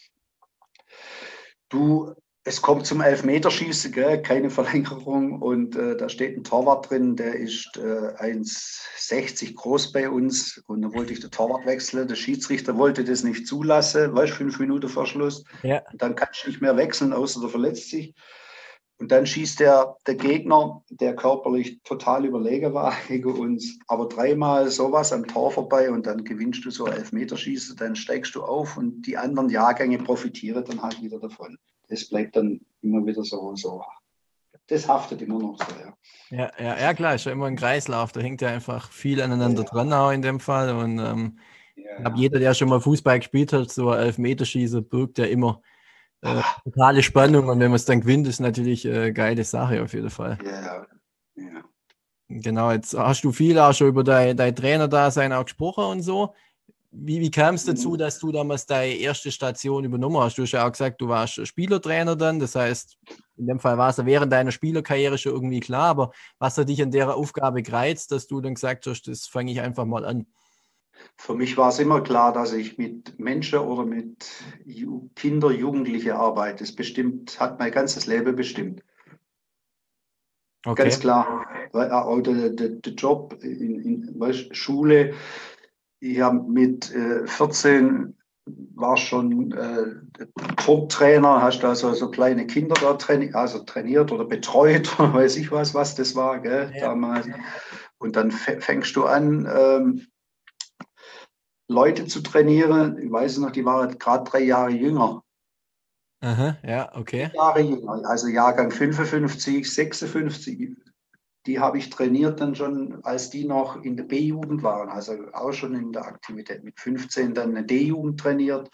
Du, 1.70 2.12
es 2.44 2.60
kommt 2.60 2.86
zum 2.86 3.00
Elfmeterschießen, 3.00 3.92
gell? 3.92 4.20
keine 4.20 4.50
Verlängerung 4.50 5.40
und 5.40 5.76
äh, 5.76 5.96
da 5.96 6.08
steht 6.08 6.36
ein 6.36 6.42
Torwart 6.42 6.90
drin, 6.90 7.14
der 7.14 7.34
ist 7.34 7.76
äh, 7.76 7.80
1,60 7.80 9.54
groß 9.54 9.92
bei 9.92 10.10
uns 10.10 10.60
und 10.66 10.82
da 10.82 10.92
wollte 10.92 11.12
ich 11.12 11.20
den 11.20 11.30
Torwart 11.30 11.66
wechseln. 11.66 12.08
Der 12.08 12.16
Schiedsrichter 12.16 12.76
wollte 12.76 13.04
das 13.04 13.22
nicht 13.22 13.46
zulassen, 13.46 14.14
weißt 14.14 14.32
fünf 14.32 14.58
Minuten 14.58 14.88
vor 14.88 15.06
Schluss. 15.06 15.44
Ja. 15.62 15.82
Und 15.92 16.02
dann 16.02 16.16
kannst 16.16 16.44
du 16.44 16.48
nicht 16.48 16.60
mehr 16.60 16.76
wechseln, 16.76 17.12
außer 17.12 17.40
der 17.40 17.48
verletzt 17.48 17.90
sich. 17.90 18.12
Und 18.98 19.12
dann 19.12 19.26
schießt 19.26 19.60
der, 19.60 19.96
der 20.06 20.16
Gegner, 20.16 20.82
der 20.90 21.14
körperlich 21.14 21.80
total 21.84 22.24
überlegen 22.24 22.74
war 22.74 22.92
gegen 23.08 23.32
uns, 23.32 23.78
aber 23.86 24.06
dreimal 24.06 24.68
sowas 24.68 25.12
am 25.12 25.26
Tor 25.28 25.52
vorbei 25.52 25.92
und 25.92 26.06
dann 26.06 26.24
gewinnst 26.24 26.64
du 26.64 26.70
so 26.70 26.86
Elfmeterschießen, 26.86 27.76
dann 27.76 27.94
steigst 27.94 28.34
du 28.34 28.42
auf 28.42 28.76
und 28.76 29.02
die 29.02 29.16
anderen 29.16 29.48
Jahrgänge 29.48 29.98
profitieren 29.98 30.64
dann 30.64 30.82
halt 30.82 31.00
wieder 31.02 31.20
davon. 31.20 31.56
Das 31.88 32.08
bleibt 32.08 32.36
dann 32.36 32.60
immer 32.82 33.04
wieder 33.04 33.24
so 33.24 33.40
und 33.40 33.58
so. 33.58 33.82
Das 34.66 34.88
haftet 34.88 35.22
immer 35.22 35.38
noch 35.38 35.58
so, 35.58 35.66
ja. 35.80 35.94
Ja, 36.30 36.50
ja, 36.58 36.78
ja 36.78 36.94
klar, 36.94 37.14
ist 37.14 37.26
ja 37.26 37.32
immer 37.32 37.46
ein 37.46 37.56
Kreislauf. 37.56 38.12
Da 38.12 38.20
hängt 38.20 38.40
ja 38.40 38.48
einfach 38.48 38.90
viel 38.90 39.20
aneinander 39.20 39.62
ja. 39.64 39.68
dran 39.68 39.92
auch 39.92 40.10
in 40.10 40.22
dem 40.22 40.40
Fall. 40.40 40.74
Und 40.74 40.98
ähm, 40.98 41.38
ja. 41.76 42.14
jeder, 42.14 42.38
der 42.38 42.54
schon 42.54 42.68
mal 42.68 42.80
Fußball 42.80 43.18
gespielt 43.18 43.52
hat, 43.52 43.70
so 43.70 43.90
ein 43.90 43.98
Elfmeterschießen 43.98 44.88
birgt 44.88 45.18
ja 45.18 45.26
immer 45.26 45.60
äh, 46.22 46.40
totale 46.64 47.02
Spannung 47.02 47.48
und 47.48 47.58
wenn 47.60 47.70
man 47.70 47.76
es 47.76 47.84
dann 47.84 48.00
gewinnt, 48.00 48.26
ist 48.28 48.40
natürlich 48.40 48.84
äh, 48.84 49.12
geile 49.12 49.44
Sache 49.44 49.82
auf 49.82 49.92
jeden 49.92 50.10
Fall. 50.10 50.38
Ja, 50.44 50.86
ja. 51.36 51.62
Genau, 52.28 52.70
jetzt 52.70 52.96
hast 52.96 53.24
du 53.24 53.32
viel 53.32 53.58
auch 53.58 53.74
schon 53.74 53.88
über 53.88 54.04
dein, 54.04 54.36
dein 54.36 54.54
Trainerdasein 54.54 55.32
auch 55.32 55.44
gesprochen 55.44 55.84
und 55.84 56.02
so. 56.02 56.34
Wie, 56.92 57.20
wie 57.20 57.30
kam 57.30 57.54
es 57.54 57.64
dazu, 57.64 57.96
dass 57.96 58.18
du 58.18 58.30
damals 58.32 58.66
deine 58.66 58.92
erste 58.92 59.32
Station 59.32 59.84
übernommen 59.84 60.18
hast? 60.18 60.36
Du 60.36 60.42
hast 60.42 60.52
ja 60.52 60.66
auch 60.66 60.72
gesagt, 60.72 61.00
du 61.00 61.08
warst 61.08 61.44
Spielertrainer 61.46 62.16
dann. 62.16 62.38
Das 62.38 62.54
heißt, 62.54 62.98
in 63.36 63.46
dem 63.46 63.58
Fall 63.58 63.78
war 63.78 63.88
es 63.88 64.04
während 64.04 64.30
deiner 64.30 64.52
Spielerkarriere 64.52 65.16
schon 65.16 65.32
irgendwie 65.32 65.60
klar. 65.60 65.88
Aber 65.88 66.12
was 66.38 66.58
hat 66.58 66.68
dich 66.68 66.82
an 66.82 66.90
der 66.90 67.16
Aufgabe 67.16 67.62
gereizt, 67.62 68.12
dass 68.12 68.26
du 68.26 68.42
dann 68.42 68.54
gesagt 68.54 68.86
hast, 68.86 69.08
das 69.08 69.26
fange 69.26 69.52
ich 69.52 69.60
einfach 69.60 69.86
mal 69.86 70.04
an? 70.04 70.26
Für 71.16 71.34
mich 71.34 71.56
war 71.56 71.70
es 71.70 71.78
immer 71.78 72.02
klar, 72.02 72.32
dass 72.32 72.52
ich 72.52 72.76
mit 72.76 73.18
Menschen 73.18 73.58
oder 73.60 73.86
mit 73.86 74.30
Kinder, 75.16 75.50
Jugendliche 75.50 76.16
arbeite. 76.16 76.62
Das 76.62 76.72
bestimmt, 76.72 77.40
hat 77.40 77.58
mein 77.58 77.72
ganzes 77.72 78.06
Leben 78.06 78.36
bestimmt. 78.36 78.82
Okay. 80.64 80.82
Ganz 80.82 81.00
klar. 81.00 81.46
Auch 81.72 82.20
der, 82.20 82.50
der, 82.50 82.68
der 82.68 82.92
Job 82.92 83.36
in, 83.42 83.80
in 83.80 84.54
Schule. 84.54 85.14
Habe 86.02 86.42
mit 86.50 86.92
äh, 86.92 87.26
14 87.26 88.16
war 88.74 88.96
schon 88.96 89.52
äh, 89.52 90.24
Top-Trainer, 90.56 91.42
hast 91.42 91.64
also 91.64 91.94
so 91.94 92.10
kleine 92.10 92.46
Kinder 92.46 92.74
da 92.80 92.94
trainiert, 92.94 93.34
also 93.34 93.60
trainiert 93.60 94.10
oder 94.10 94.24
betreut 94.24 94.98
oder 94.98 95.14
weiß 95.14 95.36
ich 95.36 95.52
was, 95.52 95.74
was 95.74 95.94
das 95.94 96.16
war, 96.16 96.40
gell, 96.40 96.72
ja. 96.74 96.86
damals. 96.86 97.28
Und 97.98 98.16
dann 98.16 98.32
fängst 98.32 98.96
du 98.96 99.04
an, 99.04 99.48
ähm, 99.54 100.06
Leute 101.68 102.06
zu 102.06 102.20
trainieren. 102.20 102.98
Ich 102.98 103.10
weiß 103.10 103.38
noch, 103.38 103.52
die 103.52 103.64
waren 103.64 103.96
gerade 103.98 104.28
drei 104.28 104.40
Jahre 104.40 104.70
jünger. 104.70 105.22
Aha, 106.20 106.56
ja, 106.64 106.94
okay. 106.96 107.30
Jahre 107.34 107.60
jünger, 107.60 108.02
also 108.04 108.28
Jahrgang 108.28 108.70
55, 108.70 109.72
56. 109.72 110.76
Die 111.46 111.58
habe 111.58 111.78
ich 111.78 111.90
trainiert 111.90 112.40
dann 112.40 112.54
schon, 112.54 113.04
als 113.04 113.30
die 113.30 113.44
noch 113.44 113.82
in 113.82 113.96
der 113.96 114.04
B-Jugend 114.04 114.62
waren, 114.62 114.88
also 114.88 115.14
auch 115.32 115.52
schon 115.52 115.74
in 115.74 115.92
der 115.92 116.06
Aktivität. 116.06 116.62
Mit 116.62 116.78
15 116.78 117.34
dann 117.34 117.56
eine 117.56 117.66
D-Jugend 117.66 118.20
trainiert. 118.20 118.70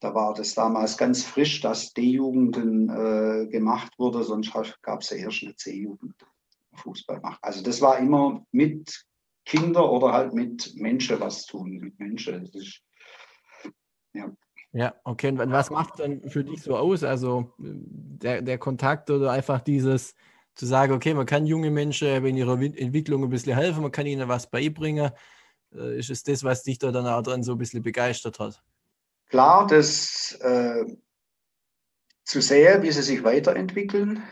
Da 0.00 0.14
war 0.14 0.34
das 0.34 0.54
damals 0.54 0.96
ganz 0.96 1.24
frisch, 1.24 1.60
dass 1.60 1.92
D-Jugenden 1.92 2.88
äh, 2.88 3.46
gemacht 3.48 3.98
wurde, 3.98 4.22
sonst 4.22 4.52
gab 4.82 5.00
es 5.00 5.10
ja 5.10 5.16
erst 5.16 5.42
eine 5.42 5.56
C-Jugend 5.56 6.14
Fußball 6.74 7.20
macht. 7.20 7.42
Also 7.42 7.62
das 7.62 7.80
war 7.80 7.98
immer 7.98 8.44
mit 8.52 9.04
Kinder 9.44 9.90
oder 9.90 10.12
halt 10.12 10.34
mit 10.34 10.74
Menschen 10.76 11.18
was 11.20 11.46
tun, 11.46 11.78
mit 11.78 11.98
Menschen. 11.98 12.46
Ist, 12.46 12.82
ja. 14.12 14.30
Ja, 14.72 14.94
okay. 15.04 15.30
Und 15.30 15.50
was 15.50 15.70
macht 15.70 15.98
dann 15.98 16.28
für 16.28 16.44
dich 16.44 16.62
so 16.62 16.76
aus? 16.76 17.02
Also 17.02 17.54
der, 17.58 18.42
der 18.42 18.58
Kontakt 18.58 19.10
oder 19.10 19.32
einfach 19.32 19.60
dieses 19.60 20.14
zu 20.58 20.66
sagen, 20.66 20.92
okay, 20.92 21.14
man 21.14 21.24
kann 21.24 21.46
junge 21.46 21.70
Menschen 21.70 22.26
in 22.26 22.36
ihrer 22.36 22.60
Entwicklung 22.60 23.22
ein 23.22 23.30
bisschen 23.30 23.54
helfen, 23.54 23.82
man 23.82 23.92
kann 23.92 24.06
ihnen 24.06 24.28
was 24.28 24.50
beibringen. 24.50 25.12
Äh, 25.72 25.98
ist 25.98 26.10
es 26.10 26.24
das, 26.24 26.42
was 26.42 26.64
dich 26.64 26.78
da 26.78 26.90
dann 26.90 27.06
auch 27.06 27.22
dran 27.22 27.44
so 27.44 27.52
ein 27.52 27.58
bisschen 27.58 27.82
begeistert 27.82 28.40
hat? 28.40 28.60
Klar, 29.28 29.68
das 29.68 30.32
äh, 30.40 30.84
zu 32.24 32.40
sehen, 32.40 32.82
wie 32.82 32.90
sie 32.90 33.02
sich 33.02 33.22
weiterentwickeln, 33.22 34.24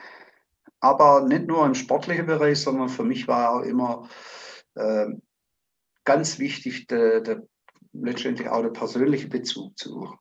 aber 0.81 1.23
nicht 1.23 1.47
nur 1.47 1.65
im 1.65 1.75
sportlichen 1.75 2.27
Bereich, 2.27 2.61
sondern 2.61 2.89
für 2.89 3.05
mich 3.05 3.29
war 3.29 3.51
auch 3.51 3.63
immer 3.63 4.09
äh, 4.75 5.07
ganz 6.05 6.41
wichtig 6.41 6.89
der, 6.89 7.21
der, 7.21 7.43
letztendlich 7.93 8.49
auch 8.49 8.63
der 8.63 8.71
persönliche 8.71 9.29
Bezug 9.29 9.79
zu 9.79 10.13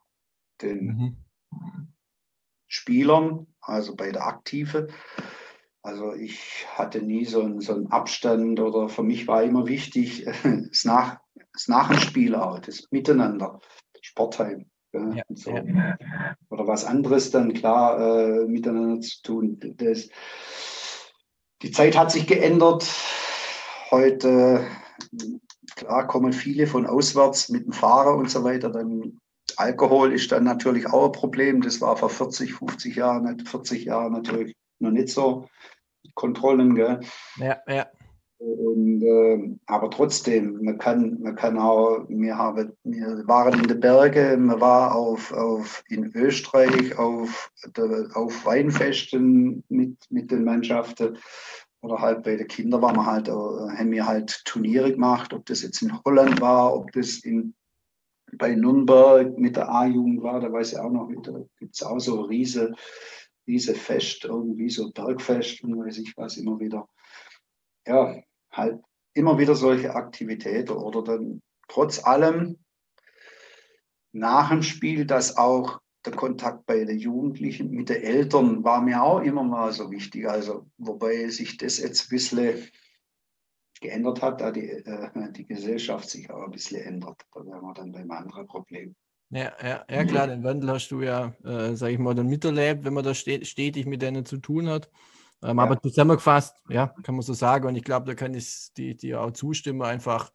den 0.61 0.85
mhm. 0.85 1.17
Spielern, 2.67 3.47
also 3.59 3.95
bei 3.95 4.11
der 4.11 4.27
Aktive. 4.27 4.87
Also 5.85 6.13
ich 6.15 6.65
hatte 6.73 6.99
nie 6.99 7.25
so 7.25 7.41
einen, 7.41 7.61
so 7.61 7.75
einen 7.75 7.91
Abstand 7.91 8.59
oder 8.59 8.89
für 8.89 9.03
mich 9.03 9.27
war 9.27 9.43
immer 9.43 9.67
wichtig, 9.67 10.25
das, 10.43 10.83
Nach, 10.83 11.19
das 11.53 11.67
Nachspiel 11.67 12.33
auch, 12.33 12.57
das 12.57 12.87
Miteinander, 12.89 13.59
Sportheim. 14.01 14.65
Ja, 14.93 15.23
so. 15.29 15.51
ja. 15.51 15.97
Oder 16.49 16.67
was 16.67 16.85
anderes 16.85 17.29
dann 17.29 17.53
klar 17.53 17.99
äh, 17.99 18.45
miteinander 18.47 18.99
zu 19.01 19.21
tun. 19.21 19.59
Das, 19.77 20.09
die 21.61 21.71
Zeit 21.71 21.95
hat 21.95 22.11
sich 22.11 22.25
geändert. 22.25 22.91
Heute, 23.91 24.65
klar, 25.75 26.07
kommen 26.07 26.33
viele 26.33 26.65
von 26.65 26.87
auswärts 26.87 27.49
mit 27.49 27.65
dem 27.65 27.73
Fahrer 27.73 28.15
und 28.15 28.31
so 28.31 28.43
weiter. 28.43 28.71
Dann 28.71 29.19
Alkohol 29.57 30.13
ist 30.13 30.31
dann 30.31 30.45
natürlich 30.45 30.87
auch 30.87 31.05
ein 31.05 31.11
Problem. 31.11 31.61
Das 31.61 31.79
war 31.79 31.95
vor 31.95 32.09
40, 32.09 32.53
50 32.53 32.95
Jahren, 32.95 33.45
40 33.45 33.85
Jahren 33.85 34.13
natürlich 34.13 34.55
noch 34.79 34.91
nicht 34.91 35.09
so. 35.09 35.47
Kontrollen, 36.15 36.75
gell? 36.75 36.99
Ja, 37.37 37.57
ja. 37.67 37.87
Und, 38.37 39.01
äh, 39.01 39.57
aber 39.65 39.89
trotzdem, 39.89 40.61
man 40.61 40.77
kann, 40.77 41.21
man 41.21 41.35
kann 41.35 41.57
auch, 41.57 42.05
wir, 42.09 42.37
haben, 42.37 42.73
wir 42.83 43.27
waren 43.27 43.61
in 43.61 43.67
den 43.67 43.79
Bergen, 43.79 44.47
man 44.47 44.59
war 44.59 44.93
auf, 44.93 45.31
auf, 45.31 45.83
in 45.87 46.11
Österreich 46.13 46.97
auf, 46.97 47.51
auf 48.13 48.45
Weinfesten 48.45 49.63
mit, 49.69 49.97
mit 50.09 50.31
den 50.31 50.43
Mannschaften 50.43 51.17
oder 51.81 52.01
halt 52.01 52.23
bei 52.23 52.35
den 52.35 52.47
Kindern 52.47 52.81
waren 52.81 52.95
wir 52.97 53.05
halt, 53.05 53.29
haben 53.29 53.91
wir 53.91 54.05
halt 54.05 54.41
Turniere 54.43 54.91
gemacht, 54.91 55.33
ob 55.33 55.45
das 55.45 55.61
jetzt 55.61 55.81
in 55.81 56.03
Holland 56.03 56.41
war, 56.41 56.75
ob 56.75 56.91
das 56.91 57.19
in 57.19 57.53
bei 58.37 58.55
Nürnberg 58.55 59.37
mit 59.37 59.55
der 59.55 59.69
A-Jugend 59.69 60.23
war, 60.23 60.41
da 60.41 60.51
weiß 60.51 60.73
ich 60.73 60.79
auch 60.79 60.89
noch, 60.89 61.09
da 61.23 61.31
gibt 61.59 61.75
es 61.75 61.83
auch 61.83 61.99
so 61.99 62.21
riese, 62.21 62.73
riese 63.47 63.75
Fest, 63.75 64.25
irgendwie 64.25 64.69
so 64.69 64.91
Bergfest 64.91 65.63
und 65.63 65.77
weiß 65.77 65.97
ich 65.99 66.13
was, 66.17 66.37
immer 66.37 66.59
wieder. 66.59 66.87
Ja, 67.85 68.21
halt 68.51 68.81
immer 69.13 69.37
wieder 69.37 69.55
solche 69.55 69.95
Aktivitäten 69.95 70.73
oder 70.73 71.03
dann 71.03 71.41
trotz 71.67 72.03
allem 72.03 72.57
nach 74.11 74.49
dem 74.49 74.61
Spiel, 74.61 75.05
dass 75.05 75.37
auch 75.37 75.79
der 76.05 76.13
Kontakt 76.13 76.65
bei 76.65 76.85
den 76.85 76.99
Jugendlichen 76.99 77.71
mit 77.71 77.89
den 77.89 78.01
Eltern 78.01 78.63
war 78.63 78.81
mir 78.81 79.01
auch 79.01 79.21
immer 79.21 79.43
mal 79.43 79.73
so 79.73 79.89
wichtig. 79.91 80.27
Also, 80.29 80.69
wobei 80.77 81.29
sich 81.29 81.57
das 81.57 81.79
jetzt 81.79 82.05
ein 82.05 82.09
bisschen 82.09 82.69
geändert 83.81 84.21
hat, 84.21 84.41
da 84.41 84.51
die, 84.51 84.69
äh, 84.69 85.31
die 85.31 85.45
Gesellschaft 85.45 86.09
sich 86.09 86.29
auch 86.29 86.43
ein 86.43 86.51
bisschen 86.51 86.81
ändert. 86.81 87.21
Da 87.33 87.45
wären 87.45 87.61
wir 87.61 87.73
dann 87.73 87.91
beim 87.91 88.11
anderen 88.11 88.47
Problem. 88.47 88.95
Ja, 89.31 89.51
ja, 89.61 89.85
ja, 89.89 90.05
klar, 90.05 90.27
den 90.27 90.43
Wandel 90.43 90.69
hast 90.69 90.89
du 90.89 91.01
ja, 91.01 91.33
äh, 91.43 91.75
sag 91.75 91.89
ich 91.89 91.99
mal, 91.99 92.13
dann 92.13 92.27
miterlebt, 92.27 92.85
wenn 92.85 92.93
man 92.93 93.03
da 93.03 93.13
stetig 93.13 93.85
mit 93.85 94.01
denen 94.01 94.25
zu 94.25 94.37
tun 94.37 94.69
hat. 94.69 94.89
Ähm, 95.41 95.57
ja. 95.57 95.63
Aber 95.63 95.81
zusammengefasst, 95.81 96.55
ja, 96.69 96.87
kann 97.03 97.15
man 97.15 97.21
so 97.21 97.33
sagen. 97.33 97.67
Und 97.67 97.75
ich 97.75 97.83
glaube, 97.83 98.05
da 98.05 98.15
kann 98.15 98.33
ich 98.33 98.73
dir 98.77 98.95
die 98.95 99.15
auch 99.15 99.31
zustimmen. 99.31 99.81
Einfach, 99.81 100.31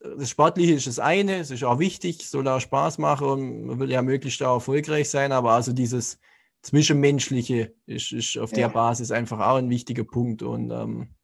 das 0.00 0.30
Sportliche 0.30 0.74
ist 0.74 0.86
das 0.86 0.98
eine, 0.98 1.36
es 1.36 1.50
ist 1.50 1.64
auch 1.64 1.78
wichtig, 1.78 2.28
soll 2.28 2.46
auch 2.48 2.60
Spaß 2.60 2.98
machen 2.98 3.28
und 3.28 3.64
man 3.64 3.78
will 3.78 3.90
ja 3.90 4.02
möglichst 4.02 4.42
auch 4.42 4.56
erfolgreich 4.56 5.08
sein. 5.08 5.32
Aber 5.32 5.52
also 5.52 5.72
dieses 5.72 6.18
Zwischenmenschliche 6.62 7.74
ist, 7.86 8.12
ist 8.12 8.36
auf 8.36 8.50
ja. 8.50 8.58
der 8.58 8.68
Basis 8.70 9.10
einfach 9.12 9.40
auch 9.40 9.56
ein 9.56 9.70
wichtiger 9.70 10.04
Punkt. 10.04 10.42
Und 10.42 10.70
ähm, 10.70 11.14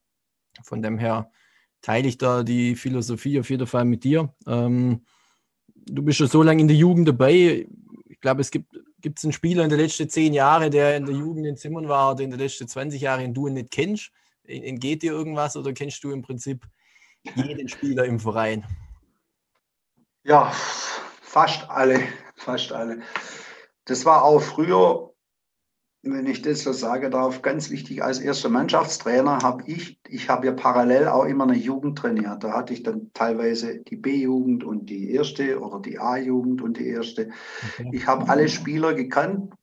von 0.62 0.80
dem 0.80 0.99
her 0.99 1.30
teile 1.82 2.09
ich 2.09 2.18
da 2.18 2.42
die 2.45 2.76
Philosophie 2.76 3.40
auf 3.40 3.51
jeden 3.51 3.66
Fall 3.66 3.84
mit 3.84 4.05
dir. 4.05 4.34
Ähm, 4.47 5.05
du 5.87 6.03
bist 6.03 6.18
schon 6.18 6.28
so 6.28 6.43
lange 6.43 6.61
in 6.61 6.68
der 6.68 6.76
Jugend 6.76 7.09
dabei. 7.09 7.66
Ich 8.09 8.20
glaube, 8.20 8.41
es 8.41 8.51
gibt 8.51 8.74
gibt 9.05 9.22
einen 9.22 9.35
Spieler 9.35 9.64
in 9.64 9.68
den 9.68 9.78
letzten 9.78 10.09
zehn 10.09 10.32
Jahren, 10.32 10.70
der 10.70 10.97
in 10.97 11.05
der 11.05 11.14
Jugend 11.14 11.47
in 11.47 11.59
Zimmern 11.59 11.89
war 11.89 12.12
oder 12.12 12.24
in 12.24 12.30
den 12.30 12.41
letzten 12.41 12.66
20 12.66 13.03
Jahren 13.03 13.35
du 13.35 13.47
ihn 13.47 13.53
nicht 13.53 13.70
kennst. 13.70 14.11
Entgeht 14.45 15.03
dir 15.03 15.12
irgendwas 15.12 15.59
oder 15.59 15.74
kennst 15.74 16.03
du 16.05 16.11
im 16.11 16.22
Prinzip 16.22 16.66
jeden 17.35 17.68
Spieler 17.68 18.07
im 18.07 18.18
Verein? 18.18 18.64
Ja, 20.24 20.51
fast 21.20 21.68
alle. 21.68 22.01
Fast 22.35 22.72
alle. 22.72 23.03
Das 23.85 24.07
war 24.07 24.24
auch 24.24 24.41
früher 24.41 25.14
wenn 26.05 26.26
ich 26.26 26.42
das 26.42 26.62
so 26.62 26.72
sagen 26.72 27.11
darf, 27.11 27.42
ganz 27.42 27.70
wichtig, 27.70 28.02
als 28.02 28.18
erster 28.18 28.48
Mannschaftstrainer 28.48 29.38
habe 29.38 29.64
ich, 29.66 29.98
ich 30.09 30.28
habe 30.28 30.46
ja 30.46 30.52
parallel 30.52 31.09
auch 31.09 31.24
immer 31.24 31.44
eine 31.44 31.57
Jugend 31.57 31.98
trainiert. 31.98 32.44
Da 32.44 32.52
hatte 32.52 32.74
ich 32.74 32.82
dann 32.82 33.11
teilweise 33.14 33.78
die 33.78 33.96
B-Jugend 33.96 34.64
und 34.64 34.90
die 34.90 35.11
erste 35.11 35.61
oder 35.61 35.80
die 35.80 35.98
A-Jugend 35.98 36.62
und 36.62 36.78
die 36.78 36.88
erste. 36.88 37.30
Okay. 37.78 37.90
Ich 37.92 38.07
habe 38.07 38.28
alle 38.28 38.48
Spieler 38.48 38.94
gekannt. 38.94 39.55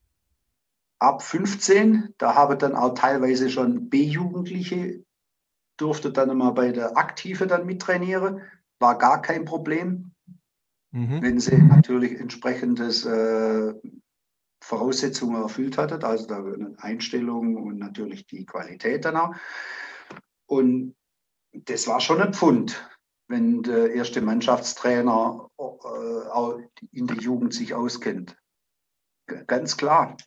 Ab 0.99 1.23
15, 1.23 2.13
da 2.17 2.35
habe 2.35 2.57
dann 2.57 2.75
auch 2.75 2.93
teilweise 2.93 3.49
schon 3.49 3.89
B-Jugendliche, 3.89 5.03
durfte 5.77 6.11
dann 6.11 6.29
immer 6.29 6.53
bei 6.53 6.71
der 6.71 6.97
Aktive 6.97 7.47
dann 7.47 7.65
mittrainieren, 7.65 8.41
war 8.79 8.97
gar 8.97 9.21
kein 9.21 9.45
Problem. 9.45 10.11
Mhm. 10.91 11.21
Wenn 11.21 11.39
sie 11.39 11.57
natürlich 11.57 12.19
entsprechendes 12.19 13.05
äh, 13.05 13.73
Voraussetzungen 14.61 15.41
erfüllt 15.41 15.77
hattet, 15.77 16.03
also 16.03 16.27
da 16.27 16.37
eine 16.37 16.75
Einstellung 16.77 17.57
und 17.57 17.79
natürlich 17.79 18.27
die 18.27 18.45
Qualität 18.45 19.05
dann 19.05 19.17
auch. 19.17 19.35
Und 20.45 20.95
das 21.51 21.87
war 21.87 21.99
schon 21.99 22.21
ein 22.21 22.33
Pfund, 22.33 22.87
wenn 23.27 23.63
der 23.63 23.93
erste 23.93 24.21
Mannschaftstrainer 24.21 25.49
äh, 25.57 25.61
auch 25.61 26.59
in 26.91 27.07
der 27.07 27.17
Jugend 27.17 27.53
sich 27.53 27.73
auskennt. 27.73 28.37
Ganz 29.47 29.77
klar. 29.77 30.17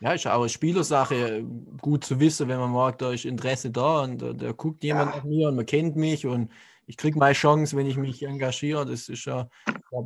Ja, 0.00 0.12
ist 0.14 0.26
auch 0.26 0.40
eine 0.40 0.48
Spielersache, 0.48 1.44
gut 1.80 2.04
zu 2.04 2.18
wissen, 2.18 2.48
wenn 2.48 2.58
man 2.58 2.72
merkt, 2.72 3.02
da 3.02 3.12
ist 3.12 3.24
Interesse 3.24 3.70
da 3.70 4.02
und 4.02 4.20
da, 4.20 4.32
da 4.32 4.50
guckt 4.52 4.82
jemand 4.82 5.12
ja. 5.12 5.16
nach 5.16 5.24
mir 5.24 5.48
und 5.48 5.56
man 5.56 5.66
kennt 5.66 5.94
mich 5.94 6.26
und 6.26 6.50
ich 6.86 6.96
kriege 6.96 7.18
meine 7.18 7.34
Chance, 7.34 7.76
wenn 7.76 7.86
ich 7.86 7.96
mich 7.96 8.24
engagiere. 8.24 8.84
Das 8.84 9.08
ist 9.08 9.24
ja 9.26 9.48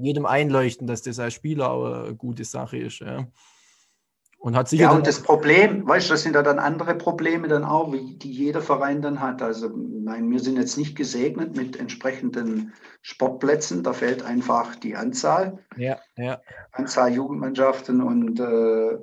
jedem 0.01 0.27
einleuchten, 0.27 0.87
dass 0.87 1.03
das 1.03 1.19
als 1.19 1.35
Spieler 1.35 1.71
auch 1.71 2.05
eine 2.05 2.15
gute 2.15 2.45
Sache 2.45 2.79
ist. 2.79 3.01
Ja. 3.01 3.27
Und 4.39 4.55
hat 4.55 4.69
sicher. 4.69 4.85
Ja, 4.85 4.91
und 4.93 5.07
das 5.07 5.23
Problem, 5.23 5.89
weißt 5.89 6.09
du, 6.09 6.15
das 6.15 6.23
sind 6.23 6.35
ja 6.35 6.43
dann 6.43 6.59
andere 6.59 6.95
Probleme 6.95 7.49
dann 7.49 7.65
auch, 7.65 7.93
die 7.93 8.31
jeder 8.31 8.61
Verein 8.61 9.03
dann 9.03 9.21
hat. 9.21 9.43
Also, 9.43 9.71
nein, 9.75 10.31
wir 10.31 10.41
sind 10.41 10.57
jetzt 10.57 10.77
nicht 10.77 10.95
gesegnet 10.95 11.57
mit 11.57 11.77
entsprechenden 11.77 12.73
Sportplätzen. 13.03 13.83
Da 13.83 13.93
fehlt 13.93 14.23
einfach 14.23 14.77
die 14.77 14.95
Anzahl. 14.95 15.59
Ja, 15.77 15.99
ja. 16.17 16.41
Anzahl 16.73 17.13
Jugendmannschaften 17.13 18.03
und 18.03 18.39
äh, 18.39 18.99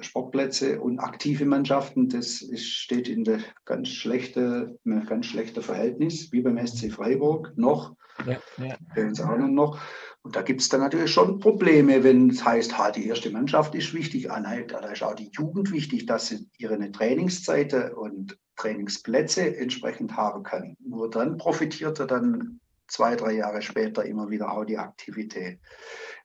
Sportplätze 0.00 0.80
und 0.80 0.98
aktive 0.98 1.46
Mannschaften. 1.46 2.08
Das 2.08 2.42
ist, 2.42 2.66
steht 2.66 3.08
in 3.08 3.24
der 3.24 3.38
ganz 3.64 3.88
schlechte, 3.88 4.78
ganz 5.06 5.26
schlechte 5.26 5.62
Verhältnis, 5.62 6.32
wie 6.32 6.42
beim 6.42 6.58
SC 6.58 6.92
Freiburg 6.92 7.52
noch. 7.56 7.94
Ja, 8.26 8.38
ja. 8.58 9.24
auch 9.24 9.38
noch. 9.38 9.78
Und 10.24 10.36
da 10.36 10.40
gibt 10.40 10.62
es 10.62 10.70
dann 10.70 10.80
natürlich 10.80 11.12
schon 11.12 11.38
Probleme, 11.38 12.02
wenn 12.02 12.30
es 12.30 12.42
heißt, 12.42 12.78
ha, 12.78 12.90
die 12.90 13.06
erste 13.06 13.30
Mannschaft 13.30 13.74
ist 13.74 13.92
wichtig, 13.92 14.30
ah, 14.30 14.40
da 14.40 14.78
ist 14.88 15.02
auch 15.02 15.14
die 15.14 15.30
Jugend 15.30 15.70
wichtig, 15.70 16.06
dass 16.06 16.28
sie 16.28 16.48
ihre 16.56 16.90
Trainingszeiten 16.90 17.92
und 17.92 18.38
Trainingsplätze 18.56 19.54
entsprechend 19.54 20.16
haben 20.16 20.42
kann. 20.42 20.76
Nur 20.80 21.10
dann 21.10 21.36
profitiert 21.36 22.00
er 22.00 22.06
dann 22.06 22.58
zwei, 22.88 23.16
drei 23.16 23.32
Jahre 23.32 23.60
später 23.60 24.06
immer 24.06 24.30
wieder 24.30 24.50
auch 24.50 24.64
die 24.64 24.78
Aktivität. 24.78 25.58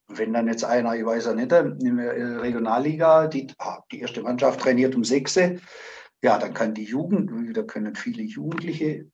Wenn 0.07 0.31
dann 0.31 0.47
jetzt 0.47 0.63
einer, 0.63 0.95
ich 0.95 1.05
weiß 1.05 1.25
ja 1.25 1.33
nicht, 1.33 1.51
in 1.51 1.97
der 1.97 2.41
Regionalliga, 2.41 3.27
die, 3.27 3.47
ah, 3.57 3.79
die 3.91 3.99
erste 3.99 4.21
Mannschaft 4.21 4.61
trainiert 4.61 4.95
um 4.95 5.03
sechs, 5.03 5.35
ja, 5.35 6.37
dann 6.37 6.53
kann 6.53 6.73
die 6.73 6.85
Jugend, 6.85 7.31
da 7.55 7.63
können 7.63 7.95
viele 7.95 8.23
Jugendliche 8.23 9.07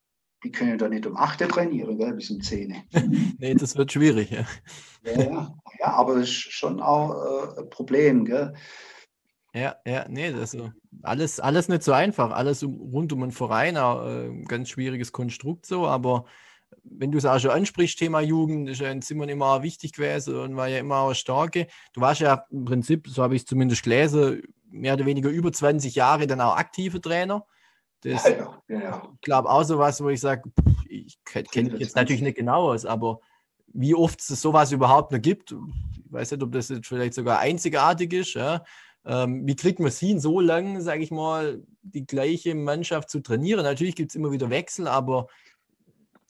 die 0.46 0.52
können 0.52 0.78
da 0.78 0.88
nicht 0.88 1.08
um 1.08 1.18
8 1.18 1.39
trainieren, 1.50 1.98
gell, 1.98 2.14
bis 2.14 2.30
um 2.30 2.39
10. 2.39 2.76
nee, 3.39 3.56
das 3.56 3.76
wird 3.76 3.91
schwierig, 3.91 4.30
ja. 4.30 4.46
Ja, 5.04 5.56
ja 5.80 5.88
aber 5.88 6.20
das 6.20 6.30
ist 6.30 6.54
schon 6.54 6.80
auch 6.80 7.56
äh, 7.56 7.62
ein 7.62 7.70
Problem, 7.72 8.26
gell. 8.26 8.54
Ja, 9.56 9.76
ja, 9.88 10.06
nee, 10.08 10.32
also 10.32 10.70
alles, 11.02 11.39
alles 11.39 11.68
nicht 11.68 11.82
so 11.82 11.93
einfach, 11.93 12.32
alles 12.32 12.64
rund 12.64 13.12
um 13.12 13.24
einen 13.24 13.32
Verein, 13.32 13.76
auch, 13.76 14.06
äh, 14.06 14.28
ein 14.28 14.46
ganz 14.46 14.70
schwieriges 14.70 15.12
Konstrukt 15.12 15.66
so, 15.66 15.88
aber 15.88 16.26
wenn 16.84 17.12
du 17.12 17.18
es 17.18 17.26
auch 17.26 17.39
schon 17.39 17.52
ansprichst, 17.52 17.98
Thema 17.98 18.22
Jugend, 18.22 18.70
ist 18.70 18.82
ja 18.82 18.91
in 18.91 19.02
Zimmern 19.02 19.30
immer 19.30 19.64
wichtig 19.64 19.93
gewesen 19.93 20.36
und 20.36 20.56
war 20.56 20.68
ja 20.68 20.78
immer 20.78 20.98
auch 20.98 21.14
starke. 21.16 21.66
Du 21.93 22.02
warst 22.02 22.22
ja 22.22 22.46
im 22.52 22.66
Prinzip, 22.66 23.08
so 23.08 23.24
habe 23.24 23.36
ich 23.36 23.41
es 23.41 23.48
zumindest 23.48 23.82
gelesen, 23.82 24.43
mehr 24.70 24.93
oder 24.93 25.06
weniger 25.08 25.30
über 25.30 25.52
20 25.52 25.96
Jahre 25.96 26.28
dann 26.28 26.41
auch 26.41 26.56
aktive 26.56 27.02
Trainer. 27.02 27.48
Das 28.06 28.24
ja, 28.24 28.62
ja, 28.68 28.80
ja. 28.80 29.10
Ich 29.16 29.22
glaube 29.22 29.49
auch 29.49 29.64
so 29.64 29.80
was, 29.80 30.01
wo 30.01 30.10
ich 30.10 30.20
sage, 30.20 30.43
ich 30.88 31.18
kenne 31.26 31.76
jetzt 31.78 31.95
natürlich 31.95 32.22
nicht 32.22 32.38
genau 32.38 32.72
aus, 32.72 32.86
aber 32.86 33.20
wie 33.68 33.95
oft 33.95 34.20
es 34.20 34.28
sowas 34.28 34.72
überhaupt 34.72 35.12
noch 35.12 35.22
gibt, 35.22 35.51
ich 35.51 36.12
weiß 36.14 36.32
nicht, 36.32 36.43
ob 36.43 36.51
das 36.51 36.70
jetzt 36.70 36.88
vielleicht 36.88 37.16
sogar 37.16 37.39
einzigartig 37.39 38.14
ist. 38.14 38.36
Ja. 38.36 38.64
Ähm, 39.06 39.47
wie 39.47 39.56
kriegt 39.56 39.80
man 39.80 39.88
es 39.88 39.99
hin, 39.99 40.20
so 40.20 40.39
lange, 40.39 40.82
sage 40.82 41.01
ich 41.01 41.10
mal, 41.10 41.64
die 41.82 42.06
gleiche 42.06 42.53
Mannschaft 42.53 43.10
zu 43.10 43.22
trainieren? 43.22 43.64
Natürlich 43.64 43.95
gibt 43.95 44.12
es 44.12 44.16
immer 44.16 44.32
wieder 44.32 44.51
Wechsel, 44.51 44.88
aber 44.88 45.28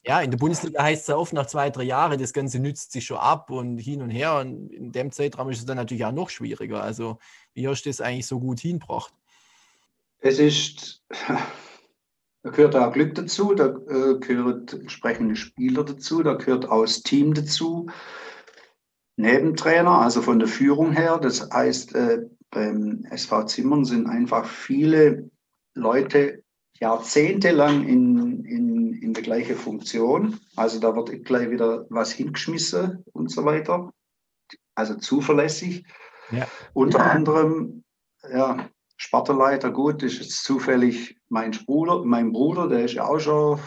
ja, 0.05 0.21
in 0.21 0.31
der 0.31 0.37
Bundesliga 0.37 0.81
heißt 0.81 1.01
es 1.01 1.07
ja 1.07 1.17
oft 1.17 1.33
nach 1.33 1.47
zwei, 1.47 1.69
drei 1.71 1.83
Jahren, 1.83 2.19
das 2.19 2.31
Ganze 2.31 2.59
nützt 2.59 2.93
sich 2.93 3.05
schon 3.05 3.17
ab 3.17 3.49
und 3.49 3.79
hin 3.79 4.01
und 4.01 4.11
her. 4.11 4.37
Und 4.39 4.71
in 4.71 4.91
dem 4.93 5.11
Zeitraum 5.11 5.49
ist 5.49 5.59
es 5.59 5.65
dann 5.65 5.77
natürlich 5.77 6.05
auch 6.05 6.11
noch 6.13 6.29
schwieriger. 6.29 6.81
Also, 6.81 7.17
wie 7.53 7.67
hast 7.67 7.83
du 7.83 7.89
das 7.89 8.01
eigentlich 8.01 8.27
so 8.27 8.39
gut 8.39 8.59
hinbracht? 8.61 9.13
Es 10.25 10.39
ist, 10.39 11.03
da 12.41 12.49
gehört 12.49 12.75
auch 12.75 12.91
Glück 12.91 13.13
dazu, 13.13 13.53
da 13.53 13.67
äh, 13.67 14.17
gehört 14.17 14.73
entsprechende 14.73 15.35
Spieler 15.35 15.83
dazu, 15.83 16.23
da 16.23 16.33
gehört 16.33 16.67
auch 16.67 16.81
das 16.81 17.03
Team 17.03 17.35
dazu. 17.35 17.91
Nebentrainer, 19.17 20.01
also 20.01 20.23
von 20.23 20.39
der 20.39 20.47
Führung 20.47 20.93
her. 20.93 21.19
Das 21.19 21.47
heißt, 21.51 21.93
äh, 21.93 22.23
beim 22.49 23.05
SV 23.11 23.43
Zimmern 23.43 23.85
sind 23.85 24.07
einfach 24.07 24.47
viele 24.47 25.29
Leute 25.75 26.43
jahrzehntelang 26.79 27.87
in, 27.87 28.43
in, 28.45 28.93
in 28.93 29.13
der 29.13 29.21
gleichen 29.21 29.55
Funktion. 29.55 30.39
Also 30.55 30.79
da 30.79 30.95
wird 30.95 31.23
gleich 31.23 31.51
wieder 31.51 31.85
was 31.89 32.11
hingeschmissen 32.11 33.03
und 33.13 33.29
so 33.29 33.45
weiter. 33.45 33.93
Also 34.73 34.95
zuverlässig. 34.95 35.85
Ja. 36.31 36.47
Unter 36.73 36.97
ja. 36.97 37.11
anderem, 37.11 37.83
ja, 38.27 38.67
Spartaleiter, 38.97 39.71
gut, 39.71 40.03
ist 40.03 40.19
jetzt 40.19 40.43
zufällig 40.43 41.17
mein 41.29 41.51
Bruder, 41.51 42.03
mein 42.03 42.31
Bruder, 42.31 42.67
der 42.67 42.85
ist 42.85 42.93
ja 42.93 43.05
auch 43.05 43.19
schon, 43.19 43.59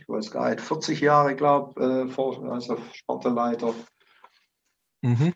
ich 0.00 0.08
weiß 0.08 0.30
gar 0.30 0.50
nicht, 0.50 0.60
40 0.60 1.00
Jahre, 1.00 1.34
glaube 1.34 2.06
ich, 2.06 2.18
äh, 2.18 2.50
also 2.50 2.76
Spartaleiter. 2.92 3.74
Mhm. 5.02 5.32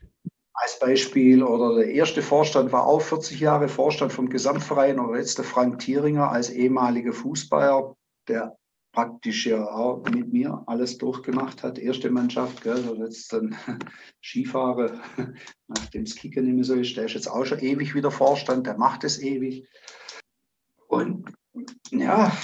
Als 0.53 0.79
Beispiel, 0.79 1.43
oder 1.43 1.77
der 1.77 1.91
erste 1.93 2.21
Vorstand 2.21 2.73
war 2.73 2.85
auch 2.85 3.01
40 3.01 3.41
Jahre 3.41 3.69
Vorstand 3.69 4.13
vom 4.13 4.29
Gesamtverein, 4.29 4.99
oder 4.99 5.19
jetzt 5.19 5.39
der 5.39 5.45
Frank 5.45 5.79
Thieringer 5.79 6.31
als 6.31 6.51
ehemaliger 6.51 7.13
Fußballer, 7.13 7.95
der 8.27 8.57
praktisch 8.99 9.47
ja 9.47 9.65
auch 9.65 10.03
mit 10.11 10.33
mir 10.33 10.65
alles 10.67 10.99
durchgemacht 10.99 11.63
hat, 11.63 11.79
erste 11.79 12.11
Mannschaft, 12.11 12.65
gell, 12.65 12.89
und 12.89 12.99
jetzt 12.99 13.33
dann 13.33 13.55
Skifahrer, 14.21 14.91
nachdem 15.69 16.05
das 16.05 16.17
Kicker 16.17 16.41
nicht 16.41 16.57
mehr 16.57 16.65
so 16.65 16.75
ist, 16.75 16.97
der 16.97 17.05
ist 17.05 17.15
jetzt 17.15 17.31
auch 17.31 17.45
schon 17.45 17.61
ewig 17.61 17.95
wieder 17.95 18.11
Vorstand, 18.11 18.67
der 18.67 18.77
macht 18.77 19.05
es 19.05 19.23
ewig. 19.23 19.69
Und 20.89 21.31
ja, 21.93 22.37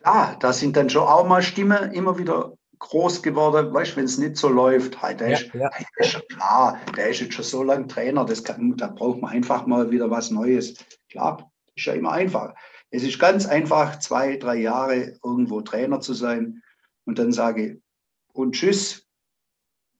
klar, 0.00 0.38
da 0.40 0.54
sind 0.54 0.74
dann 0.74 0.88
schon 0.88 1.02
auch 1.02 1.28
mal 1.28 1.42
Stimmen 1.42 1.92
immer 1.92 2.16
wieder 2.16 2.56
groß 2.78 3.22
geworden, 3.22 3.74
weißt 3.74 3.92
du, 3.92 3.96
wenn 3.96 4.06
es 4.06 4.16
nicht 4.16 4.38
so 4.38 4.48
läuft, 4.48 5.02
halt, 5.02 5.20
der, 5.20 5.28
ja, 5.28 5.36
ist, 5.36 5.52
ja. 5.52 5.68
der 5.68 6.06
ist 6.06 6.12
schon 6.12 6.22
klar, 6.30 6.80
der 6.96 7.10
ist 7.10 7.20
jetzt 7.20 7.34
schon 7.34 7.44
so 7.44 7.62
lange 7.62 7.88
Trainer, 7.88 8.24
das 8.24 8.42
kann, 8.42 8.74
da 8.78 8.86
braucht 8.86 9.20
man 9.20 9.32
einfach 9.32 9.66
mal 9.66 9.90
wieder 9.90 10.10
was 10.10 10.30
Neues. 10.30 10.76
Klar, 11.10 11.52
ist 11.74 11.84
ja 11.84 11.92
immer 11.92 12.12
einfach. 12.12 12.54
Es 12.92 13.02
ist 13.02 13.18
ganz 13.18 13.46
einfach, 13.46 13.98
zwei, 14.00 14.36
drei 14.36 14.56
Jahre 14.56 15.18
irgendwo 15.24 15.62
Trainer 15.62 16.00
zu 16.00 16.12
sein 16.12 16.62
und 17.06 17.18
dann 17.18 17.32
sage 17.32 17.80
und 18.34 18.54
tschüss 18.54 19.08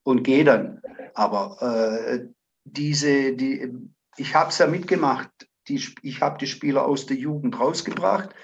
und 0.03 0.23
gehe 0.23 0.43
dann. 0.43 0.79
Aber 1.15 1.57
äh, 1.61 2.27
diese, 2.63 3.33
die, 3.33 3.71
ich 4.15 4.35
habe 4.35 4.49
es 4.49 4.59
ja 4.59 4.67
mitgemacht. 4.67 5.29
Die, 5.67 5.83
ich 6.03 6.21
habe 6.21 6.37
die 6.37 6.47
Spieler 6.47 6.85
aus 6.85 7.07
der 7.07 7.17
Jugend 7.17 7.59
rausgebracht, 7.59 8.35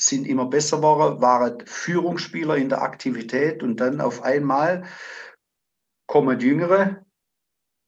sind 0.00 0.26
immer 0.26 0.46
besser 0.46 0.78
geworden, 0.78 1.20
waren 1.20 1.66
Führungsspieler 1.66 2.56
in 2.56 2.70
der 2.70 2.82
Aktivität 2.82 3.62
und 3.62 3.80
dann 3.80 4.00
auf 4.00 4.22
einmal 4.22 4.84
kommen 6.06 6.40
Jüngere, 6.40 7.04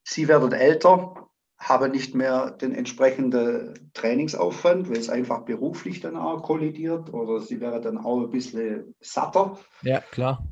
sie 0.06 0.28
werden 0.28 0.52
älter 0.52 1.25
habe 1.58 1.88
nicht 1.88 2.14
mehr 2.14 2.50
den 2.50 2.72
entsprechenden 2.72 3.90
Trainingsaufwand, 3.94 4.90
weil 4.90 4.98
es 4.98 5.08
einfach 5.08 5.44
beruflich 5.44 6.00
dann 6.00 6.16
auch 6.16 6.42
kollidiert 6.42 7.12
oder 7.12 7.40
sie 7.40 7.60
wäre 7.60 7.80
dann 7.80 7.98
auch 7.98 8.20
ein 8.20 8.30
bisschen 8.30 8.94
satter. 9.00 9.58
Ja, 9.82 10.00
klar. 10.00 10.46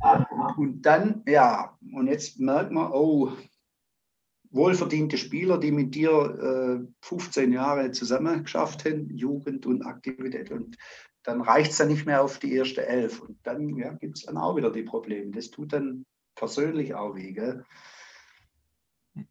Und 0.56 0.82
dann, 0.82 1.22
ja, 1.26 1.76
und 1.92 2.06
jetzt 2.06 2.40
merkt 2.40 2.72
man, 2.72 2.90
oh, 2.92 3.32
wohlverdiente 4.50 5.18
Spieler, 5.18 5.58
die 5.58 5.72
mit 5.72 5.94
dir 5.94 6.80
äh, 6.80 7.06
15 7.06 7.52
Jahre 7.52 7.90
zusammen 7.90 8.44
geschafft 8.44 8.84
haben, 8.84 9.10
Jugend 9.10 9.66
und 9.66 9.84
Aktivität. 9.84 10.50
Und 10.50 10.76
dann 11.24 11.40
reicht 11.40 11.72
es 11.72 11.78
dann 11.78 11.88
nicht 11.88 12.06
mehr 12.06 12.22
auf 12.22 12.38
die 12.38 12.54
erste 12.54 12.86
Elf. 12.86 13.20
Und 13.20 13.38
dann 13.42 13.76
ja, 13.76 13.92
gibt 13.92 14.18
es 14.18 14.24
dann 14.24 14.38
auch 14.38 14.56
wieder 14.56 14.70
die 14.70 14.84
Probleme. 14.84 15.32
Das 15.32 15.50
tut 15.50 15.72
dann 15.72 16.06
persönlich 16.36 16.94
auch 16.94 17.16
weh. 17.16 17.32
Gell? 17.32 17.64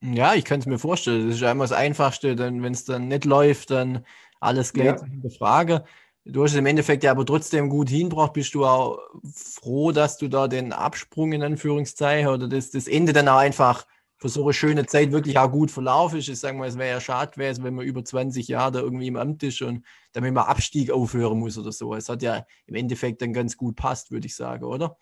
Ja, 0.02 0.34
ich 0.34 0.46
kann 0.46 0.60
es 0.60 0.66
mir 0.66 0.80
vorstellen. 0.80 1.28
Das 1.28 1.36
ist 1.36 1.42
ja 1.42 1.52
immer 1.52 1.66
das 1.66 1.72
Einfachste, 1.72 2.36
denn 2.36 2.64
wenn 2.64 2.74
es 2.74 2.86
dann 2.86 3.08
nicht 3.08 3.26
läuft, 3.26 3.72
dann 3.72 4.06
alles 4.40 4.74
geht 4.74 4.86
ja. 4.86 5.06
in 5.06 5.30
Frage. 5.32 5.84
Du 6.26 6.44
hast 6.44 6.52
es 6.52 6.58
im 6.58 6.66
Endeffekt 6.66 7.04
ja 7.04 7.12
aber 7.12 7.26
trotzdem 7.26 7.70
gut 7.70 7.90
hinbracht. 7.90 8.34
Bist 8.34 8.54
du 8.54 8.66
auch 8.66 9.00
froh, 9.34 9.92
dass 9.92 10.18
du 10.18 10.30
da 10.30 10.48
den 10.48 10.72
Absprung 10.72 11.34
in 11.34 11.44
Anführungszeichen 11.44 12.30
oder 12.30 12.48
das, 12.48 12.72
das 12.72 12.88
Ende 12.88 13.12
dann 13.12 13.28
auch 13.28 13.38
einfach 13.38 13.86
für 14.24 14.30
so 14.30 14.44
eine 14.44 14.54
schöne 14.54 14.86
Zeit 14.86 15.12
wirklich 15.12 15.38
auch 15.38 15.52
gut 15.52 15.70
verlaufen 15.70 16.20
ist. 16.20 16.30
Ich 16.30 16.40
sage 16.40 16.58
mal, 16.58 16.70
es 16.70 16.78
wäre 16.78 16.92
ja 16.92 17.02
schade 17.02 17.32
gewesen, 17.32 17.66
wenn 17.66 17.74
man 17.74 17.86
über 17.86 18.06
20 18.06 18.48
Jahre 18.48 18.72
da 18.72 18.80
irgendwie 18.80 19.08
im 19.08 19.18
Amt 19.18 19.44
ist 19.44 19.62
und 19.62 19.86
dann 20.14 20.24
mit 20.24 20.38
Abstieg 20.38 20.92
aufhören 20.92 21.40
muss 21.40 21.58
oder 21.58 21.74
so. 21.74 21.94
Es 21.94 22.08
hat 22.08 22.22
ja 22.22 22.46
im 22.66 22.76
Endeffekt 22.76 23.22
dann 23.22 23.34
ganz 23.34 23.58
gut 23.58 23.76
passt, 23.76 24.12
würde 24.12 24.28
ich 24.28 24.36
sagen, 24.36 24.64
oder? 24.64 24.96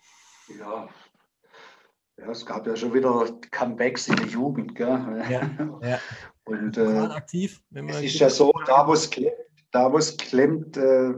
Ja, 0.58 0.88
ja, 2.18 2.30
es 2.30 2.46
gab 2.46 2.66
ja 2.66 2.76
schon 2.76 2.94
wieder 2.94 3.28
Comebacks 3.50 4.08
in 4.08 4.16
der 4.16 4.26
Jugend. 4.26 4.74
Gell? 4.74 5.24
Ja, 5.30 5.78
ja. 5.82 5.98
Und 6.44 6.76
äh, 6.76 6.98
aktiv, 6.98 7.62
es 7.72 8.02
ist 8.02 8.18
ja 8.18 8.30
so, 8.30 8.52
da 8.66 8.86
wo 8.86 8.92
es 8.92 9.10
klemmt, 9.10 9.36
da 9.70 9.92
wo 9.92 9.98
es 9.98 10.16
klemmt 10.16 10.76
äh, 10.76 11.14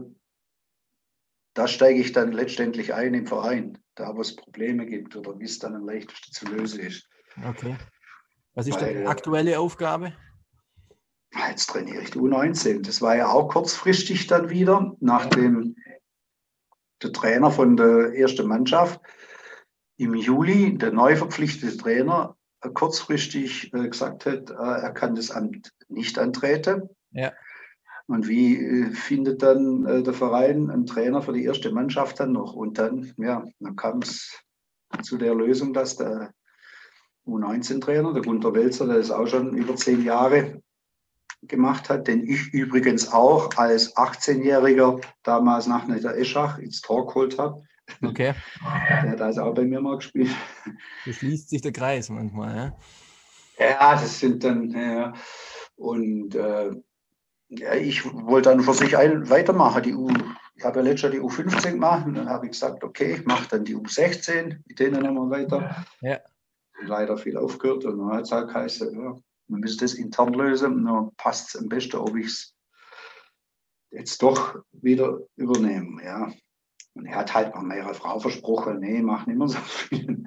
da 1.55 1.67
steige 1.67 1.99
ich 1.99 2.11
dann 2.11 2.33
letztendlich 2.33 2.93
ein 2.93 3.13
im 3.13 3.25
Verein, 3.25 3.79
da 3.95 4.15
wo 4.15 4.21
es 4.21 4.35
Probleme 4.35 4.85
gibt 4.85 5.15
oder 5.15 5.39
wie 5.39 5.45
es 5.45 5.57
dann 5.57 5.73
am 5.73 5.85
leichtesten 5.85 6.31
zu 6.31 6.45
lösen 6.45 6.81
ist. 6.81 7.09
Okay. 7.47 7.77
Was 8.53 8.67
ist 8.67 8.79
Weil, 8.79 8.93
deine 8.93 9.09
aktuelle 9.09 9.59
Aufgabe? 9.59 10.13
Jetzt 11.49 11.67
trainiere 11.67 12.03
ich 12.03 12.11
die 12.11 12.19
U19. 12.19 12.85
Das 12.85 13.01
war 13.01 13.15
ja 13.15 13.29
auch 13.29 13.49
kurzfristig 13.49 14.27
dann 14.27 14.49
wieder, 14.49 14.95
nachdem 14.99 15.75
der 17.01 17.11
Trainer 17.11 17.51
von 17.51 17.77
der 17.77 18.13
ersten 18.13 18.47
Mannschaft 18.47 19.01
im 19.97 20.13
Juli 20.15 20.77
der 20.77 20.91
neu 20.91 21.15
verpflichtete 21.15 21.77
Trainer 21.77 22.35
kurzfristig 22.73 23.71
gesagt 23.71 24.25
hat, 24.25 24.49
er 24.49 24.91
kann 24.91 25.15
das 25.15 25.31
Amt 25.31 25.71
nicht 25.87 26.17
antreten. 26.17 26.89
Ja. 27.11 27.31
Und 28.07 28.27
wie 28.27 28.85
findet 28.93 29.41
dann 29.41 30.03
der 30.03 30.13
Verein 30.13 30.69
einen 30.69 30.85
Trainer 30.85 31.21
für 31.21 31.33
die 31.33 31.43
erste 31.43 31.71
Mannschaft 31.71 32.19
dann 32.19 32.33
noch? 32.33 32.53
Und 32.53 32.77
dann, 32.77 33.13
ja, 33.17 33.43
dann 33.59 33.75
kam 33.75 33.99
es 33.99 34.39
zu 35.01 35.17
der 35.17 35.33
Lösung, 35.33 35.73
dass 35.73 35.95
der 35.95 36.31
U19-Trainer, 37.25 38.13
der 38.13 38.21
Gunter 38.21 38.53
Welzer, 38.53 38.87
der 38.87 38.97
ist 38.97 39.11
auch 39.11 39.27
schon 39.27 39.55
über 39.55 39.75
zehn 39.75 40.03
Jahre 40.03 40.61
gemacht 41.41 41.89
hat, 41.89 42.07
den 42.07 42.23
ich 42.23 42.53
übrigens 42.53 43.11
auch 43.11 43.55
als 43.57 43.95
18-Jähriger 43.95 45.03
damals 45.23 45.67
nach 45.67 45.87
der 45.87 46.17
Eschach 46.17 46.57
ins 46.59 46.81
Tor 46.81 47.07
geholt 47.07 47.37
habe. 47.39 47.63
Okay. 48.01 48.33
Der 48.61 49.11
hat 49.11 49.21
also 49.21 49.43
auch 49.43 49.53
bei 49.53 49.63
mir 49.63 49.81
mal 49.81 49.97
gespielt. 49.97 50.31
So 51.05 51.13
schließt 51.13 51.49
sich 51.49 51.61
der 51.61 51.71
Kreis 51.71 52.09
manchmal, 52.09 52.55
ja? 52.55 52.77
Ja, 53.57 53.93
das 53.93 54.19
sind 54.19 54.43
dann, 54.43 54.71
ja. 54.71 55.13
Und 55.75 56.35
äh, 56.35 56.71
ja, 57.49 57.73
ich 57.75 58.03
wollte 58.05 58.49
dann 58.49 58.61
für 58.61 58.73
sich 58.73 58.97
ein, 58.97 59.29
weitermachen. 59.29 59.83
Die 59.83 59.93
U, 59.93 60.09
ich 60.55 60.63
habe 60.63 60.79
ja 60.79 60.83
letztes 60.83 61.03
Jahr 61.03 61.11
die 61.11 61.21
U15 61.21 61.71
gemacht 61.71 62.05
und 62.05 62.15
dann 62.15 62.29
habe 62.29 62.45
ich 62.45 62.53
gesagt, 62.53 62.83
okay, 62.83 63.15
ich 63.15 63.25
mache 63.25 63.47
dann 63.49 63.65
die 63.65 63.75
U16, 63.75 64.57
mit 64.65 64.79
denen 64.79 65.03
nochmal 65.03 65.29
weiter. 65.41 65.85
Ja. 66.01 66.19
Leider 66.81 67.17
viel 67.17 67.37
aufgehört 67.37 67.85
und 67.85 67.99
dann 67.99 68.11
hat 68.11 68.23
es 68.23 68.31
halt 68.31 68.49
geheißen, 68.49 68.93
ja, 68.93 69.15
man 69.47 69.59
müsste 69.59 69.85
es 69.85 69.93
intern 69.93 70.33
lösen. 70.33 70.85
Dann 70.85 71.11
passt 71.15 71.49
es 71.49 71.61
am 71.61 71.69
besten, 71.69 71.97
ob 71.97 72.15
ich 72.17 72.27
es 72.27 72.55
jetzt 73.91 74.21
doch 74.21 74.55
wieder 74.71 75.19
übernehme. 75.35 76.03
Ja. 76.03 76.31
Und 76.95 77.05
er 77.05 77.17
hat 77.17 77.33
halt 77.33 77.53
mal 77.53 77.63
meiner 77.63 77.93
Frau 77.93 78.19
versprochen, 78.19 78.79
nee, 78.79 79.01
mach 79.01 79.27
nicht 79.27 79.37
mehr 79.37 79.47
so 79.49 79.59
viel. 79.59 80.25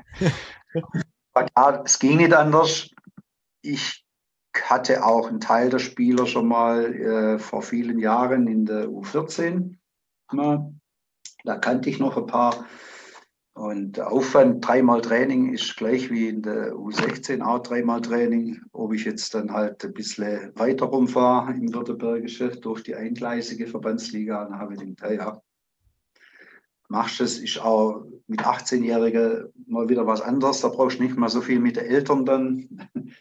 ja, 0.73 1.83
es 1.85 1.99
ging 1.99 2.19
nicht 2.19 2.35
anders. 2.35 2.91
Ich 3.63 4.05
hatte 4.63 5.05
auch 5.05 5.29
einen 5.29 5.41
Teil 5.41 5.71
der 5.71 5.79
Spieler 5.79 6.27
schon 6.27 6.47
mal 6.49 6.95
äh, 6.95 7.39
vor 7.39 7.63
vielen 7.63 7.99
Jahren 7.99 8.47
in 8.47 8.67
der 8.67 8.89
U14. 8.89 9.77
Mal. 10.33 10.75
Da 11.45 11.57
kannte 11.57 11.89
ich 11.89 11.99
noch 11.99 12.17
ein 12.17 12.27
paar. 12.27 12.67
Und 13.55 13.97
der 13.97 14.13
Aufwand, 14.13 14.65
dreimal 14.67 15.01
Training, 15.01 15.53
ist 15.53 15.77
gleich 15.77 16.11
wie 16.11 16.29
in 16.29 16.43
der 16.43 16.75
U16, 16.75 17.43
auch 17.43 17.61
dreimal 17.61 18.01
Training. 18.03 18.61
Ob 18.73 18.93
ich 18.93 19.05
jetzt 19.05 19.35
dann 19.35 19.53
halt 19.53 19.85
ein 19.85 19.95
bisschen 19.95 20.53
weiter 20.55 20.87
rumfahre 20.87 21.53
im 21.53 21.73
Württembergische 21.73 22.51
durch 22.51 22.83
die 22.83 22.95
eingleisige 22.95 23.67
Verbandsliga, 23.67 24.45
dann 24.45 24.59
habe 24.61 24.75
ich 24.75 24.81
gedacht, 24.81 25.11
ja, 25.11 25.43
machst 26.89 27.21
es, 27.21 27.39
ist 27.39 27.61
auch 27.61 28.05
mit 28.27 28.41
18-Jährigen 28.41 29.53
mal 29.67 29.89
wieder 29.89 30.07
was 30.07 30.21
anderes. 30.21 30.61
Da 30.61 30.69
brauchst 30.69 30.99
du 30.99 31.03
nicht 31.03 31.17
mal 31.17 31.29
so 31.29 31.41
viel 31.41 31.61
mit 31.61 31.77
den 31.77 31.85
Eltern 31.85 32.25
dann, 32.25 32.91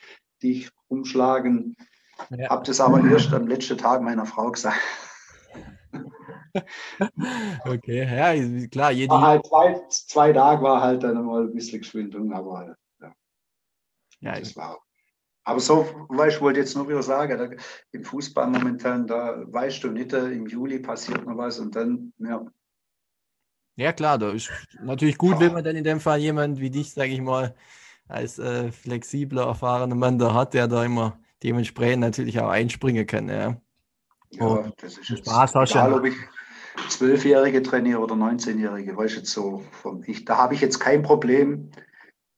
dich 0.43 0.69
rumschlagen. 0.89 1.75
Ja. 2.29 2.49
Habe 2.49 2.65
das 2.65 2.79
aber 2.79 3.03
erst 3.03 3.33
am 3.33 3.47
letzten 3.47 3.77
Tag 3.77 4.01
meiner 4.01 4.25
Frau 4.25 4.51
gesagt. 4.51 4.79
Okay, 7.65 8.03
ja, 8.03 8.67
klar. 8.67 8.91
Jede 8.91 9.11
war 9.11 9.21
halt 9.21 9.45
zwei, 9.45 9.79
zwei 9.89 10.33
Tage 10.33 10.63
war 10.63 10.81
halt 10.81 11.03
dann 11.03 11.23
mal 11.23 11.43
ein 11.43 11.53
bisschen 11.53 11.81
Geschwindung, 11.81 12.33
aber 12.33 12.75
ja. 12.99 13.13
ja 14.21 14.39
das 14.39 14.55
war. 14.55 14.79
Aber 15.43 15.59
so, 15.59 15.85
weißt, 16.09 16.37
ich 16.37 16.41
wollte 16.41 16.59
jetzt 16.59 16.75
nur 16.75 16.89
wieder 16.89 17.03
sagen, 17.03 17.37
da, 17.37 17.63
im 17.91 18.03
Fußball 18.03 18.47
momentan, 18.47 19.05
da 19.05 19.43
weißt 19.45 19.83
du 19.83 19.91
nicht, 19.91 20.11
im 20.13 20.47
Juli 20.47 20.79
passiert 20.79 21.25
noch 21.27 21.37
was 21.37 21.59
und 21.59 21.75
dann, 21.75 22.11
ja. 22.17 22.43
Ja, 23.77 23.93
klar, 23.93 24.17
da 24.17 24.31
ist 24.31 24.49
natürlich 24.81 25.19
gut, 25.19 25.39
wenn 25.39 25.53
man 25.53 25.63
dann 25.63 25.75
in 25.75 25.83
dem 25.83 25.99
Fall 25.99 26.19
jemand 26.19 26.59
wie 26.59 26.71
dich, 26.71 26.91
sage 26.91 27.11
ich 27.11 27.21
mal, 27.21 27.53
als 28.07 28.39
äh, 28.39 28.71
flexibler, 28.71 29.45
erfahrener 29.45 29.93
Mann 29.93 30.17
da 30.17 30.33
hat, 30.33 30.55
der 30.55 30.67
da 30.67 30.83
immer 30.83 31.19
dementsprechend 31.43 32.01
natürlich 32.01 32.39
auch 32.39 32.49
einspringen 32.49 33.05
kann. 33.05 33.29
Ja, 33.29 33.57
ja 34.31 34.71
das 34.81 34.97
ist 34.97 35.19
Spaß 35.19 35.53
hast 35.53 35.71
egal, 35.71 35.93
ob 35.93 36.05
ich, 36.05 36.15
Zwölfjährige 36.89 37.61
trainiere 37.61 37.99
oder 37.99 38.15
19-Jährige, 38.15 38.97
weißt 38.97 39.15
du, 39.15 39.19
jetzt 39.19 39.31
so 39.31 39.63
vom, 39.71 40.03
ich, 40.05 40.25
da 40.25 40.37
habe 40.37 40.53
ich 40.53 40.61
jetzt 40.61 40.79
kein 40.79 41.03
Problem, 41.03 41.71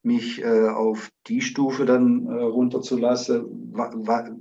mich 0.02 0.42
äh, 0.42 0.70
auf 0.70 1.10
die 1.28 1.42
Stufe 1.42 1.86
dann 1.86 2.26
äh, 2.26 2.42
runterzulassen, 2.42 3.74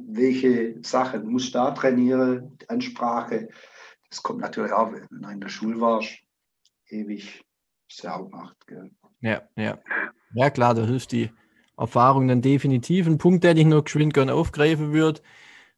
welche 0.09 0.77
Sachen 0.83 1.27
muss 1.29 1.45
ich 1.45 1.53
da 1.53 1.73
trainieren, 1.73 2.57
Ansprache. 2.69 3.49
Das 4.09 4.23
kommt 4.23 4.41
natürlich 4.41 4.73
auch, 4.73 4.93
wenn 4.93 5.07
du 5.11 5.29
in 5.29 5.41
der 5.41 5.49
Schule 5.49 5.81
warst, 5.81 6.11
ewig 6.91 7.45
sehr 7.89 8.17
auch 8.17 8.31
gemacht. 8.31 8.67
Gell. 8.67 8.91
Ja, 9.21 9.43
ja. 9.57 9.79
Ja, 10.35 10.51
klar, 10.51 10.75
da 10.75 10.85
hilft 10.85 11.13
die 11.13 11.31
Erfahrung 11.77 12.29
dann 12.29 12.43
definitiv. 12.43 13.07
Ein 13.07 13.19
Punkt, 13.19 13.45
der 13.45 13.57
ich 13.57 13.65
noch 13.65 13.85
geschwind 13.85 14.15
gerne 14.15 14.35
aufgreifen 14.35 14.93
würde, 14.93 15.21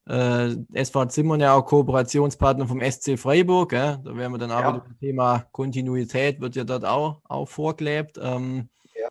äh, 0.09 0.57
SV 0.73 1.07
Zimmern 1.07 1.41
ja 1.41 1.55
auch 1.55 1.65
Kooperationspartner 1.67 2.67
vom 2.67 2.81
SC 2.81 3.19
Freiburg. 3.19 3.73
Äh? 3.73 3.99
Da 4.03 4.17
wären 4.17 4.33
wir 4.33 4.39
dann 4.39 4.51
auch 4.51 4.61
ja. 4.61 4.69
wieder 4.73 4.85
beim 4.85 4.99
Thema 4.99 5.47
Kontinuität, 5.53 6.41
wird 6.41 6.57
ja 6.57 6.65
dort 6.65 6.85
auch, 6.85 7.21
auch 7.25 7.49
vorgelebt. 7.49 8.19
Ähm, 8.21 8.69
ja. 8.95 9.09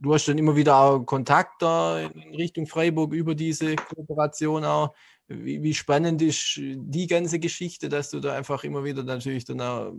Du 0.00 0.12
hast 0.12 0.28
dann 0.28 0.38
immer 0.38 0.56
wieder 0.56 0.76
auch 0.76 1.00
Kontakt 1.00 1.62
da 1.62 2.00
in 2.00 2.34
Richtung 2.34 2.66
Freiburg 2.66 3.12
über 3.14 3.34
diese 3.34 3.76
Kooperation 3.76 4.64
auch. 4.64 4.94
Wie, 5.28 5.62
wie 5.62 5.74
spannend 5.74 6.22
ist 6.22 6.60
die 6.60 7.06
ganze 7.06 7.40
Geschichte, 7.40 7.88
dass 7.88 8.10
du 8.10 8.20
da 8.20 8.34
einfach 8.34 8.62
immer 8.62 8.84
wieder 8.84 9.02
natürlich 9.02 9.44
dann 9.44 9.60
auch 9.60 9.92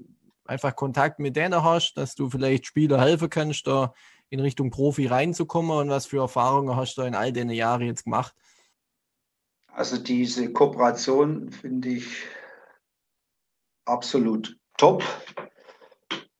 einfach 0.47 0.75
Kontakt 0.75 1.19
mit 1.19 1.35
denen 1.35 1.63
hast, 1.63 1.95
dass 1.95 2.15
du 2.15 2.29
vielleicht 2.29 2.65
Spieler 2.65 2.99
helfen 3.01 3.29
kannst, 3.29 3.67
da 3.67 3.93
in 4.29 4.39
Richtung 4.39 4.71
Profi 4.71 5.07
reinzukommen 5.07 5.71
und 5.71 5.89
was 5.89 6.05
für 6.05 6.19
Erfahrungen 6.19 6.75
hast 6.75 6.97
du 6.97 7.03
in 7.03 7.15
all 7.15 7.31
den 7.31 7.49
Jahren 7.49 7.81
jetzt 7.81 8.03
gemacht? 8.03 8.35
Also 9.67 9.97
diese 9.97 10.51
Kooperation 10.51 11.51
finde 11.51 11.89
ich 11.89 12.07
absolut 13.85 14.57
top. 14.77 15.03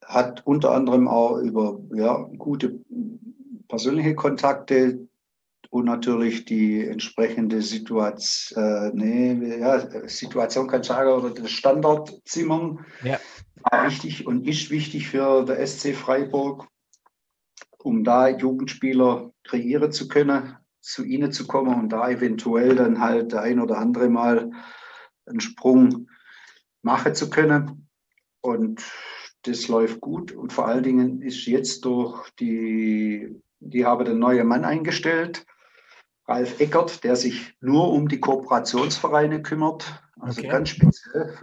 Hat 0.03 0.45
unter 0.45 0.72
anderem 0.72 1.08
auch 1.08 1.38
über 1.38 1.80
ja, 1.93 2.18
gute 2.38 2.80
persönliche 3.68 4.16
Kontakte 4.16 5.08
und 5.70 5.86
natürlich 5.86 6.45
die 6.45 6.86
entsprechende 6.88 7.62
Situation, 7.62 8.64
äh, 8.64 8.91
nee, 8.93 9.60
ja, 9.60 10.08
Situation 10.08 10.68
kann 10.68 10.82
ich 10.82 10.88
sagen, 10.88 11.10
oder 11.10 11.30
das 11.30 11.51
Standardzimmern 11.51 12.86
ja. 13.03 13.20
War 13.72 13.86
wichtig 13.86 14.28
und 14.28 14.47
ist 14.47 14.70
wichtig 14.70 15.09
für 15.09 15.45
der 15.45 15.65
SC 15.65 15.95
Freiburg, 15.95 16.68
um 17.78 18.03
da 18.03 18.28
Jugendspieler 18.28 19.32
kreieren 19.43 19.91
zu 19.91 20.07
können 20.07 20.57
zu 20.88 21.03
ihnen 21.03 21.34
zu 21.34 21.47
kommen 21.47 21.78
und 21.78 21.89
da 21.89 22.09
eventuell 22.09 22.76
dann 22.76 23.01
halt 23.01 23.34
ein 23.34 23.59
oder 23.59 23.78
andere 23.78 24.07
Mal 24.07 24.51
einen 25.26 25.41
Sprung 25.41 26.09
machen 26.82 27.13
zu 27.13 27.30
können. 27.30 27.89
Und 28.39 28.89
das 29.43 29.68
läuft 29.68 29.99
gut. 29.99 30.32
Und 30.32 30.53
vor 30.53 30.65
allen 30.65 30.84
Dingen 30.84 31.22
ist 31.22 31.45
jetzt 31.45 31.84
durch 31.84 32.30
die, 32.39 33.36
die 33.59 33.86
haben 33.86 34.05
den 34.05 34.20
neuen 34.20 34.47
Mann 34.47 34.63
eingestellt, 34.63 35.45
Ralf 36.26 36.59
Eckert, 36.61 37.03
der 37.03 37.18
sich 37.18 37.57
nur 37.59 37.91
um 37.91 38.07
die 38.07 38.22
Kooperationsvereine 38.22 39.41
kümmert. 39.41 40.01
Also 40.20 40.39
okay. 40.39 40.49
ganz 40.49 40.70
speziell, 40.70 41.38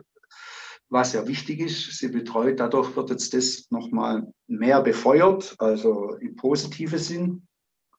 was 0.94 1.12
ja 1.12 1.26
wichtig 1.26 1.58
ist. 1.58 1.98
Sie 1.98 2.06
betreut, 2.06 2.60
dadurch 2.60 2.94
wird 2.94 3.10
jetzt 3.10 3.34
das 3.34 3.68
nochmal 3.70 4.32
mehr 4.46 4.80
befeuert, 4.80 5.56
also 5.58 6.14
im 6.20 6.36
positiven 6.36 7.00
Sinn. 7.00 7.48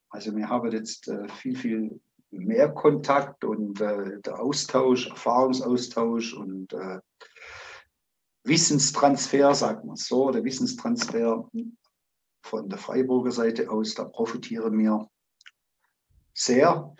Also 0.10 0.34
wir 0.34 0.48
haben 0.48 0.72
jetzt 0.72 1.10
äh, 1.10 1.28
viel, 1.28 1.58
viel 1.58 2.02
mehr 2.32 2.70
Kontakt 2.70 3.44
und 3.44 3.82
äh, 3.82 4.22
der 4.22 4.40
Austausch, 4.40 5.10
Erfahrungsaustausch 5.10 6.36
und 6.36 6.72
äh, 6.72 7.00
Wissenstransfer, 8.46 9.54
sagt 9.54 9.84
man 9.84 9.98
so, 9.98 10.32
der 10.32 10.46
Wissenstransfer 10.46 11.50
von 12.44 12.70
der 12.70 12.78
Freiburger 12.78 13.32
Seite 13.32 13.70
aus, 13.70 13.94
da 13.96 14.06
profitieren 14.06 14.78
wir 14.80 15.10
sehr. 16.34 16.96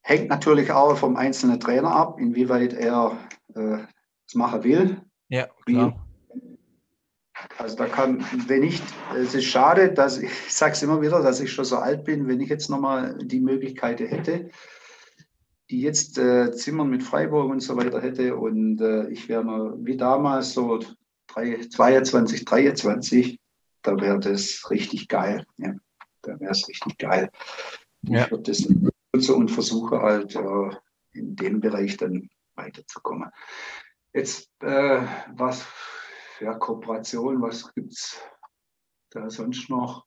Hängt 0.00 0.30
natürlich 0.30 0.72
auch 0.72 0.96
vom 0.96 1.16
einzelnen 1.16 1.60
Trainer 1.60 1.94
ab, 1.94 2.18
inwieweit 2.18 2.72
er 2.72 3.18
äh, 3.54 3.84
es 4.26 4.34
machen 4.34 4.64
will. 4.64 5.02
Ja, 5.30 5.48
klar. 5.64 6.06
Also 7.56 7.76
da 7.76 7.86
kann, 7.86 8.24
wenn 8.48 8.62
ich, 8.62 8.82
es 9.16 9.34
ist 9.34 9.44
schade, 9.44 9.92
dass 9.92 10.18
ich, 10.22 10.30
ich 10.30 10.52
sage 10.52 10.72
es 10.72 10.82
immer 10.82 11.00
wieder, 11.00 11.22
dass 11.22 11.40
ich 11.40 11.52
schon 11.52 11.64
so 11.64 11.76
alt 11.76 12.04
bin, 12.04 12.28
wenn 12.28 12.40
ich 12.40 12.48
jetzt 12.48 12.68
nochmal 12.68 13.16
die 13.22 13.40
Möglichkeit 13.40 14.00
hätte, 14.00 14.50
die 15.70 15.80
jetzt 15.80 16.18
äh, 16.18 16.50
Zimmern 16.52 16.90
mit 16.90 17.02
Freiburg 17.02 17.50
und 17.50 17.60
so 17.60 17.76
weiter 17.76 18.02
hätte 18.02 18.36
und 18.36 18.80
äh, 18.80 19.08
ich 19.08 19.28
wäre 19.28 19.44
noch 19.44 19.76
wie 19.80 19.96
damals 19.96 20.52
so 20.52 20.80
3, 21.28 21.68
22, 21.68 22.44
23, 22.44 23.40
da 23.82 23.98
wäre 24.00 24.18
das 24.18 24.68
richtig 24.68 25.08
geil. 25.08 25.44
Ja, 25.58 25.74
da 26.22 26.38
wäre 26.40 26.50
es 26.50 26.68
richtig 26.68 26.98
geil. 26.98 27.30
Ja. 28.02 28.24
Ich 28.24 28.30
würde 28.32 28.50
das 28.50 28.68
nutzen 29.12 29.34
und 29.34 29.50
versuche 29.50 30.00
halt 30.00 30.34
äh, 30.34 30.70
in 31.12 31.36
dem 31.36 31.60
Bereich 31.60 31.96
dann 31.96 32.28
weiterzukommen. 32.56 33.30
Jetzt, 34.12 34.50
äh, 34.62 35.02
was 35.34 35.66
ja, 36.40 36.54
Kooperation, 36.54 37.40
was 37.42 37.72
gibt 37.74 37.92
es 37.92 38.20
da 39.10 39.30
sonst 39.30 39.68
noch? 39.70 40.04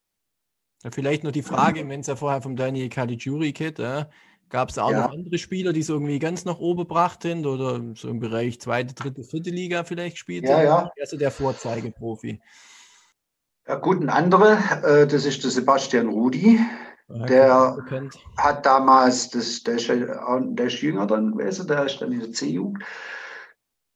Vielleicht 0.92 1.24
noch 1.24 1.32
die 1.32 1.42
Frage, 1.42 1.88
wenn 1.88 2.00
es 2.00 2.08
ja 2.08 2.16
vorher 2.16 2.42
vom 2.42 2.56
Daniel 2.56 2.90
Caligiuri 2.90 3.52
geht, 3.52 3.78
äh, 3.78 4.04
gab 4.50 4.68
es 4.68 4.78
auch 4.78 4.90
ja. 4.90 5.06
noch 5.06 5.12
andere 5.12 5.38
Spieler, 5.38 5.72
die 5.72 5.82
so 5.82 5.94
irgendwie 5.94 6.18
ganz 6.18 6.44
nach 6.44 6.58
oben 6.58 6.80
gebracht 6.80 7.22
sind 7.22 7.46
oder 7.46 7.80
so 7.94 8.08
im 8.08 8.20
Bereich 8.20 8.60
zweite, 8.60 8.94
dritte, 8.94 9.24
vierte 9.24 9.50
Liga 9.50 9.84
vielleicht 9.84 10.16
gespielt 10.16 10.44
ja, 10.44 10.62
Ja. 10.62 10.90
Also 11.00 11.16
der 11.16 11.30
Vorzeigeprofi. 11.30 12.40
Ja, 13.66 13.76
gut, 13.76 14.02
ein 14.02 14.10
anderer, 14.10 14.58
äh, 14.84 15.06
das 15.06 15.24
ist 15.24 15.42
der 15.42 15.50
Sebastian 15.50 16.08
Rudi. 16.08 16.60
Ja, 17.08 17.26
der 17.26 17.78
hat 18.36 18.66
damals, 18.66 19.30
das, 19.30 19.62
der, 19.62 19.76
ist, 19.76 19.88
der 19.88 20.66
ist 20.66 20.80
jünger 20.82 21.06
dann 21.06 21.32
gewesen, 21.32 21.66
der 21.66 21.84
ist 21.86 22.00
dann 22.00 22.12
in 22.12 22.20
der 22.20 22.32
C-Jugend. 22.32 22.82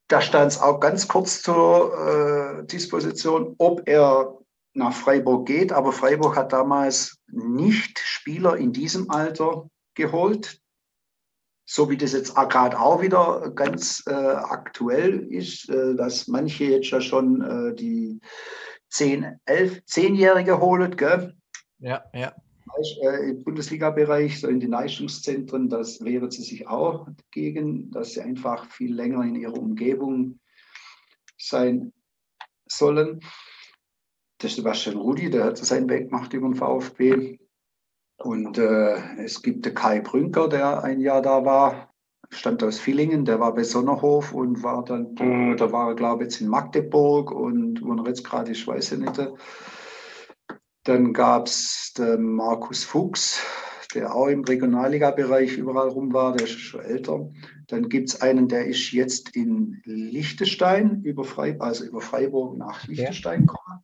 Da 0.09 0.22
stand 0.22 0.52
es 0.52 0.61
auch 0.61 0.80
ganz 0.80 1.06
kurz 1.06 1.42
zur 1.42 2.61
äh, 2.61 2.66
Disposition, 2.66 3.54
ob 3.59 3.86
er 3.86 4.38
nach 4.72 4.94
Freiburg 4.94 5.46
geht. 5.46 5.72
Aber 5.72 5.92
Freiburg 5.92 6.36
hat 6.36 6.52
damals 6.52 7.18
nicht 7.26 7.98
Spieler 7.98 8.56
in 8.56 8.72
diesem 8.72 9.11
Alter 9.11 9.68
geholt. 9.94 10.61
So 11.66 11.90
wie 11.90 11.98
das 11.98 12.12
jetzt 12.12 12.34
gerade 12.34 12.80
auch 12.80 13.02
wieder 13.02 13.50
ganz 13.54 14.02
äh, 14.06 14.12
aktuell 14.12 15.30
ist, 15.30 15.68
äh, 15.68 15.94
dass 15.94 16.26
manche 16.26 16.64
jetzt 16.64 16.90
ja 16.90 17.02
schon 17.02 17.42
äh, 17.42 17.74
die 17.74 18.20
10, 18.88 19.38
11, 19.44 19.82
10-Jährige 19.86 20.59
holen, 20.61 20.96
gell? 20.96 21.36
Ja, 21.78 22.04
ja. 22.14 22.34
Äh, 23.03 23.31
Im 23.31 23.45
Bundesliga-Bereich, 23.45 24.41
so 24.41 24.49
in 24.49 24.61
den 24.61 24.70
Leistungszentren, 24.70 25.68
das 25.68 26.05
wehren 26.05 26.31
sie 26.31 26.43
sich 26.43 26.68
auch 26.68 27.09
dagegen, 27.33 27.91
dass 27.91 28.12
sie 28.12 28.20
einfach 28.20 28.70
viel 28.70 28.95
länger 28.95 29.22
in 29.24 29.35
ihrer 29.35 29.59
Umgebung 29.59 30.39
sein 31.37 31.93
sollen. 32.66 33.20
Der 34.43 34.51
Sebastian 34.51 34.97
Rudi, 34.97 35.31
der 35.31 35.45
hat 35.45 35.59
seinen 35.59 35.89
Weg 35.89 36.11
gemacht 36.11 36.33
über 36.33 36.49
den 36.49 36.55
VfB. 36.55 37.39
Und 38.18 38.59
äh, 38.59 39.22
es 39.22 39.43
gibt 39.43 39.64
den 39.64 39.74
Kai 39.74 40.01
Brünker, 40.01 40.49
der 40.49 40.83
ein 40.83 41.01
Jahr 41.01 41.22
da 41.22 41.45
war, 41.45 41.95
stammt 42.31 42.62
aus 42.62 42.79
Villingen, 42.79 43.24
der 43.24 43.41
war 43.41 43.55
bei 43.55 43.62
Sonnerhof 43.62 44.33
und 44.33 44.62
war 44.62 44.85
dann, 44.85 45.14
da 45.57 45.72
war 45.72 45.89
er 45.89 45.95
glaube 45.95 46.24
ich 46.24 46.31
jetzt 46.31 46.41
in 46.41 46.49
Magdeburg 46.49 47.31
und 47.31 47.83
wo 47.83 47.95
er 47.95 48.07
jetzt 48.07 48.24
gerade 48.24 48.53
ist, 48.53 48.66
weiß 48.66 48.93
ich 48.93 48.99
nicht. 48.99 49.18
Dann 50.89 51.12
gab 51.12 51.49
es 51.49 51.93
den 51.99 52.22
Markus 52.22 52.82
Fuchs, 52.82 53.43
der 53.93 54.14
auch 54.14 54.28
im 54.28 54.43
Regionalliga-Bereich 54.43 55.59
überall 55.59 55.89
rum 55.89 56.14
war, 56.14 56.34
der 56.34 56.47
ist 56.47 56.59
schon 56.59 56.80
älter. 56.80 57.30
Dann 57.66 57.91
gibt 57.91 58.09
es 58.09 58.22
einen, 58.22 58.49
der 58.49 58.64
ist 58.64 58.91
jetzt 58.93 59.36
in 59.36 59.82
Liechtenstein, 59.84 61.03
über 61.03 61.24
Freiburg, 61.24 61.62
also 61.62 61.84
über 61.84 62.01
Freiburg 62.01 62.57
nach 62.57 62.86
Liechtenstein 62.86 63.41
gekommen. 63.41 63.80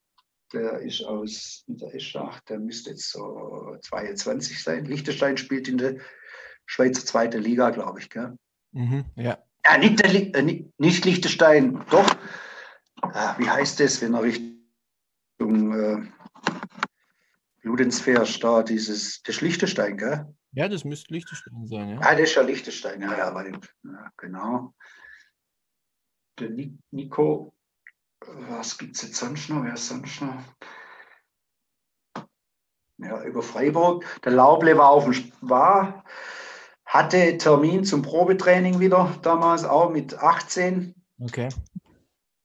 Der 0.55 0.79
ist 0.79 1.05
aus 1.05 1.65
der 1.67 1.95
Eschach, 1.95 2.41
der 2.49 2.59
müsste 2.59 2.89
jetzt 2.93 3.11
so 3.11 3.77
22 3.83 4.63
sein. 4.63 4.87
Liechtenstein 4.87 5.37
spielt 5.37 5.69
in 5.69 5.77
der 5.77 5.97
Schweizer 6.65 7.05
zweite 7.05 7.37
Liga, 7.37 7.69
glaube 7.69 8.01
ich. 8.01 8.09
Gell? 8.09 8.39
Mhm, 8.73 9.05
ja. 9.17 9.37
ja 9.67 9.77
nicht, 9.77 10.01
der, 10.01 10.35
äh, 10.35 10.43
nicht, 10.43 10.81
nicht 10.81 11.05
Liechtenstein, 11.05 11.85
doch. 11.91 12.09
Ah, 13.03 13.35
wie 13.37 13.51
heißt 13.51 13.79
das, 13.79 14.01
wenn 14.01 14.15
er 14.15 14.23
Richtung 14.23 15.73
äh, 15.75 15.99
Ludenz 17.65 18.01
fährst, 18.01 18.43
da 18.45 18.63
dieses, 18.63 19.23
das 19.23 19.41
Liechtenstein, 19.41 19.97
gell? 19.97 20.35
Ja, 20.53 20.69
das 20.69 20.85
müsste 20.85 21.13
Liechtenstein 21.13 21.67
sein, 21.67 21.89
ja. 21.89 22.01
Ah, 22.01 22.13
das 22.13 22.31
ist 22.31 22.35
ja 22.37 22.43
Liechtenstein, 22.43 23.01
ja, 23.03 23.17
ja, 23.17 23.35
weil, 23.35 23.53
ja 23.85 24.13
genau. 24.17 24.75
Der 26.39 26.51
Nico 26.91 27.55
was 28.27 28.79
gibt 28.79 28.97
es 28.97 29.03
jetzt 29.03 29.17
sonst 29.17 29.49
noch? 29.49 29.65
Wer 29.65 29.75
ist 29.75 29.89
sonst 29.89 30.21
noch? 30.21 30.43
Ja, 32.99 33.23
über 33.25 33.43
Freiburg. 33.43 34.05
Der 34.25 34.33
Lauble 34.33 34.77
war 34.79 34.91
auf 34.91 35.05
dem 35.05 35.33
war, 35.41 36.05
hatte 36.87 37.37
Termin 37.39 37.85
zum 37.85 38.03
Probetraining 38.03 38.79
wieder 38.81 39.15
damals, 39.23 39.65
auch 39.65 39.91
mit 39.91 40.15
18. 40.15 40.95
Okay. 41.21 41.49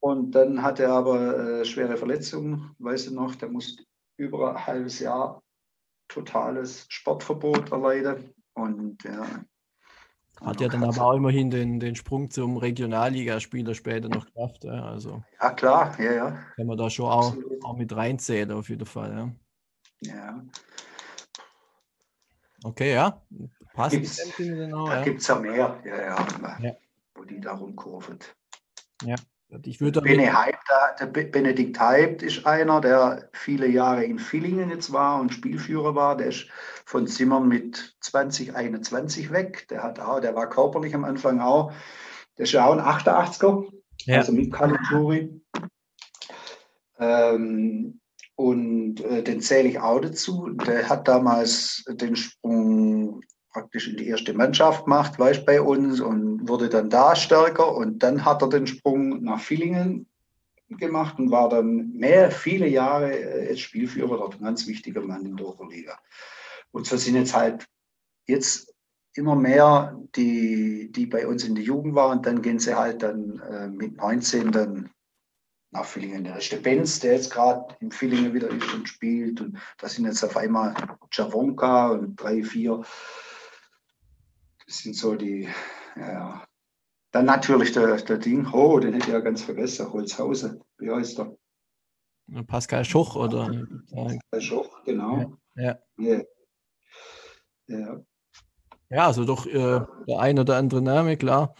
Und 0.01 0.31
dann 0.31 0.63
hatte 0.63 0.83
er 0.83 0.93
aber 0.93 1.59
äh, 1.59 1.65
schwere 1.65 1.97
Verletzungen, 1.97 2.73
weiß 2.79 3.07
ich 3.07 3.11
noch, 3.11 3.35
der 3.35 3.49
musste 3.49 3.83
über 4.19 4.55
ein 4.55 4.67
halbes 4.67 4.99
Jahr 4.99 5.41
totales 6.07 6.85
Sportverbot 6.89 7.71
erleiden. 7.71 8.33
Und 8.53 9.03
ja, 9.03 9.25
hat 10.41 10.61
ja 10.61 10.69
dann 10.69 10.83
aber 10.83 11.03
auch 11.03 11.15
immerhin 11.15 11.49
den, 11.49 11.79
den 11.79 11.95
Sprung 11.95 12.29
zum 12.29 12.57
Regionalligaspieler 12.57 13.75
später 13.75 14.07
noch 14.07 14.25
geschafft. 14.25 14.63
Ja, 14.63 14.85
also 14.85 15.21
ja, 15.41 15.51
klar, 15.51 15.99
ja, 15.99 16.13
ja. 16.13 16.43
Kann 16.55 16.67
man 16.67 16.77
da 16.77 16.89
schon 16.89 17.05
auch, 17.05 17.35
auch 17.63 17.77
mit 17.77 17.93
reinzählen, 17.95 18.51
auf 18.51 18.69
jeden 18.69 18.85
Fall. 18.85 19.33
Ja. 20.01 20.13
ja. 20.13 20.43
Okay, 22.63 22.93
ja. 22.93 23.21
Passt 23.73 23.91
gibt's, 23.91 24.35
genau, 24.37 24.87
da 24.87 24.97
ja. 24.97 25.03
gibt 25.03 25.21
es 25.21 25.27
ja 25.27 25.39
mehr, 25.39 25.81
ja, 25.85 25.95
ja, 25.95 26.27
ja, 26.61 26.75
wo 27.15 27.23
die 27.23 27.39
da 27.39 27.53
rumkurven. 27.53 28.19
Ja. 29.03 29.15
Ich 29.63 29.81
würde 29.81 30.01
Bene 30.01 30.31
Hype, 30.31 30.59
der 30.99 31.07
Benedikt 31.07 31.79
Hype 31.79 32.21
ist 32.21 32.45
einer, 32.45 32.81
der 32.81 33.29
viele 33.33 33.67
Jahre 33.67 34.03
in 34.03 34.19
Villingen 34.19 34.69
jetzt 34.69 34.93
war 34.93 35.19
und 35.19 35.33
Spielführer 35.33 35.95
war. 35.95 36.17
Der 36.17 36.27
ist 36.27 36.47
von 36.85 37.07
Zimmern 37.07 37.47
mit 37.47 37.95
2021 38.01 39.31
weg. 39.31 39.67
Der, 39.69 39.81
hat 39.81 39.99
auch, 39.99 40.19
der 40.19 40.35
war 40.35 40.49
körperlich 40.49 40.93
am 40.93 41.03
Anfang 41.03 41.39
auch. 41.39 41.71
Der 42.37 42.43
ist 42.43 42.51
ja 42.51 42.65
auch 42.65 42.73
ein 42.73 42.79
88er, 42.79 43.71
ja. 44.05 44.17
also 44.17 44.31
mit 44.33 44.53
Kalituri. 44.53 45.41
Ähm, 46.99 47.99
und 48.35 49.01
äh, 49.01 49.23
den 49.23 49.41
zähle 49.41 49.69
ich 49.69 49.79
auch 49.79 49.99
dazu. 49.99 50.49
Der 50.49 50.87
hat 50.87 51.07
damals 51.07 51.83
den 51.89 52.15
Sprung 52.15 53.23
praktisch 53.51 53.87
in 53.87 53.97
die 53.97 54.07
erste 54.07 54.33
Mannschaft 54.33 54.85
gemacht, 54.85 55.17
weiß 55.17 55.45
bei 55.45 55.61
uns 55.61 55.99
und 55.99 56.47
wurde 56.47 56.69
dann 56.69 56.89
da 56.89 57.15
stärker 57.15 57.75
und 57.75 57.99
dann 58.03 58.25
hat 58.25 58.41
er 58.41 58.49
den 58.49 58.67
Sprung 58.67 59.23
nach 59.23 59.39
Villingen 59.39 60.07
gemacht 60.69 61.17
und 61.17 61.31
war 61.31 61.49
dann 61.49 61.93
mehr, 61.93 62.31
viele 62.31 62.67
Jahre 62.67 63.11
äh, 63.11 63.49
als 63.49 63.59
Spielführer 63.59 64.17
dort, 64.17 64.35
ein 64.35 64.43
ganz 64.43 64.67
wichtiger 64.67 65.01
Mann 65.01 65.25
in 65.25 65.35
der 65.35 65.47
Oberliga. 65.47 65.97
Und 66.71 66.85
so 66.85 66.97
sind 66.97 67.15
jetzt 67.15 67.35
halt 67.35 67.65
jetzt 68.27 68.73
immer 69.13 69.35
mehr, 69.35 69.99
die, 70.15 70.91
die 70.91 71.07
bei 71.07 71.25
uns 71.25 71.43
in 71.43 71.55
der 71.55 71.63
Jugend 71.63 71.95
waren, 71.95 72.21
dann 72.21 72.41
gehen 72.41 72.59
sie 72.59 72.77
halt 72.77 73.01
dann 73.01 73.39
äh, 73.39 73.67
mit 73.67 73.97
19 73.97 74.51
dann 74.51 74.89
nach 75.71 75.85
Villingen. 75.85 76.23
Der 76.23 76.37
ist 76.37 76.51
der 76.51 76.57
Benz, 76.57 76.99
der 76.99 77.13
jetzt 77.13 77.31
gerade 77.31 77.75
in 77.79 77.91
Villingen 77.91 78.33
wieder 78.33 78.49
ist 78.49 78.73
und 78.73 78.87
spielt. 78.87 79.41
Und 79.41 79.57
da 79.77 79.87
sind 79.87 80.05
jetzt 80.05 80.23
auf 80.23 80.37
einmal 80.37 80.73
Javonka 81.11 81.89
und 81.89 82.15
drei, 82.15 82.43
vier 82.43 82.83
sind 84.77 84.95
so 84.95 85.15
die, 85.15 85.47
ja. 85.95 86.43
Dann 87.11 87.25
natürlich 87.25 87.71
der, 87.71 87.97
der 87.97 88.17
Ding, 88.17 88.47
oh, 88.53 88.79
den 88.79 88.93
hätte 88.93 89.07
ich 89.07 89.13
ja 89.13 89.19
ganz 89.19 89.41
vergessen, 89.41 89.91
Holzhausen. 89.91 90.61
Wie 90.77 90.91
heißt 90.91 91.17
der? 91.17 91.35
Pascal 92.45 92.85
Schoch, 92.85 93.15
oder? 93.15 93.65
Pascal 93.91 94.41
Schoch, 94.41 94.83
genau. 94.85 95.33
Ja. 95.55 95.79
Ja, 95.97 96.21
ja. 97.67 97.99
ja 98.89 99.07
also 99.07 99.25
doch 99.25 99.47
äh, 99.47 99.81
der 100.07 100.19
ein 100.19 100.37
oder 100.37 100.57
andere 100.57 100.83
Name, 100.83 101.17
klar. 101.17 101.55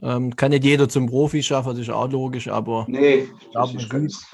Ähm, 0.00 0.34
kann 0.34 0.50
nicht 0.50 0.64
jeder 0.64 0.88
zum 0.88 1.06
Profi 1.06 1.42
schaffen, 1.42 1.70
das 1.70 1.80
ist 1.80 1.90
auch 1.90 2.10
logisch, 2.10 2.48
aber 2.48 2.86
nee, 2.88 3.28
das 3.52 3.74
ist 3.74 3.88
ganz 3.88 4.26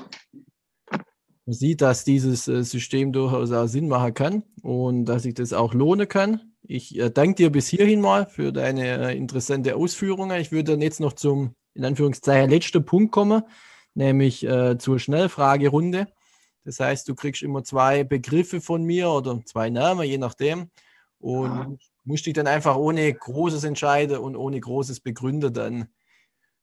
man 1.44 1.54
sieht, 1.54 1.80
dass 1.80 2.04
dieses 2.04 2.46
äh, 2.46 2.62
System 2.62 3.12
durchaus 3.12 3.50
auch 3.50 3.66
Sinn 3.66 3.88
machen 3.88 4.14
kann 4.14 4.44
und 4.62 5.06
dass 5.06 5.24
sich 5.24 5.34
das 5.34 5.52
auch 5.52 5.74
lohnen 5.74 6.08
kann. 6.08 6.51
Ich 6.62 6.98
äh, 6.98 7.10
danke 7.10 7.34
dir 7.34 7.50
bis 7.50 7.68
hierhin 7.68 8.00
mal 8.00 8.26
für 8.26 8.52
deine 8.52 9.10
äh, 9.10 9.16
interessante 9.16 9.76
Ausführungen. 9.76 10.40
Ich 10.40 10.52
würde 10.52 10.72
dann 10.72 10.80
jetzt 10.80 11.00
noch 11.00 11.12
zum, 11.12 11.54
in 11.74 11.84
Anführungszeichen, 11.84 12.50
letzten 12.50 12.84
Punkt 12.84 13.12
kommen, 13.12 13.42
nämlich 13.94 14.46
äh, 14.46 14.78
zur 14.78 14.98
Schnellfragerunde. 14.98 16.06
Das 16.64 16.78
heißt, 16.78 17.08
du 17.08 17.14
kriegst 17.14 17.42
immer 17.42 17.64
zwei 17.64 18.04
Begriffe 18.04 18.60
von 18.60 18.84
mir 18.84 19.10
oder 19.10 19.40
zwei 19.44 19.70
Namen, 19.70 20.06
je 20.06 20.18
nachdem. 20.18 20.70
Und 21.18 21.50
ah. 21.50 21.72
musst 22.04 22.26
dich 22.26 22.34
dann 22.34 22.46
einfach 22.46 22.76
ohne 22.76 23.12
großes 23.12 23.64
Entscheiden 23.64 24.18
und 24.18 24.36
ohne 24.36 24.60
großes 24.60 25.00
Begründen 25.00 25.52
dann 25.52 25.88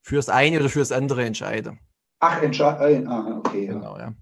fürs 0.01 0.29
eine 0.29 0.59
oder 0.59 0.69
fürs 0.69 0.91
andere 0.91 1.25
entscheiden. 1.25 1.79
Ach, 2.19 2.41
entscheiden. 2.41 3.07
Ah, 3.07 3.37
okay. 3.37 3.67
Genau, 3.67 3.97
ja. 3.97 4.13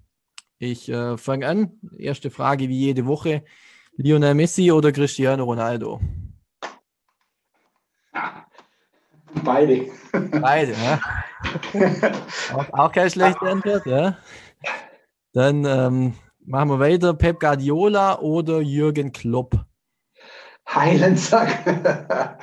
Ich 0.60 0.90
äh, 0.90 1.18
fange 1.18 1.48
an. 1.48 1.80
Erste 1.96 2.32
Frage 2.32 2.68
wie 2.68 2.80
jede 2.80 3.06
Woche. 3.06 3.44
Lionel 4.00 4.36
Messi 4.36 4.72
oder 4.72 4.92
Cristiano 4.92 5.44
Ronaldo? 5.44 6.00
Beide. 9.44 9.88
Beide, 10.40 10.74
ja. 10.74 11.00
auch, 12.54 12.74
auch 12.74 12.92
keine 12.92 13.10
schlechte 13.10 13.42
Antwort, 13.42 13.86
ja. 13.88 14.18
Dann 15.34 15.66
ähm, 15.66 16.14
machen 16.46 16.70
wir 16.70 16.80
weiter. 16.80 17.16
Pep 17.16 17.40
Guardiola 17.40 18.20
oder 18.20 18.62
Jürgen 18.62 19.12
Klopp? 19.12 19.66
Heilensack. 20.70 22.38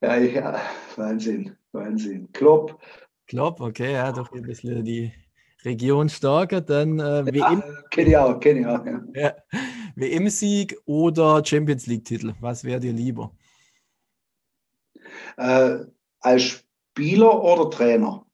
ja, 0.00 0.16
ja, 0.16 0.60
Wahnsinn, 0.96 1.56
Wahnsinn. 1.70 2.28
Klopp. 2.32 2.80
Klopp, 3.28 3.60
okay, 3.60 3.92
ja, 3.92 4.10
doch 4.10 4.32
ein 4.32 4.42
bisschen 4.42 4.84
die 4.84 5.12
Region 5.64 6.08
stärker. 6.08 6.60
Dann 6.60 6.98
äh, 6.98 7.24
WM. 7.24 7.34
Ja, 7.36 7.62
kenne 7.90 8.08
ich 8.08 8.16
auch, 8.16 8.40
kenne 8.40 8.60
ich 8.60 8.66
auch. 8.66 8.84
Ja. 8.84 9.00
ja. 9.14 9.32
WM-Sieg 10.02 10.76
oder 10.84 11.44
Champions 11.44 11.86
League-Titel? 11.86 12.34
Was 12.40 12.64
wäre 12.64 12.80
dir 12.80 12.92
lieber? 12.92 13.32
Äh, 15.36 15.78
als 16.20 16.42
Spieler 16.42 17.42
oder 17.42 17.70
Trainer? 17.70 18.26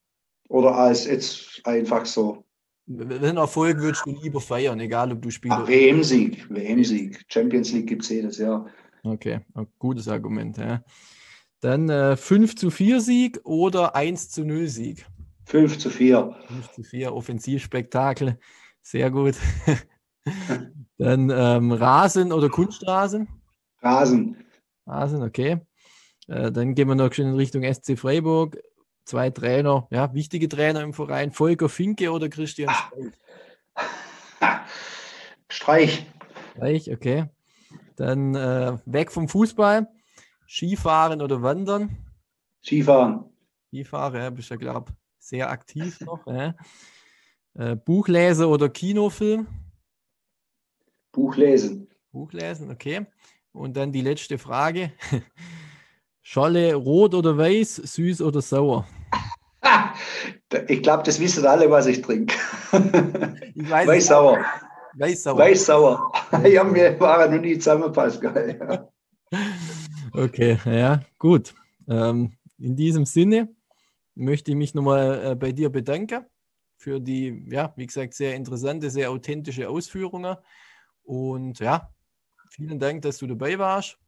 Oder 0.49 0.75
als 0.75 1.05
jetzt 1.05 1.61
einfach 1.64 2.07
so? 2.07 2.45
Welchen 2.87 3.37
Erfolg 3.37 3.79
würdest 3.81 4.07
du 4.07 4.19
lieber 4.19 4.41
feiern, 4.41 4.81
egal 4.81 5.12
ob 5.12 5.21
du 5.21 5.31
Spieler. 5.31 5.59
Ah, 5.59 5.69
WM-Sieg, 5.69 6.49
WM-Sieg. 6.49 7.23
Champions 7.29 7.71
League 7.73 7.87
gibt 7.87 8.03
es 8.03 8.09
jedes 8.09 8.39
Jahr. 8.39 8.66
Okay, 9.03 9.41
gutes 9.79 10.09
Argument. 10.09 10.57
Ja. 10.57 10.83
Dann 11.61 11.91
äh, 11.91 12.16
5 12.16 12.57
zu 12.57 12.71
4 12.71 13.03
Sieg 13.03 13.41
oder 13.45 13.95
1 13.95 14.31
zu 14.31 14.43
0 14.43 14.69
Sieg? 14.69 15.05
5 15.45 15.79
zu 15.79 15.91
4. 15.91 16.35
5 16.47 16.73
zu 16.73 16.83
4, 16.83 17.12
Offensivspektakel. 17.12 18.39
Sehr 18.81 19.11
gut. 19.11 19.35
Dann 20.99 21.30
ähm, 21.30 21.72
Rasen 21.72 22.32
oder 22.32 22.49
Kunstrasen? 22.49 23.28
Rasen. 23.80 24.36
Rasen, 24.86 25.22
okay. 25.22 25.61
Äh, 26.26 26.51
dann 26.51 26.74
gehen 26.74 26.88
wir 26.88 26.94
noch 26.94 27.12
schon 27.12 27.26
in 27.26 27.34
Richtung 27.36 27.62
SC 27.62 27.99
Freiburg. 27.99 28.59
Zwei 29.05 29.30
Trainer, 29.30 29.86
ja, 29.90 30.12
wichtige 30.12 30.49
Trainer 30.49 30.82
im 30.82 30.92
Verein. 30.92 31.30
Volker 31.32 31.70
Finke 31.70 32.11
oder 32.11 32.28
Christian 32.28 32.70
Streich? 32.70 33.12
Streich. 35.49 36.07
Streich, 36.57 36.92
okay. 36.92 37.26
Dann 37.96 38.34
äh, 38.34 38.76
weg 38.84 39.11
vom 39.11 39.28
Fußball. 39.28 39.88
Skifahren 40.46 41.22
oder 41.22 41.42
Wandern? 41.42 41.96
Skifahren. 42.62 43.24
Skifahren, 43.68 44.20
ja, 44.20 44.30
bist 44.30 44.51
ja, 44.51 44.57
glaube 44.57 44.92
sehr 45.18 45.51
aktiv 45.51 46.01
noch. 46.01 46.26
Ja. 46.26 46.55
Äh, 47.55 47.76
Buchleser 47.76 48.49
oder 48.49 48.68
Kinofilm? 48.68 49.46
Buch 51.12 51.36
lesen. 51.36 51.88
Buch 52.12 52.32
lesen, 52.32 52.70
okay. 52.70 53.06
Und 53.52 53.76
dann 53.76 53.92
die 53.92 54.02
letzte 54.02 54.38
Frage. 54.38 54.92
Scholle 56.22 56.74
rot 56.74 57.14
oder 57.14 57.36
weiß, 57.36 57.76
süß 57.76 58.22
oder 58.22 58.42
sauer? 58.42 58.86
Ich 60.68 60.82
glaube, 60.82 61.02
das 61.02 61.20
wissen 61.20 61.44
alle, 61.46 61.70
was 61.70 61.86
ich 61.86 62.00
trinke. 62.00 62.34
Weiß-sauer. 63.54 64.38
Weiß-sauer. 64.94 65.38
Weiß-sauer. 65.38 66.12
Ja, 66.46 66.74
wir 66.74 66.98
waren 67.00 67.34
noch 67.34 67.40
nie 67.40 67.59
zusammen, 67.59 67.92
Pascal. 67.92 68.56
Ja. 68.59 68.88
Okay, 70.12 70.59
ja, 70.64 71.02
gut. 71.18 71.54
Ähm, 71.86 72.32
in 72.59 72.76
diesem 72.76 73.04
Sinne 73.04 73.54
möchte 74.14 74.50
ich 74.50 74.56
mich 74.56 74.74
nochmal 74.74 75.32
äh, 75.32 75.34
bei 75.34 75.52
dir 75.52 75.70
bedanken 75.70 76.24
für 76.78 76.98
die, 76.98 77.44
ja, 77.50 77.72
wie 77.76 77.86
gesagt, 77.86 78.14
sehr 78.14 78.34
interessante, 78.34 78.88
sehr 78.88 79.11
authentische 79.11 79.68
Ausführungen. 79.68 80.36
Und 81.09 81.59
ja, 81.61 81.90
vielen 82.50 82.78
Dank, 82.78 83.02
dass 83.02 83.18
du 83.18 83.26
dabei 83.26 83.59
warst. 83.59 83.98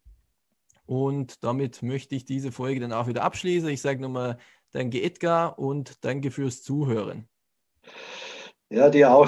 Und 0.85 1.43
damit 1.45 1.83
möchte 1.83 2.15
ich 2.15 2.25
diese 2.25 2.53
Folge 2.53 2.81
dann 2.81 2.93
auch 2.93 3.07
wieder 3.07 3.23
abschließen. 3.23 3.69
Ich 3.71 3.81
sage 3.81 4.03
nochmal 4.03 4.39
Danke, 4.73 5.03
Edgar, 5.03 5.59
und 5.59 6.05
danke 6.05 6.31
fürs 6.31 6.63
Zuhören. 6.63 7.29
Ja, 8.71 8.89
dir 8.89 9.13
auch. 9.13 9.19